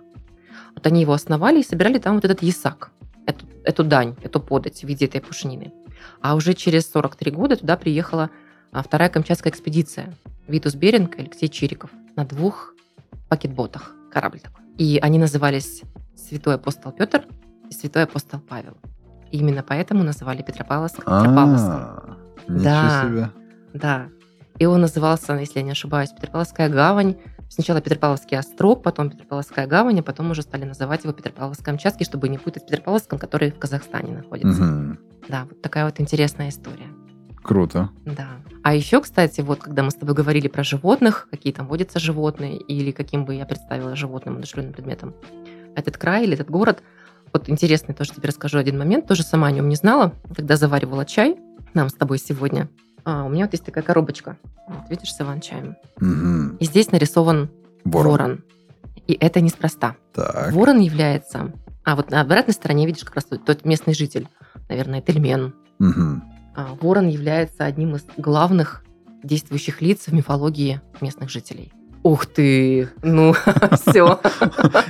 Вот 0.74 0.86
они 0.86 1.00
его 1.00 1.12
основали 1.14 1.60
и 1.60 1.64
собирали 1.64 1.98
там 1.98 2.14
вот 2.16 2.24
этот 2.24 2.42
ясак, 2.42 2.90
эту, 3.26 3.46
эту 3.64 3.82
дань, 3.82 4.14
эту 4.22 4.40
подать 4.40 4.80
в 4.82 4.86
виде 4.86 5.06
этой 5.06 5.20
пушнины. 5.20 5.72
А 6.20 6.34
уже 6.36 6.54
через 6.54 6.88
43 6.90 7.30
года 7.32 7.56
туда 7.56 7.76
приехала 7.76 8.30
а, 8.72 8.82
вторая 8.82 9.08
Камчатская 9.08 9.52
экспедиция. 9.52 10.14
Витус 10.46 10.74
Беринг 10.74 11.16
и 11.16 11.22
Алексей 11.22 11.48
Чириков 11.48 11.90
на 12.14 12.24
двух 12.24 12.74
пакетботах. 13.28 13.94
Корабль 14.10 14.40
такой. 14.40 14.64
И 14.78 14.98
они 15.02 15.18
назывались 15.18 15.82
Святой 16.16 16.54
апостол 16.54 16.92
Петр 16.92 17.24
и 17.68 17.72
Святой 17.72 18.04
апостол 18.04 18.40
Павел. 18.40 18.76
И 19.30 19.38
именно 19.38 19.62
поэтому 19.62 20.02
называли 20.02 20.42
Петропавловск 20.42 20.96
Петропавловском. 20.96 21.70
А, 21.72 22.16
Ничего 22.48 22.64
Да. 22.64 23.02
себе. 23.08 23.30
Да. 23.74 24.08
И 24.58 24.66
он 24.66 24.80
назывался, 24.80 25.34
если 25.34 25.60
я 25.60 25.64
не 25.64 25.70
ошибаюсь, 25.70 26.10
Петропавловская 26.10 26.68
гавань. 26.68 27.16
Сначала 27.48 27.80
Петропавловский 27.80 28.38
острог, 28.38 28.82
потом 28.82 29.10
Петропавловская 29.10 29.66
гавань, 29.66 30.00
а 30.00 30.02
потом 30.02 30.30
уже 30.30 30.42
стали 30.42 30.64
называть 30.64 31.04
его 31.04 31.12
Петропавловск-Камчатский, 31.12 32.04
чтобы 32.04 32.28
не 32.28 32.38
путать 32.38 32.62
с 32.62 32.66
Петропавловском, 32.66 33.18
который 33.18 33.50
в 33.50 33.58
Казахстане 33.58 34.12
находится. 34.18 34.62
Мгм. 34.62 34.98
Да, 35.28 35.44
вот 35.48 35.60
такая 35.62 35.84
вот 35.84 36.00
интересная 36.00 36.48
история. 36.50 36.86
Круто. 37.50 37.90
Да. 38.04 38.28
А 38.62 38.76
еще, 38.76 39.00
кстати, 39.00 39.40
вот 39.40 39.58
когда 39.58 39.82
мы 39.82 39.90
с 39.90 39.94
тобой 39.94 40.14
говорили 40.14 40.46
про 40.46 40.62
животных, 40.62 41.26
какие 41.32 41.52
там 41.52 41.66
водятся 41.66 41.98
животные, 41.98 42.56
или 42.56 42.92
каким 42.92 43.24
бы 43.24 43.34
я 43.34 43.44
представила 43.44 43.96
животным, 43.96 44.36
одушевленным 44.36 44.72
предметом, 44.72 45.14
этот 45.74 45.98
край 45.98 46.22
или 46.22 46.34
этот 46.34 46.48
город, 46.48 46.80
вот 47.32 47.48
интересный 47.48 47.92
тоже 47.92 48.12
тебе 48.12 48.28
расскажу 48.28 48.56
один 48.56 48.78
момент, 48.78 49.08
тоже 49.08 49.24
сама 49.24 49.48
о 49.48 49.50
нем 49.50 49.68
не 49.68 49.74
знала, 49.74 50.14
когда 50.32 50.54
заваривала 50.54 51.04
чай 51.04 51.40
нам 51.74 51.88
с 51.88 51.92
тобой 51.94 52.18
сегодня. 52.18 52.68
А, 53.02 53.24
у 53.24 53.28
меня 53.28 53.46
вот 53.46 53.52
есть 53.52 53.64
такая 53.64 53.82
коробочка, 53.82 54.36
вот, 54.68 54.88
видишь, 54.88 55.12
с 55.12 55.20
иван-чаем. 55.20 55.74
Мгм. 55.98 56.56
И 56.58 56.64
здесь 56.66 56.92
нарисован 56.92 57.50
Ворон. 57.82 58.12
ворон. 58.12 58.44
И 59.08 59.14
это 59.14 59.40
неспроста. 59.40 59.96
Так. 60.12 60.52
Ворон 60.52 60.78
является... 60.78 61.52
А 61.82 61.96
вот 61.96 62.12
на 62.12 62.20
обратной 62.20 62.54
стороне 62.54 62.86
видишь 62.86 63.02
как 63.02 63.16
раз 63.16 63.24
тот, 63.24 63.64
местный 63.64 63.94
житель, 63.94 64.28
наверное, 64.68 65.00
Тельмен. 65.00 65.52
Мгм. 65.80 66.29
А, 66.54 66.76
Ворон 66.80 67.08
является 67.08 67.64
одним 67.64 67.96
из 67.96 68.04
главных 68.16 68.84
действующих 69.22 69.80
лиц 69.82 70.06
в 70.06 70.12
мифологии 70.14 70.80
местных 71.00 71.30
жителей. 71.30 71.72
Ух 72.02 72.24
ты! 72.26 72.88
Ну, 73.02 73.34
все. 73.86 74.18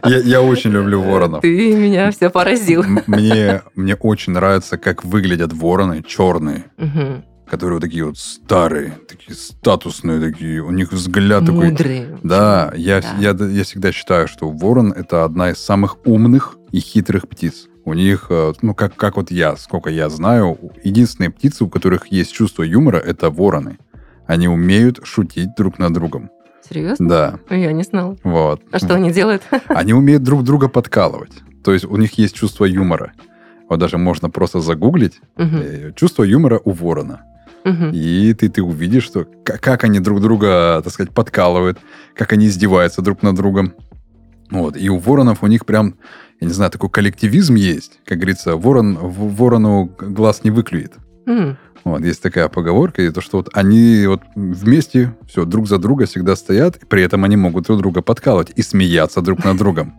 Я, 0.04 0.18
я 0.18 0.42
очень 0.42 0.70
люблю 0.70 1.02
воронов. 1.02 1.42
Ты 1.42 1.74
меня 1.74 2.10
все 2.12 2.30
поразил. 2.30 2.84
Мне, 3.08 3.62
мне 3.74 3.96
очень 3.96 4.32
нравится, 4.32 4.78
как 4.78 5.04
выглядят 5.04 5.52
вороны 5.52 6.04
черные, 6.04 6.66
Мгм. 6.78 7.24
которые 7.48 7.78
вот 7.78 7.82
такие 7.82 8.04
вот 8.04 8.16
старые, 8.16 8.96
такие 9.08 9.36
статусные, 9.36 10.20
такие, 10.20 10.60
у 10.62 10.70
них 10.70 10.92
взгляд 10.92 11.44
такой. 11.44 11.70
Мудрые. 11.70 12.16
Да, 12.22 12.72
я, 12.76 13.00
Да. 13.00 13.16
Я, 13.18 13.30
я 13.48 13.64
всегда 13.64 13.90
считаю, 13.90 14.28
что 14.28 14.48
ворон 14.48 14.92
это 14.92 15.24
одна 15.24 15.50
из 15.50 15.58
самых 15.58 15.96
умных 16.06 16.56
и 16.70 16.78
хитрых 16.78 17.28
птиц. 17.28 17.66
У 17.84 17.94
них, 17.94 18.26
э, 18.30 18.52
ну, 18.62 18.74
как, 18.74 18.94
как 18.96 19.16
вот 19.16 19.30
я, 19.30 19.56
сколько 19.56 19.90
я 19.90 20.08
знаю, 20.08 20.58
единственные 20.84 21.30
птицы, 21.30 21.64
у 21.64 21.68
которых 21.68 22.08
есть 22.08 22.32
чувство 22.32 22.62
юмора, 22.62 22.98
это 22.98 23.30
вороны. 23.30 23.78
Они 24.26 24.48
умеют 24.48 25.00
шутить 25.04 25.54
друг 25.56 25.78
над 25.78 25.92
другом. 25.92 26.30
Серьезно? 26.68 27.08
Да, 27.08 27.56
Я 27.56 27.72
не 27.72 27.82
знала. 27.82 28.16
вот. 28.22 28.62
А 28.70 28.78
что 28.78 28.94
они 28.94 29.10
делают? 29.10 29.42
Они 29.68 29.92
умеют 29.92 30.22
друг 30.22 30.44
друга 30.44 30.68
подкалывать. 30.68 31.32
То 31.64 31.72
есть 31.72 31.84
у 31.84 31.96
них 31.96 32.12
есть 32.18 32.34
чувство 32.34 32.64
юмора. 32.64 33.12
Вот 33.68 33.78
даже 33.80 33.98
можно 33.98 34.30
просто 34.30 34.60
загуглить 34.60 35.20
э, 35.36 35.92
чувство 35.96 36.22
юмора 36.22 36.60
у 36.64 36.70
ворона. 36.70 37.22
Мгм. 37.64 37.90
И 37.92 38.32
ты, 38.34 38.48
ты 38.48 38.62
увидишь, 38.62 39.04
что 39.04 39.26
как 39.44 39.84
они 39.84 40.00
друг 40.00 40.20
друга, 40.20 40.80
так 40.82 40.92
сказать, 40.92 41.12
подкалывают, 41.12 41.78
как 42.14 42.32
они 42.32 42.46
издеваются 42.46 43.02
друг 43.02 43.22
над 43.22 43.34
другом. 43.36 43.74
Вот. 44.50 44.76
И 44.76 44.88
у 44.88 44.98
воронов 44.98 45.42
у 45.42 45.46
них 45.46 45.66
прям, 45.66 45.96
я 46.40 46.46
не 46.46 46.52
знаю, 46.52 46.70
такой 46.70 46.90
коллективизм 46.90 47.54
есть. 47.54 48.00
Как 48.04 48.18
говорится, 48.18 48.56
ворон, 48.56 48.96
ворону 48.96 49.90
глаз 50.00 50.42
не 50.42 50.50
выклюет. 50.50 50.94
М. 51.26 51.58
Вот, 51.84 52.02
есть 52.02 52.22
такая 52.22 52.48
поговорка, 52.48 53.02
и 53.02 53.10
то, 53.10 53.20
что 53.20 53.38
вот 53.38 53.48
они 53.54 54.04
вот 54.06 54.20
вместе, 54.34 55.14
все, 55.26 55.44
друг 55.44 55.66
за 55.66 55.78
друга 55.78 56.06
всегда 56.06 56.36
стоят, 56.36 56.76
и 56.76 56.86
при 56.86 57.02
этом 57.02 57.24
они 57.24 57.36
могут 57.36 57.64
друг 57.64 57.78
друга 57.78 58.02
подкалывать 58.02 58.52
и 58.54 58.62
смеяться 58.62 59.22
друг 59.22 59.44
над 59.44 59.56
другом. 59.56 59.94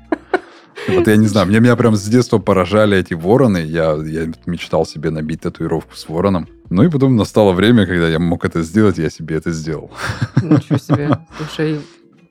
Вот 0.88 1.08
я 1.08 1.16
не 1.16 1.28
знаю, 1.28 1.48
меня, 1.48 1.60
меня 1.60 1.76
прям 1.76 1.96
с 1.96 2.04
детства 2.04 2.40
поражали 2.40 2.98
эти 2.98 3.14
вороны. 3.14 3.60
Я, 3.60 3.94
я 4.04 4.32
мечтал 4.46 4.86
себе 4.86 5.12
набить 5.12 5.42
татуировку 5.42 5.96
с 5.96 6.08
вороном. 6.10 6.48
Ну 6.70 6.84
и 6.84 6.90
потом 6.90 7.16
настало 7.16 7.52
время, 7.52 7.86
когда 7.86 8.08
я 8.08 8.18
мог 8.18 8.46
это 8.46 8.64
сделать, 8.64 8.98
я 8.98 9.10
себе 9.10 9.36
это 9.36 9.52
сделал. 9.52 9.92
Ничего 10.42 10.78
себе. 10.78 11.20
Слушай, 11.38 11.82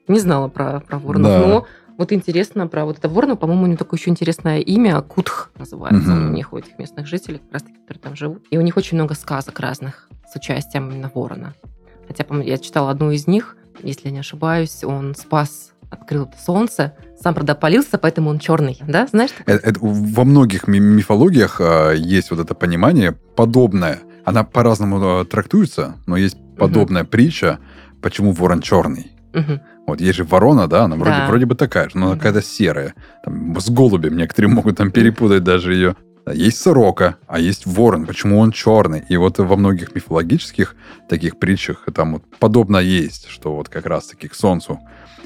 не 0.07 0.19
знала 0.19 0.47
про, 0.49 0.81
про 0.81 0.99
воронов. 0.99 1.31
Да. 1.31 1.47
Но 1.47 1.67
вот 2.01 2.11
интересно 2.11 2.67
про 2.67 2.83
вот 2.85 2.97
это 2.97 3.07
ворона, 3.09 3.35
по-моему, 3.35 3.63
у 3.63 3.67
него 3.67 3.77
такое 3.77 3.99
еще 3.99 4.09
интересное 4.09 4.59
имя, 4.59 5.01
Кутх 5.01 5.51
называется 5.57 6.09
Мгм. 6.09 6.29
у 6.31 6.33
них, 6.33 6.51
у 6.53 6.57
этих 6.57 6.77
местных 6.79 7.05
жителей, 7.05 7.37
как 7.37 7.53
раз 7.53 7.61
таки, 7.63 7.77
которые 7.77 8.01
там 8.01 8.15
живут. 8.15 8.43
И 8.49 8.57
у 8.57 8.61
них 8.61 8.75
очень 8.75 8.97
много 8.97 9.13
сказок 9.13 9.59
разных 9.59 10.09
с 10.31 10.35
участием 10.35 10.89
именно 10.89 11.11
ворона. 11.13 11.53
Хотя, 12.07 12.23
по-моему, 12.23 12.49
я 12.49 12.57
читала 12.57 12.89
одну 12.89 13.11
из 13.11 13.27
них, 13.27 13.55
если 13.83 14.07
я 14.07 14.11
не 14.11 14.19
ошибаюсь, 14.19 14.83
он 14.83 15.13
спас, 15.15 15.71
открыл 15.91 16.23
это 16.25 16.37
солнце, 16.43 16.93
сам, 17.21 17.35
правда, 17.35 17.53
полился, 17.53 17.97
поэтому 17.99 18.31
он 18.31 18.39
черный, 18.39 18.79
да, 18.87 19.05
знаешь? 19.07 19.31
Э- 19.45 19.57
это 19.57 19.79
во 19.81 20.23
многих 20.23 20.67
ми- 20.67 20.79
мифологиях 20.79 21.61
а, 21.61 21.91
есть 21.91 22.31
вот 22.31 22.39
это 22.39 22.55
понимание 22.55 23.11
подобное. 23.35 23.99
Она 24.25 24.43
по-разному 24.43 24.97
а, 25.03 25.25
трактуется, 25.25 25.97
но 26.07 26.17
есть 26.17 26.37
подобная 26.57 27.03
притча, 27.03 27.59
почему 28.01 28.31
ворон 28.31 28.61
черный. 28.61 29.11
Мгм. 29.33 29.61
Вот 29.91 30.01
есть 30.01 30.17
же 30.17 30.23
ворона, 30.23 30.67
да, 30.67 30.83
она 30.85 30.95
вроде, 30.95 31.11
Да. 31.17 31.27
вроде 31.27 31.45
бы 31.45 31.55
такая 31.55 31.89
же, 31.89 31.97
но 31.97 32.07
она 32.07 32.15
какая-то 32.15 32.41
серая. 32.41 32.93
Там, 33.23 33.59
с 33.59 33.69
голубем 33.69 34.15
некоторые 34.17 34.49
могут 34.53 34.77
там 34.77 34.91
перепутать 34.91 35.43
даже 35.43 35.73
ее. 35.73 35.95
Есть 36.31 36.59
сорока, 36.59 37.17
а 37.27 37.39
есть 37.39 37.65
ворон. 37.65 38.05
Почему 38.05 38.39
он 38.39 38.51
черный? 38.51 39.03
И 39.09 39.17
вот 39.17 39.39
во 39.39 39.55
многих 39.55 39.95
мифологических 39.95 40.75
таких 41.09 41.37
притчах 41.39 41.85
там 41.93 42.13
вот 42.13 42.23
подобно 42.39 42.77
есть, 42.77 43.27
что 43.27 43.55
вот 43.55 43.69
как 43.69 43.85
раз-таки 43.85 44.27
к 44.27 44.35
солнцу 44.35 44.79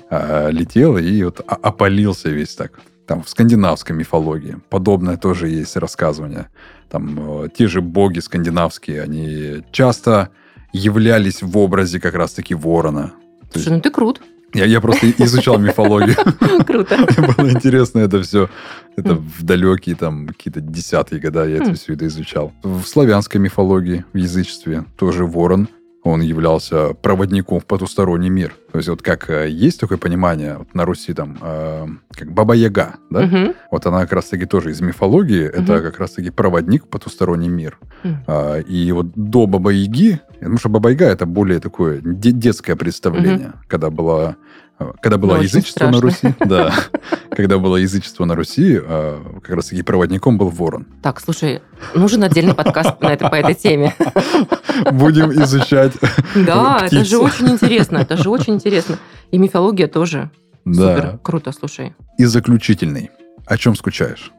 а, 0.09 0.49
летел 0.49 0.97
и 0.97 1.23
вот 1.23 1.41
опалился 1.47 2.29
весь 2.29 2.55
так. 2.55 2.79
Там 3.07 3.21
в 3.23 3.29
скандинавской 3.29 3.95
мифологии 3.95 4.57
подобное 4.69 5.17
тоже 5.17 5.49
есть 5.49 5.75
рассказывание. 5.77 6.47
Там 6.89 7.43
э, 7.43 7.49
те 7.55 7.67
же 7.67 7.81
боги 7.81 8.19
скандинавские, 8.19 9.03
они 9.03 9.63
часто 9.71 10.29
являлись 10.73 11.43
в 11.43 11.55
образе 11.57 11.99
как 11.99 12.15
раз-таки 12.15 12.55
ворона. 12.55 13.11
Слушай, 13.51 13.73
ну 13.73 13.81
ты 13.81 13.91
крут. 13.91 14.21
Я, 14.55 14.65
я 14.65 14.81
просто 14.81 15.09
изучал 15.11 15.57
мифологию. 15.59 16.15
Круто. 16.65 16.97
Мне 17.17 17.27
было 17.37 17.49
интересно 17.51 17.99
это 17.99 18.21
все. 18.23 18.49
Это 18.95 19.15
в 19.15 19.43
далекие 19.43 19.95
там 19.95 20.27
какие-то 20.27 20.61
десятые 20.61 21.19
года 21.19 21.45
я 21.45 21.57
это 21.57 21.71
Хм. 21.71 21.75
все 21.75 21.93
это 21.93 22.07
изучал. 22.07 22.53
В 22.63 22.83
славянской 22.83 23.39
мифологии, 23.41 24.05
в 24.13 24.17
язычестве 24.17 24.85
тоже 24.97 25.25
ворон 25.25 25.67
он 26.05 26.21
являлся 26.21 26.93
проводником 26.93 27.59
в 27.59 27.65
потусторонний 27.65 28.29
мир. 28.29 28.53
То 28.71 28.77
есть 28.77 28.89
вот 28.89 29.01
как 29.01 29.27
э, 29.29 29.49
есть 29.49 29.79
такое 29.79 29.97
понимание 29.97 30.57
вот 30.59 30.75
на 30.75 30.85
Руси 30.85 31.13
там, 31.13 31.37
э, 31.41 31.87
как 32.11 32.31
Баба-Яга, 32.31 32.95
да? 33.09 33.21
Мгм. 33.23 33.53
Вот 33.71 33.85
она 33.87 34.01
как 34.01 34.13
раз-таки 34.13 34.45
тоже 34.45 34.69
из 34.71 34.81
мифологии, 34.81 35.43
это 35.45 35.73
Мгм. 35.73 35.81
как 35.83 35.99
раз-таки 35.99 36.29
проводник 36.29 36.85
в 36.85 36.89
потусторонний 36.89 37.49
мир. 37.49 37.79
Мгм. 38.03 38.17
А, 38.27 38.59
и 38.59 38.91
вот 38.91 39.07
до 39.15 39.47
Баба-Яги, 39.47 40.19
потому 40.39 40.57
что 40.59 40.69
Баба-Яга 40.69 41.05
это 41.05 41.25
более 41.25 41.59
такое 41.59 42.01
де- 42.03 42.31
детское 42.31 42.75
представление, 42.75 43.53
когда 43.67 43.89
была 43.89 44.35
когда 45.01 45.17
было 45.17 45.35
Ну, 45.35 45.41
язычество 45.41 45.87
на. 45.89 46.01
Руси, 46.01 46.33
да, 46.39 46.73
когда 47.31 47.57
было 47.57 47.77
язычество 47.77 48.25
на 48.25 48.35
Руси, 48.35 48.77
а, 48.81 49.39
как 49.41 49.55
раз 49.55 49.67
таки 49.67 49.81
проводником 49.83 50.37
был 50.37 50.49
ворон. 50.49 50.85
Так, 51.01 51.19
слушай, 51.21 51.61
нужен 51.93 52.23
отдельный 52.23 52.53
подкаст 52.53 52.99
на 53.01 53.07
это, 53.13 53.29
по 53.29 53.35
этой 53.35 53.53
теме. 53.55 53.95
Будем 54.91 55.31
изучать. 55.31 55.93
Да, 56.35 56.79
это 56.85 57.03
же 57.05 57.17
очень 57.19 57.49
интересно, 57.49 57.99
это 57.99 58.17
же 58.17 58.29
очень 58.29 58.55
интересно. 58.55 58.97
И 59.31 59.37
мифология 59.37 59.87
тоже 59.87 60.29
Да. 60.65 60.95
супер 60.95 61.19
круто, 61.23 61.51
слушай. 61.51 61.95
И 62.17 62.25
заключительный. 62.25 63.11
О 63.45 63.57
чем 63.57 63.75
скучаешь? 63.75 64.31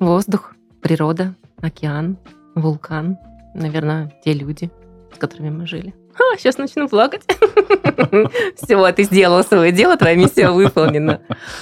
Воздух, 0.00 0.54
природа, 0.82 1.34
океан, 1.60 2.16
вулкан, 2.54 3.16
наверное, 3.54 4.12
те 4.24 4.32
люди, 4.32 4.70
с 5.14 5.18
которыми 5.18 5.50
мы 5.50 5.66
жили. 5.66 5.94
Сейчас 6.36 6.58
начну 6.58 6.88
плакать. 6.88 7.22
Все, 8.56 8.92
ты 8.92 9.04
сделала 9.04 9.42
свое 9.42 9.72
дело, 9.72 9.96
твоя 9.96 10.16
миссия 10.16 10.50
выполнена. 10.50 11.20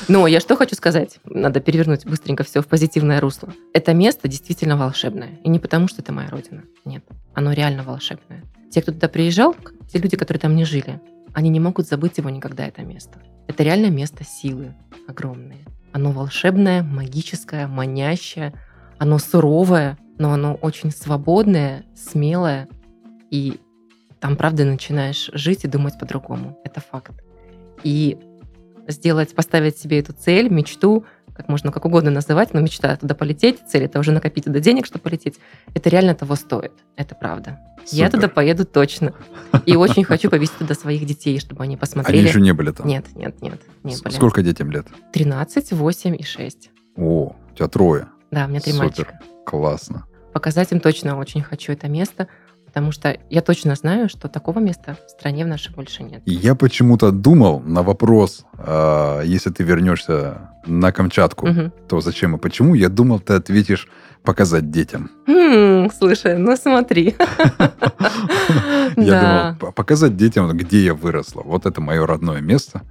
Но 0.09 0.27
я 0.27 0.41
что 0.41 0.57
хочу 0.57 0.75
сказать? 0.75 1.19
Надо 1.25 1.61
перевернуть 1.61 2.07
быстренько 2.07 2.45
все 2.45 2.61
в 2.61 2.67
позитивное 2.67 3.21
русло. 3.21 3.53
Это 3.73 3.95
место 3.95 4.29
действительно 4.29 4.77
волшебное. 4.77 5.39
И 5.45 5.49
не 5.49 5.59
потому, 5.59 5.89
что 5.89 6.03
это 6.03 6.13
моя 6.13 6.29
родина. 6.29 6.63
Нет, 6.85 7.05
оно 7.35 7.53
реально 7.53 7.83
волшебное. 7.83 8.45
Те, 8.71 8.83
кто 8.83 8.93
туда 8.93 9.09
приезжал, 9.09 9.55
те 9.93 9.99
люди, 9.99 10.17
которые 10.17 10.41
там 10.41 10.57
не 10.57 10.65
жили, 10.65 11.01
они 11.35 11.51
не 11.51 11.61
могут 11.61 11.87
забыть 11.87 12.19
его 12.19 12.31
никогда, 12.31 12.67
это 12.67 12.83
место. 12.83 13.19
Это 13.49 13.63
реально 13.63 13.91
место 13.91 14.25
силы 14.25 14.75
огромное. 15.09 15.59
Оно 15.93 16.11
волшебное, 16.11 16.83
магическое, 16.83 17.67
манящее. 17.67 18.55
Оно 18.99 19.19
суровое, 19.19 19.99
но 20.19 20.33
оно 20.33 20.55
очень 20.55 20.91
свободное, 20.91 21.85
смелое. 21.95 22.69
И 23.31 23.61
там, 24.23 24.37
правда, 24.37 24.65
начинаешь 24.65 25.31
жить 25.35 25.65
и 25.65 25.69
думать 25.69 25.99
по-другому. 25.99 26.57
Это 26.65 26.81
факт. 26.81 27.11
И 27.83 28.17
сделать, 28.87 29.35
поставить 29.35 29.77
себе 29.77 29.99
эту 29.99 30.13
цель, 30.13 30.49
мечту, 30.49 31.05
как 31.35 31.49
можно 31.49 31.73
как 31.73 31.85
угодно 31.87 32.13
называть, 32.13 32.55
но 32.55 32.61
мечта 32.61 32.95
туда 32.97 33.17
полететь, 33.17 33.59
цель 33.67 33.83
это 33.83 33.99
уже 33.99 34.13
накопить 34.13 34.45
туда 34.45 34.61
денег, 34.61 34.87
чтобы 34.87 35.03
полететь, 35.03 35.41
это 35.75 35.89
реально 35.91 36.15
того 36.15 36.37
стоит. 36.37 36.71
Это 36.95 37.17
правда. 37.17 37.59
Я 37.91 38.07
Супер. 38.07 38.11
туда 38.21 38.29
поеду 38.29 38.65
точно. 38.65 39.13
И 39.67 39.75
очень 39.75 40.05
хочу 40.05 40.31
повезти 40.31 40.57
туда 40.57 40.75
своих 40.75 41.05
детей, 41.05 41.41
чтобы 41.41 41.65
они 41.65 41.73
Они 41.75 41.81
посмотрели. 41.81 42.29
еще 42.29 42.41
не 42.41 42.53
были 42.53 42.71
там? 42.71 42.87
Нет, 42.87 43.07
нет, 43.17 43.43
нет, 43.43 43.61
не 43.83 43.97
были. 43.97 44.15
Сколько 44.15 44.45
детям 44.45 44.71
лет? 44.71 44.87
13, 45.13 45.73
8 45.73 46.17
и 46.17 46.23
6. 46.23 46.71
О, 46.97 47.35
у 47.51 47.57
тебя 47.57 47.67
трое. 47.67 48.07
Да, 48.31 48.45
у 48.45 48.49
меня 48.49 48.61
три 48.61 48.71
Супер. 48.71 48.85
мальчика. 48.85 49.21
Классно. 49.45 50.07
Показать 50.33 50.71
им 50.71 50.79
точно 50.79 51.19
очень 51.19 51.43
хочу 51.43 51.73
это 51.73 51.89
место, 51.89 52.29
потому 52.73 52.91
что 52.91 53.19
я 53.29 53.43
точно 53.43 53.75
знаю, 53.75 54.09
что 54.09 54.29
такого 54.29 54.59
места 54.59 54.97
в 55.07 55.11
стране 55.11 55.45
в 55.45 55.49
нашей 55.49 55.75
больше 55.75 56.03
нет. 56.03 56.23
Я 56.25 56.55
почему-то 56.55 57.11
думал 57.13 57.61
на 57.61 57.83
вопрос, 57.83 58.47
а, 58.57 59.21
если 59.21 59.51
ты 59.51 59.63
вернешься 59.63 60.49
на 60.65 60.91
Камчатку, 60.91 61.49
Мгм. 61.49 61.73
то 61.87 62.01
зачем 62.01 62.35
и 62.37 62.39
почему, 62.39 62.75
я 62.75 62.89
думал, 62.89 63.21
ты 63.21 63.35
ответишь 63.35 63.89
показать 64.23 64.71
детям. 64.71 65.11
Хм, 65.27 65.91
слушай, 65.99 66.39
ну 66.39 66.57
смотри. 66.57 67.15
Я 68.97 69.55
думал, 69.59 69.73
показать 69.73 70.17
детям, 70.17 70.49
где 70.57 70.85
я 70.85 70.95
выросла. 70.95 71.43
Вот 71.45 71.67
это 71.67 71.81
мое 71.81 72.07
родное 72.07 72.41
место. 72.41 72.83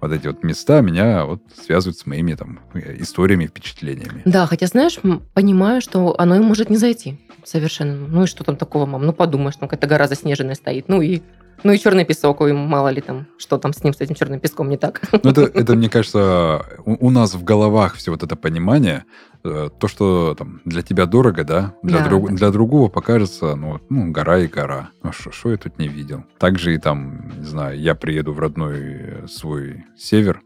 Вот 0.00 0.12
эти 0.12 0.26
вот 0.26 0.42
места 0.44 0.80
меня 0.80 1.24
вот 1.24 1.42
связывают 1.64 1.98
с 1.98 2.06
моими 2.06 2.34
там 2.34 2.60
э, 2.74 2.96
историями, 3.00 3.46
впечатлениями. 3.46 4.22
Да, 4.24 4.46
хотя, 4.46 4.66
знаешь, 4.66 4.98
понимаю, 5.34 5.80
что 5.80 6.14
оно 6.18 6.36
им 6.36 6.44
может 6.44 6.70
не 6.70 6.76
зайти 6.76 7.18
совершенно. 7.44 8.06
Ну 8.06 8.24
и 8.24 8.26
что 8.26 8.44
там 8.44 8.56
такого, 8.56 8.86
мам? 8.86 9.04
Ну 9.04 9.12
подумаешь, 9.12 9.56
там 9.56 9.68
какая-то 9.68 9.86
гора 9.86 10.06
заснеженная 10.06 10.54
стоит. 10.54 10.88
Ну 10.88 11.00
и 11.00 11.22
ну 11.64 11.72
и 11.72 11.78
черный 11.78 12.04
песок, 12.04 12.40
ой, 12.40 12.52
мало 12.52 12.88
ли 12.88 13.00
там, 13.00 13.26
что 13.38 13.58
там 13.58 13.72
с 13.72 13.82
ним, 13.84 13.92
с 13.94 14.00
этим 14.00 14.14
черным 14.14 14.40
песком 14.40 14.68
не 14.68 14.76
так. 14.76 15.00
Ну, 15.22 15.30
это, 15.30 15.42
это, 15.42 15.74
мне 15.74 15.88
кажется, 15.88 16.64
у, 16.84 17.06
у 17.08 17.10
нас 17.10 17.34
в 17.34 17.44
головах 17.44 17.94
все 17.96 18.10
вот 18.10 18.22
это 18.22 18.36
понимание, 18.36 19.04
э, 19.44 19.68
то, 19.78 19.88
что 19.88 20.34
там 20.38 20.60
для 20.64 20.82
тебя 20.82 21.06
дорого, 21.06 21.44
да, 21.44 21.74
для, 21.82 21.98
Да, 21.98 22.08
друг- 22.08 22.28
да. 22.30 22.34
для 22.36 22.50
другого 22.50 22.88
покажется, 22.88 23.54
ну, 23.56 23.80
ну, 23.88 24.10
гора 24.10 24.38
и 24.38 24.46
гора. 24.46 24.90
Ну, 25.02 25.12
что 25.12 25.50
я 25.50 25.56
тут 25.56 25.78
не 25.78 25.88
видел? 25.88 26.24
Также 26.38 26.74
и 26.74 26.78
там, 26.78 27.32
не 27.38 27.44
знаю, 27.46 27.78
я 27.80 27.94
приеду 27.94 28.32
в 28.32 28.38
родной 28.38 28.78
э, 28.80 29.26
свой 29.28 29.84
север, 29.96 30.42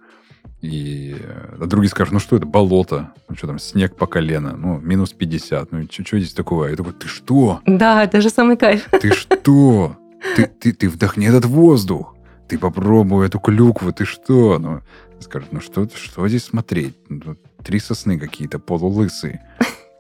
и 0.61 1.17
э, 1.19 1.57
а 1.61 1.67
другие 1.67 1.91
скажут, 1.91 2.13
ну 2.13 2.21
что 2.21 2.37
это, 2.37 2.47
болото, 2.47 3.13
ну 3.29 3.37
что 3.37 3.47
там, 3.49 3.59
снег 3.59 3.97
по 3.97 4.07
колено, 4.07 4.57
ну, 4.57 4.79
минус 4.79 5.13
50, 5.13 5.73
ну, 5.73 5.83
что 5.91 6.19
здесь 6.19 6.35
такого? 6.35 6.67
Я 6.67 6.77
такой, 6.77 6.93
ты 6.93 7.09
что? 7.09 7.61
Да, 7.67 8.05
это 8.05 8.21
же 8.21 8.31
самый 8.31 8.57
кайф. 8.57 8.89
Ты 9.01 9.13
что? 9.13 9.97
Ты, 10.37 10.47
ты, 10.47 10.73
ты 10.73 10.89
вдохни 10.89 11.27
этот 11.27 11.45
воздух. 11.45 12.15
Ты 12.49 12.59
попробуй 12.59 13.27
эту 13.27 13.39
клюкву. 13.39 13.93
Ты 13.93 14.05
что? 14.05 14.59
Ну, 14.59 14.81
скажут, 15.21 15.53
ну 15.53 15.61
что, 15.61 15.89
что 15.95 16.27
здесь 16.29 16.45
смотреть? 16.45 16.97
Ну, 17.09 17.37
три 17.65 17.79
сосны 17.79 18.19
какие-то 18.19 18.59
полулысые. 18.59 19.41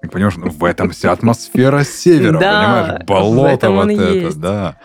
Ты 0.03 0.09
понимаешь, 0.09 0.37
ну, 0.37 0.51
в 0.51 0.65
этом 0.65 0.91
вся 0.91 1.13
атмосфера 1.13 1.85
севера, 1.85 2.39
Да, 2.41 2.63
понимаешь? 2.99 3.05
Болото 3.07 3.71
вот 3.71 3.91
это, 3.91 4.13
есть. 4.13 4.41
да. 4.41 4.77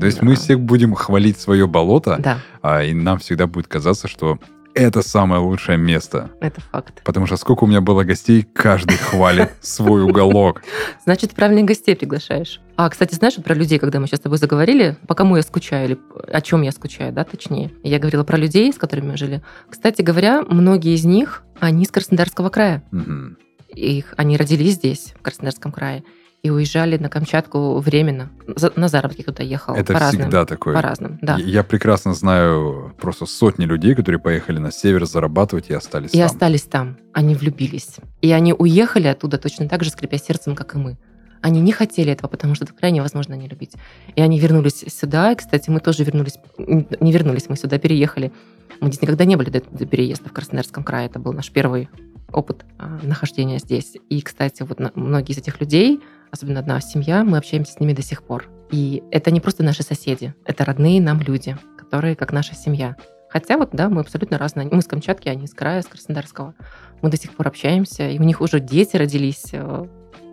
То 0.00 0.06
есть 0.06 0.18
Да. 0.18 0.26
мы 0.26 0.34
всех 0.34 0.58
будем 0.60 0.94
хвалить 0.94 1.38
свое 1.40 1.66
болото, 1.68 2.16
Да, 2.18 2.38
а, 2.60 2.82
и 2.82 2.92
нам 2.92 3.18
всегда 3.20 3.46
будет 3.46 3.68
казаться, 3.68 4.08
что 4.08 4.38
это 4.74 5.02
самое 5.02 5.40
лучшее 5.40 5.78
место. 5.78 6.32
это 6.40 6.60
факт. 6.72 7.00
Потому 7.04 7.26
что 7.26 7.36
сколько 7.36 7.62
у 7.62 7.66
меня 7.68 7.80
было 7.80 8.02
гостей, 8.02 8.42
каждый 8.42 8.96
хвалит 8.96 9.52
свой 9.60 10.02
уголок. 10.02 10.62
Значит, 11.04 11.30
правильных 11.34 11.66
гостей 11.66 11.94
приглашаешь. 11.94 12.60
А, 12.76 12.88
кстати, 12.90 13.14
знаешь, 13.14 13.36
про 13.36 13.54
людей, 13.54 13.78
когда 13.78 14.00
мы 14.00 14.06
сейчас 14.06 14.18
с 14.20 14.22
тобой 14.22 14.38
заговорили, 14.38 14.96
по 15.06 15.14
кому 15.14 15.36
я 15.36 15.42
скучаю, 15.42 15.86
или 15.90 15.98
о 16.32 16.40
чем 16.40 16.62
я 16.62 16.72
скучаю, 16.72 17.12
да, 17.12 17.22
точнее. 17.24 17.70
Я 17.84 17.98
говорила 17.98 18.24
про 18.24 18.36
людей, 18.36 18.72
с 18.72 18.76
которыми 18.76 19.10
мы 19.12 19.16
жили. 19.16 19.42
Кстати 19.70 20.02
говоря, 20.02 20.42
многие 20.42 20.94
из 20.94 21.04
них, 21.04 21.44
они 21.60 21.84
из 21.84 21.90
Краснодарского 21.90 22.48
края. 22.48 22.82
Мгм. 22.90 23.36
Их, 23.68 24.14
они 24.16 24.36
родились 24.36 24.74
здесь, 24.74 25.14
в 25.18 25.22
Краснодарском 25.22 25.70
крае, 25.72 26.02
и 26.42 26.50
уезжали 26.50 26.98
на 26.98 27.08
Камчатку 27.08 27.78
временно. 27.78 28.30
За- 28.56 28.72
на 28.76 28.88
заработки 28.88 29.22
кто-то 29.22 29.42
ехал. 29.42 29.74
Это 29.76 29.92
по 29.94 29.98
разным, 30.00 30.22
всегда 30.22 30.44
такое. 30.44 30.74
По 30.74 30.82
разным, 30.82 31.18
да. 31.22 31.36
Я, 31.36 31.44
я 31.44 31.62
прекрасно 31.64 32.12
знаю 32.12 32.92
просто 33.00 33.24
сотни 33.26 33.64
людей, 33.64 33.94
которые 33.94 34.20
поехали 34.20 34.58
на 34.58 34.70
север 34.72 35.06
зарабатывать 35.06 35.70
и 35.70 35.74
остались 35.74 36.12
И 36.12 36.18
там. 36.18 36.26
остались 36.26 36.62
там. 36.64 36.98
Они 37.12 37.34
влюбились. 37.34 37.96
И 38.20 38.30
они 38.32 38.52
уехали 38.52 39.06
оттуда 39.06 39.38
точно 39.38 39.68
так 39.68 39.84
же, 39.84 39.90
скрипя 39.90 40.18
сердцем, 40.18 40.54
как 40.54 40.74
и 40.74 40.78
мы. 40.78 40.98
Они 41.44 41.60
не 41.60 41.72
хотели 41.72 42.10
этого, 42.10 42.30
потому 42.30 42.54
что 42.54 42.64
это 42.64 42.72
крайне 42.72 43.00
невозможно 43.00 43.34
не 43.34 43.46
любить. 43.46 43.72
И 44.16 44.22
они 44.22 44.40
вернулись 44.40 44.82
сюда. 44.88 45.32
И, 45.32 45.34
кстати, 45.34 45.68
мы 45.68 45.78
тоже 45.78 46.02
вернулись. 46.02 46.38
Не 46.56 47.12
вернулись, 47.12 47.50
мы 47.50 47.56
сюда 47.56 47.78
переехали. 47.78 48.32
Мы 48.80 48.88
здесь 48.88 49.02
никогда 49.02 49.26
не 49.26 49.36
были 49.36 49.50
до, 49.50 49.60
до 49.60 49.84
переезда 49.84 50.30
в 50.30 50.32
Краснодарском 50.32 50.84
крае. 50.84 51.04
Это 51.04 51.18
был 51.18 51.34
наш 51.34 51.50
первый 51.50 51.90
опыт 52.32 52.64
а, 52.78 52.98
нахождения 53.02 53.58
здесь. 53.58 53.94
И, 54.08 54.22
кстати, 54.22 54.62
вот 54.62 54.80
на- 54.80 54.92
многие 54.94 55.32
из 55.32 55.36
этих 55.36 55.60
людей, 55.60 56.00
особенно 56.30 56.60
одна 56.60 56.80
семья, 56.80 57.24
мы 57.24 57.36
общаемся 57.36 57.72
с 57.72 57.78
ними 57.78 57.92
до 57.92 58.00
сих 58.00 58.22
пор. 58.22 58.48
И 58.70 59.02
это 59.10 59.30
не 59.30 59.40
просто 59.40 59.62
наши 59.62 59.82
соседи, 59.82 60.32
это 60.46 60.64
родные 60.64 60.98
нам 61.02 61.20
люди, 61.20 61.58
которые 61.76 62.16
как 62.16 62.32
наша 62.32 62.54
семья. 62.54 62.96
Хотя 63.28 63.58
вот, 63.58 63.68
да, 63.74 63.90
мы 63.90 64.00
абсолютно 64.00 64.38
разные. 64.38 64.66
Мы 64.70 64.80
с 64.80 64.86
Камчатки, 64.86 65.28
они 65.28 65.46
с 65.46 65.52
края, 65.52 65.82
с 65.82 65.86
Краснодарского. 65.86 66.54
Мы 67.02 67.10
до 67.10 67.18
сих 67.18 67.32
пор 67.32 67.48
общаемся, 67.48 68.08
и 68.08 68.18
у 68.18 68.22
них 68.22 68.40
уже 68.40 68.60
дети 68.60 68.96
родились. 68.96 69.52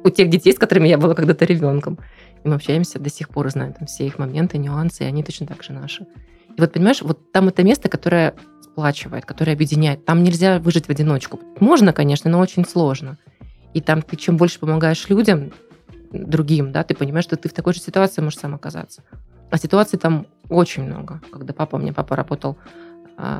У 0.03 0.09
тех 0.09 0.29
детей, 0.29 0.53
с 0.53 0.57
которыми 0.57 0.87
я 0.87 0.97
была 0.97 1.13
когда-то 1.13 1.45
ребенком. 1.45 1.99
И 2.43 2.47
мы 2.47 2.55
общаемся 2.55 2.99
до 2.99 3.09
сих 3.09 3.29
пор, 3.29 3.49
знаем 3.49 3.73
там 3.73 3.87
все 3.87 4.05
их 4.05 4.17
моменты, 4.17 4.57
нюансы, 4.57 5.03
и 5.03 5.07
они 5.07 5.23
точно 5.23 5.45
так 5.47 5.63
же 5.63 5.73
наши. 5.73 6.05
И 6.57 6.59
вот, 6.59 6.73
понимаешь, 6.73 7.01
вот 7.01 7.31
там 7.31 7.47
это 7.47 7.63
место, 7.63 7.87
которое 7.87 8.33
сплачивает, 8.61 9.25
которое 9.25 9.53
объединяет. 9.53 10.05
Там 10.05 10.23
нельзя 10.23 10.59
выжить 10.59 10.87
в 10.87 10.89
одиночку. 10.89 11.39
Можно, 11.59 11.93
конечно, 11.93 12.29
но 12.31 12.39
очень 12.39 12.65
сложно. 12.65 13.17
И 13.73 13.81
там 13.81 14.01
ты 14.01 14.15
чем 14.15 14.37
больше 14.37 14.59
помогаешь 14.59 15.07
людям, 15.09 15.51
другим, 16.11 16.71
да, 16.71 16.83
ты 16.83 16.93
понимаешь, 16.93 17.25
что 17.25 17.37
ты 17.37 17.47
в 17.47 17.53
такой 17.53 17.73
же 17.73 17.79
ситуации 17.79 18.21
можешь 18.21 18.39
сам 18.39 18.55
оказаться. 18.55 19.03
А 19.49 19.57
ситуаций 19.57 19.99
там 19.99 20.27
очень 20.49 20.83
много. 20.83 21.21
Когда 21.31 21.53
папа, 21.53 21.75
у 21.75 21.79
меня 21.79 21.93
папа 21.93 22.15
работал 22.15 22.57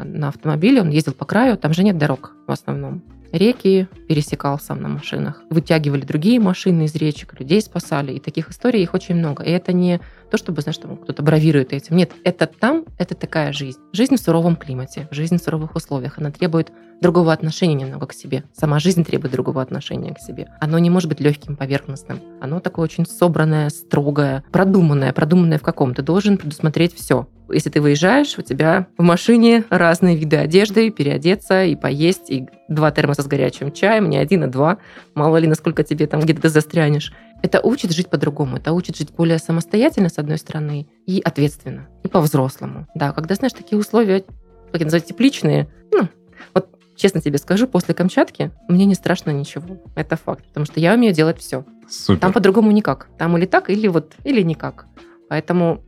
на 0.04 0.28
автомобиле, 0.28 0.82
он 0.82 0.90
ездил 0.90 1.14
по 1.14 1.26
краю, 1.26 1.58
там 1.58 1.74
же 1.74 1.84
нет 1.84 1.98
дорог 1.98 2.34
в 2.48 2.52
основном. 2.52 3.04
реки, 3.32 3.88
пересекал 4.08 4.60
сам 4.60 4.82
на 4.82 4.90
машинах. 4.90 5.42
Вытягивали 5.50 6.02
другие 6.02 6.40
машины 6.40 6.84
из 6.86 6.96
речек, 6.96 7.40
людей 7.40 7.62
спасали. 7.62 8.14
И 8.14 8.20
таких 8.20 8.50
историй 8.50 8.84
их 8.84 8.94
очень 8.94 9.16
много. 9.16 9.44
И 9.44 9.50
это 9.50 9.74
не 9.74 10.02
то, 10.30 10.38
чтобы, 10.38 10.62
знаешь, 10.62 10.78
там 10.78 10.98
кто-то 10.98 11.24
бравирует 11.24 11.74
этим. 11.74 11.96
Нет, 11.96 12.12
это 12.24 12.48
там, 12.48 12.86
это 12.98 13.16
такая 13.16 13.54
жизнь. 13.54 13.80
Жизнь 13.94 14.16
в 14.16 14.20
суровом 14.20 14.56
климате, 14.56 15.08
жизнь 15.12 15.38
в 15.38 15.44
суровых 15.44 15.76
условиях. 15.76 16.18
Она 16.18 16.32
требует 16.32 16.72
другого 17.02 17.34
отношения 17.34 17.74
немного 17.74 18.06
к 18.08 18.14
себе. 18.14 18.44
Сама 18.54 18.80
жизнь 18.80 19.04
требует 19.04 19.34
другого 19.34 19.62
отношения 19.62 20.14
к 20.14 20.20
себе. 20.20 20.50
Оно 20.60 20.78
не 20.80 20.90
может 20.90 21.10
быть 21.10 21.20
легким, 21.20 21.56
поверхностным. 21.56 22.20
Оно 22.40 22.60
такое 22.60 22.84
очень 22.84 23.06
собранное, 23.06 23.70
строгое, 23.70 24.44
продуманное. 24.52 25.12
Продуманное 25.14 25.58
в 25.58 25.64
каком? 25.64 25.94
Ты 25.96 26.02
должен 26.02 26.38
предусмотреть 26.38 26.94
все. 26.94 27.28
Если 27.52 27.70
ты 27.70 27.82
выезжаешь, 27.82 28.38
у 28.38 28.42
тебя 28.42 28.88
в 28.98 29.04
машине 29.04 29.64
разные 29.70 30.16
виды 30.16 30.38
одежды, 30.38 30.90
переодеться 30.90 31.64
и 31.64 31.76
поесть, 31.76 32.30
и 32.30 32.48
два 32.68 32.92
термоса 32.92 33.22
с 33.22 33.28
горячим 33.28 33.72
чаем, 33.72 34.10
не 34.10 34.18
один, 34.18 34.44
а 34.44 34.48
два. 34.48 34.78
Мало 35.14 35.38
ли, 35.38 35.48
насколько 35.48 35.84
тебе 35.84 36.08
там 36.08 36.22
где-то 36.22 36.44
ты 36.44 36.50
застрянешь. 36.50 37.14
Это 37.44 37.60
учит 37.62 37.92
жить 37.92 38.10
по-другому, 38.10 38.58
это 38.58 38.72
учит 38.72 38.98
жить 38.98 39.12
более 39.12 39.40
самостоятельно, 39.40 40.10
с 40.10 40.20
одной 40.20 40.38
стороны, 40.38 40.88
и 41.08 41.22
ответственно, 41.24 41.88
и 42.04 42.08
по-взрослому. 42.08 42.88
Да, 42.94 43.14
когда, 43.14 43.36
знаешь, 43.36 43.54
такие 43.54 43.80
условия, 43.80 44.24
как 44.72 44.82
называть, 44.82 45.06
тепличные, 45.06 45.68
ну, 45.92 46.08
вот 46.54 46.70
честно 46.96 47.20
тебе 47.20 47.40
скажу, 47.40 47.68
после 47.68 47.96
Камчатки 47.96 48.52
мне 48.68 48.86
не 48.86 48.94
страшно 48.94 49.32
ничего. 49.32 49.82
Это 49.96 50.18
факт, 50.18 50.46
потому 50.46 50.66
что 50.68 50.80
я 50.80 50.94
умею 50.94 51.14
делать 51.14 51.40
все. 51.40 51.66
Супер. 51.90 52.20
Там 52.20 52.32
по-другому 52.32 52.72
никак. 52.72 53.08
Там 53.18 53.36
или 53.38 53.46
так, 53.46 53.70
или 53.70 53.88
вот, 53.88 54.14
или 54.24 54.42
никак. 54.44 54.86
Поэтому 55.28 55.84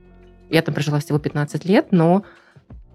я 0.49 0.61
там 0.61 0.73
прожила 0.73 0.99
всего 0.99 1.19
15 1.19 1.65
лет, 1.65 1.87
но 1.91 2.23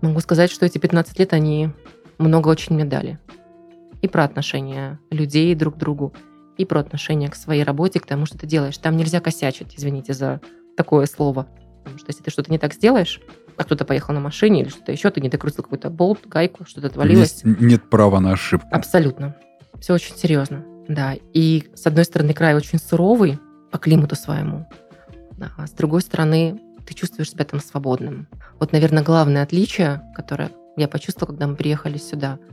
могу 0.00 0.20
сказать, 0.20 0.50
что 0.50 0.66
эти 0.66 0.78
15 0.78 1.18
лет, 1.18 1.32
они 1.32 1.70
много 2.18 2.48
очень 2.48 2.74
мне 2.74 2.84
дали. 2.84 3.18
И 4.02 4.08
про 4.08 4.24
отношения 4.24 5.00
людей 5.10 5.54
друг 5.54 5.74
к 5.74 5.78
другу, 5.78 6.12
и 6.56 6.64
про 6.64 6.80
отношение 6.80 7.28
к 7.28 7.36
своей 7.36 7.62
работе, 7.62 8.00
к 8.00 8.06
тому, 8.06 8.26
что 8.26 8.36
ты 8.36 8.46
делаешь. 8.46 8.76
Там 8.78 8.96
нельзя 8.96 9.20
косячить, 9.20 9.74
извините 9.76 10.12
за 10.12 10.40
такое 10.76 11.06
слово. 11.06 11.46
Потому 11.82 11.98
что 11.98 12.10
если 12.10 12.22
ты 12.22 12.30
что-то 12.30 12.50
не 12.50 12.58
так 12.58 12.74
сделаешь, 12.74 13.20
а 13.56 13.64
кто-то 13.64 13.84
поехал 13.84 14.12
на 14.12 14.20
машине 14.20 14.62
или 14.62 14.68
что-то 14.68 14.92
еще, 14.92 15.10
ты 15.10 15.20
не 15.20 15.28
докрутил 15.28 15.64
какой-то 15.64 15.88
болт, 15.90 16.26
гайку, 16.26 16.64
что-то 16.64 16.88
отвалилось. 16.88 17.42
Есть, 17.44 17.60
нет 17.60 17.88
права 17.88 18.20
на 18.20 18.32
ошибку. 18.32 18.68
Абсолютно. 18.70 19.36
Все 19.80 19.94
очень 19.94 20.16
серьезно. 20.16 20.64
Да. 20.88 21.14
И 21.32 21.70
с 21.74 21.86
одной 21.86 22.04
стороны, 22.04 22.34
край 22.34 22.54
очень 22.54 22.78
суровый 22.78 23.38
по 23.70 23.78
климату 23.78 24.16
своему. 24.16 24.66
Да. 25.36 25.52
А 25.56 25.66
с 25.66 25.70
другой 25.70 26.02
стороны, 26.02 26.60
ты 26.88 26.94
чувствуешь 26.94 27.30
себя 27.30 27.44
там 27.44 27.60
свободным. 27.60 28.26
Вот, 28.58 28.72
наверное, 28.72 29.04
главное 29.04 29.42
отличие, 29.42 30.02
которое 30.14 30.50
я 30.76 30.88
почувствовала, 30.88 31.32
когда 31.32 31.46
мы 31.46 31.56
приехали 31.56 31.98
сюда– 31.98 32.38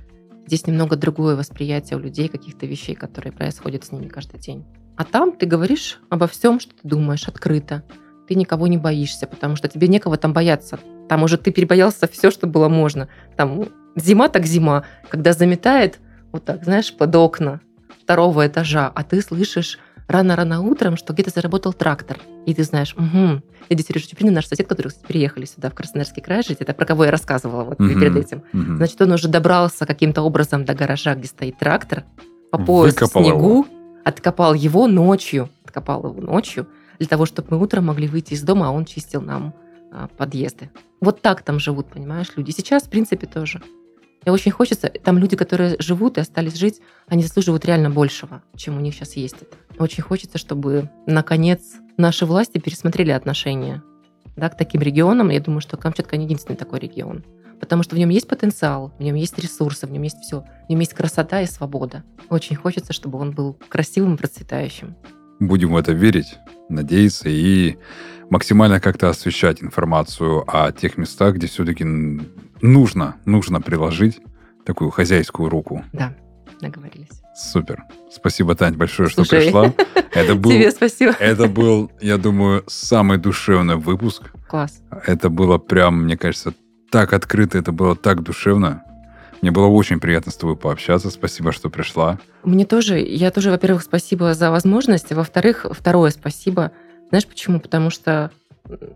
Здесь 0.47 0.67
немного 0.67 0.95
другое 0.95 1.35
восприятие 1.35 1.97
у 1.97 1.99
людей 1.99 2.27
каких-то 2.27 2.67
вещей, 2.67 2.93
которые 2.93 3.33
происходят 3.33 3.83
с 3.83 3.91
ними 3.91 4.07
каждый 4.07 4.39
день. 4.39 4.63
А 4.95 5.03
там 5.03 5.31
ты 5.31 5.47
говоришь 5.47 5.99
обо 6.09 6.27
всем, 6.27 6.59
что 6.59 6.71
ты 6.71 6.87
думаешь, 6.87 7.27
открыто. 7.27 7.83
Ты 8.27 8.35
никого 8.35 8.67
не 8.67 8.77
боишься, 8.77 9.25
потому 9.25 9.55
что 9.55 9.67
тебе 9.67 9.87
некого 9.87 10.17
там 10.17 10.33
бояться. 10.33 10.79
Там 11.09 11.23
уже 11.23 11.37
ты 11.37 11.51
перебоялся 11.51 12.07
все, 12.07 12.29
что 12.29 12.45
было 12.45 12.69
можно. 12.69 13.09
Там 13.35 13.69
зима 13.95 14.29
так 14.29 14.45
зима, 14.45 14.83
когда 15.09 15.33
заметает 15.33 15.99
вот 16.31 16.45
так, 16.45 16.63
знаешь, 16.63 16.93
под 16.93 17.15
окна 17.15 17.61
второго 18.03 18.45
этажа, 18.45 18.91
а 18.93 19.03
ты 19.03 19.21
слышишь 19.21 19.79
рано-рано 20.07 20.61
утром, 20.61 20.97
что 20.97 21.13
где-то 21.13 21.31
заработал 21.31 21.73
трактор. 21.73 22.19
И 22.45 22.53
ты 22.53 22.63
знаешь, 22.63 22.95
угу. 22.95 23.41
Эдди 23.69 23.81
Сережа 23.81 24.07
Чуприн, 24.07 24.33
наш 24.33 24.47
сосед, 24.47 24.67
который 24.67 24.89
кстати, 24.89 25.05
переехали 25.07 25.45
сюда, 25.45 25.69
в 25.69 25.73
Краснодарский 25.73 26.21
край 26.21 26.43
жить, 26.43 26.57
это 26.59 26.73
про 26.73 26.85
кого 26.85 27.05
я 27.05 27.11
рассказывала 27.11 27.63
вот 27.63 27.79
угу. 27.79 27.89
перед 27.89 28.15
этим. 28.15 28.43
Угу. 28.53 28.77
Значит, 28.77 29.01
он 29.01 29.11
уже 29.11 29.27
добрался 29.27 29.85
каким-то 29.85 30.21
образом 30.21 30.65
до 30.65 30.73
гаража, 30.73 31.15
где 31.15 31.27
стоит 31.27 31.57
трактор, 31.57 32.03
по 32.51 32.57
пояс 32.59 32.93
Выкопал 32.93 33.21
в 33.21 33.25
снегу, 33.25 33.37
его. 33.37 33.65
откопал 34.03 34.53
его 34.53 34.87
ночью, 34.87 35.49
откопал 35.63 36.05
его 36.05 36.21
ночью, 36.21 36.67
для 36.99 37.07
того, 37.07 37.25
чтобы 37.25 37.49
мы 37.51 37.61
утром 37.61 37.85
могли 37.85 38.07
выйти 38.07 38.33
из 38.33 38.43
дома, 38.43 38.67
а 38.67 38.71
он 38.71 38.85
чистил 38.85 39.21
нам 39.21 39.53
а, 39.91 40.07
подъезды. 40.07 40.69
Вот 41.01 41.21
так 41.21 41.41
там 41.41 41.59
живут, 41.59 41.87
понимаешь, 41.87 42.31
люди. 42.35 42.51
Сейчас, 42.51 42.83
в 42.83 42.89
принципе, 42.89 43.27
тоже. 43.27 43.61
И 44.25 44.29
очень 44.29 44.51
хочется, 44.51 44.89
там 44.89 45.17
люди, 45.19 45.35
которые 45.35 45.75
живут 45.79 46.17
и 46.17 46.21
остались 46.21 46.55
жить, 46.55 46.81
они 47.07 47.21
заслуживают 47.23 47.65
реально 47.65 47.91
большего, 47.91 48.41
чем 48.55 48.75
у 48.75 48.79
них 48.79 48.95
сейчас 48.95 49.15
есть 49.15 49.35
это. 49.41 49.55
Очень 49.77 50.03
хочется, 50.03 50.37
чтобы, 50.37 50.89
наконец, 51.05 51.61
наши 51.97 52.25
власти 52.25 52.57
пересмотрели 52.57 53.11
отношения 53.11 53.83
да, 54.35 54.49
к 54.49 54.57
таким 54.57 54.81
регионам. 54.81 55.29
Я 55.29 55.39
думаю, 55.39 55.61
что 55.61 55.77
Камчатка 55.77 56.17
не 56.17 56.25
единственный 56.25 56.55
такой 56.55 56.79
регион. 56.79 57.23
Потому 57.59 57.83
что 57.83 57.95
в 57.95 57.99
нем 57.99 58.09
есть 58.09 58.27
потенциал, 58.27 58.93
в 58.97 59.01
нем 59.01 59.15
есть 59.15 59.37
ресурсы, 59.39 59.87
в 59.87 59.91
нем 59.91 60.01
есть 60.01 60.19
все. 60.19 60.43
В 60.65 60.69
нем 60.69 60.79
есть 60.79 60.93
красота 60.93 61.41
и 61.41 61.45
свобода. 61.45 62.03
Очень 62.29 62.55
хочется, 62.55 62.93
чтобы 62.93 63.19
он 63.19 63.31
был 63.31 63.57
красивым 63.69 64.15
и 64.15 64.17
процветающим. 64.17 64.95
Будем 65.39 65.71
в 65.73 65.77
это 65.77 65.91
верить, 65.93 66.37
надеяться 66.69 67.29
и 67.29 67.77
максимально 68.29 68.79
как-то 68.79 69.09
освещать 69.09 69.61
информацию 69.61 70.43
о 70.47 70.71
тех 70.71 70.97
местах, 70.97 71.35
где 71.35 71.47
все-таки 71.47 71.85
нужно, 72.73 73.15
нужно 73.25 73.61
приложить 73.61 74.21
такую 74.65 74.89
хозяйскую 74.89 75.49
руку. 75.49 75.83
Да, 75.93 76.13
договорились. 76.61 77.21
Супер. 77.35 77.83
Спасибо, 78.11 78.55
Тань, 78.55 78.75
большое, 78.75 79.09
Слушай, 79.09 79.49
что 79.49 79.61
пришла. 79.61 79.73
Это 80.13 80.35
был, 80.35 80.51
Тебе 80.51 80.71
спасибо. 80.71 81.11
Это 81.19 81.47
был, 81.47 81.91
я 82.01 82.17
думаю, 82.17 82.63
самый 82.67 83.17
душевный 83.17 83.75
выпуск. 83.75 84.31
Класс. 84.47 84.81
Это 85.05 85.29
было 85.29 85.57
прям, 85.57 86.03
мне 86.03 86.17
кажется, 86.17 86.53
так 86.89 87.11
открыто, 87.13 87.57
это 87.57 87.73
было 87.73 87.95
так 87.95 88.23
душевно. 88.23 88.83
Мне 89.41 89.51
было 89.51 89.67
очень 89.67 89.99
приятно 89.99 90.31
с 90.31 90.37
тобой 90.37 90.55
пообщаться. 90.55 91.09
Спасибо, 91.09 91.51
что 91.51 91.69
пришла. 91.69 92.19
Мне 92.43 92.65
тоже. 92.65 92.99
Я 92.99 93.31
тоже, 93.31 93.51
во-первых, 93.51 93.83
спасибо 93.83 94.33
за 94.33 94.49
возможность. 94.49 95.11
Во-вторых, 95.11 95.65
второе 95.71 96.11
спасибо. 96.11 96.71
Знаешь 97.09 97.27
почему? 97.27 97.59
Потому 97.59 97.89
что 97.89 98.31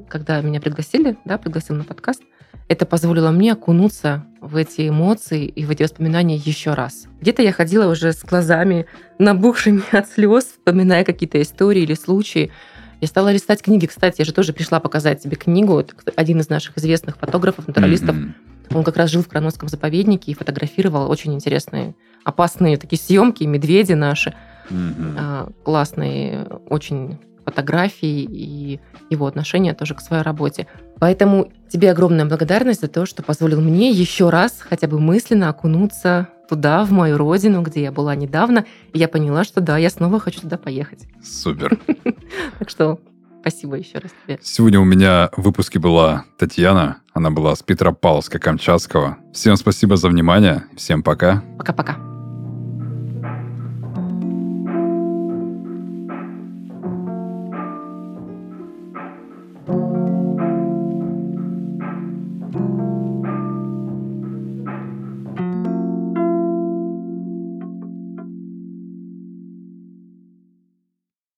когда 0.07 0.41
меня 0.41 0.61
пригласили, 0.61 1.17
да, 1.25 1.37
пригласил 1.37 1.75
на 1.75 1.83
подкаст, 1.83 2.23
это 2.69 2.85
позволило 2.85 3.31
мне 3.31 3.53
окунуться 3.53 4.25
в 4.41 4.55
эти 4.55 4.89
эмоции 4.89 5.45
и 5.45 5.65
в 5.65 5.71
эти 5.71 5.83
воспоминания 5.83 6.35
еще 6.35 6.75
раз. 6.75 7.07
Где-то 7.19 7.41
я 7.41 7.51
ходила 7.51 7.89
уже 7.89 8.13
с 8.13 8.23
глазами 8.23 8.85
набухшими 9.17 9.83
от 9.91 10.07
слез, 10.07 10.45
вспоминая 10.45 11.03
какие-то 11.03 11.41
истории 11.41 11.81
или 11.81 11.95
случаи. 11.95 12.51
Я 13.01 13.07
стала 13.07 13.31
листать 13.31 13.61
книги. 13.61 13.85
Кстати, 13.87 14.19
я 14.19 14.25
же 14.25 14.33
тоже 14.33 14.53
пришла 14.53 14.79
показать 14.79 15.23
тебе 15.23 15.35
книгу. 15.35 15.79
Это 15.79 15.93
один 16.15 16.39
из 16.41 16.49
наших 16.49 16.77
известных 16.77 17.17
фотографов, 17.17 17.67
натуралистов. 17.67 18.15
Mm-hmm. 18.15 18.75
Он 18.75 18.83
как 18.83 18.97
раз 18.97 19.09
жил 19.09 19.23
в 19.23 19.27
Краносском 19.27 19.67
заповеднике 19.67 20.31
и 20.31 20.35
фотографировал 20.35 21.09
очень 21.09 21.33
интересные, 21.33 21.95
опасные 22.23 22.77
такие 22.77 22.99
съемки, 22.99 23.45
медведи 23.45 23.93
наши. 23.93 24.35
Mm-hmm. 24.69 25.53
Классные, 25.63 26.43
очень 26.69 27.17
фотографии 27.49 28.23
и 28.23 28.79
его 29.09 29.25
отношения 29.25 29.73
тоже 29.73 29.95
к 29.95 30.01
своей 30.01 30.21
работе. 30.21 30.67
Поэтому 30.99 31.51
тебе 31.69 31.91
огромная 31.91 32.25
благодарность 32.25 32.81
за 32.81 32.87
то, 32.87 33.05
что 33.05 33.23
позволил 33.23 33.61
мне 33.61 33.91
еще 33.91 34.29
раз 34.29 34.57
хотя 34.59 34.87
бы 34.87 34.99
мысленно 34.99 35.49
окунуться 35.49 36.27
туда, 36.49 36.83
в 36.83 36.91
мою 36.91 37.17
родину, 37.17 37.61
где 37.61 37.83
я 37.83 37.91
была 37.91 38.15
недавно, 38.15 38.65
и 38.91 38.99
я 38.99 39.07
поняла, 39.07 39.43
что 39.43 39.61
да, 39.61 39.77
я 39.77 39.89
снова 39.89 40.19
хочу 40.19 40.41
туда 40.41 40.57
поехать. 40.57 41.07
Супер. 41.23 41.77
Так 42.59 42.69
что 42.69 42.99
спасибо 43.41 43.75
еще 43.75 43.97
раз 43.97 44.11
тебе. 44.23 44.39
Сегодня 44.43 44.79
у 44.79 44.83
меня 44.83 45.29
в 45.35 45.41
выпуске 45.41 45.79
была 45.79 46.25
Татьяна, 46.37 46.97
она 47.13 47.31
была 47.31 47.55
с 47.55 47.63
Петропавловска-Камчатского. 47.63 49.15
Всем 49.33 49.55
спасибо 49.55 49.97
за 49.97 50.09
внимание, 50.09 50.65
всем 50.75 51.01
пока. 51.01 51.43
Пока-пока. 51.57 52.18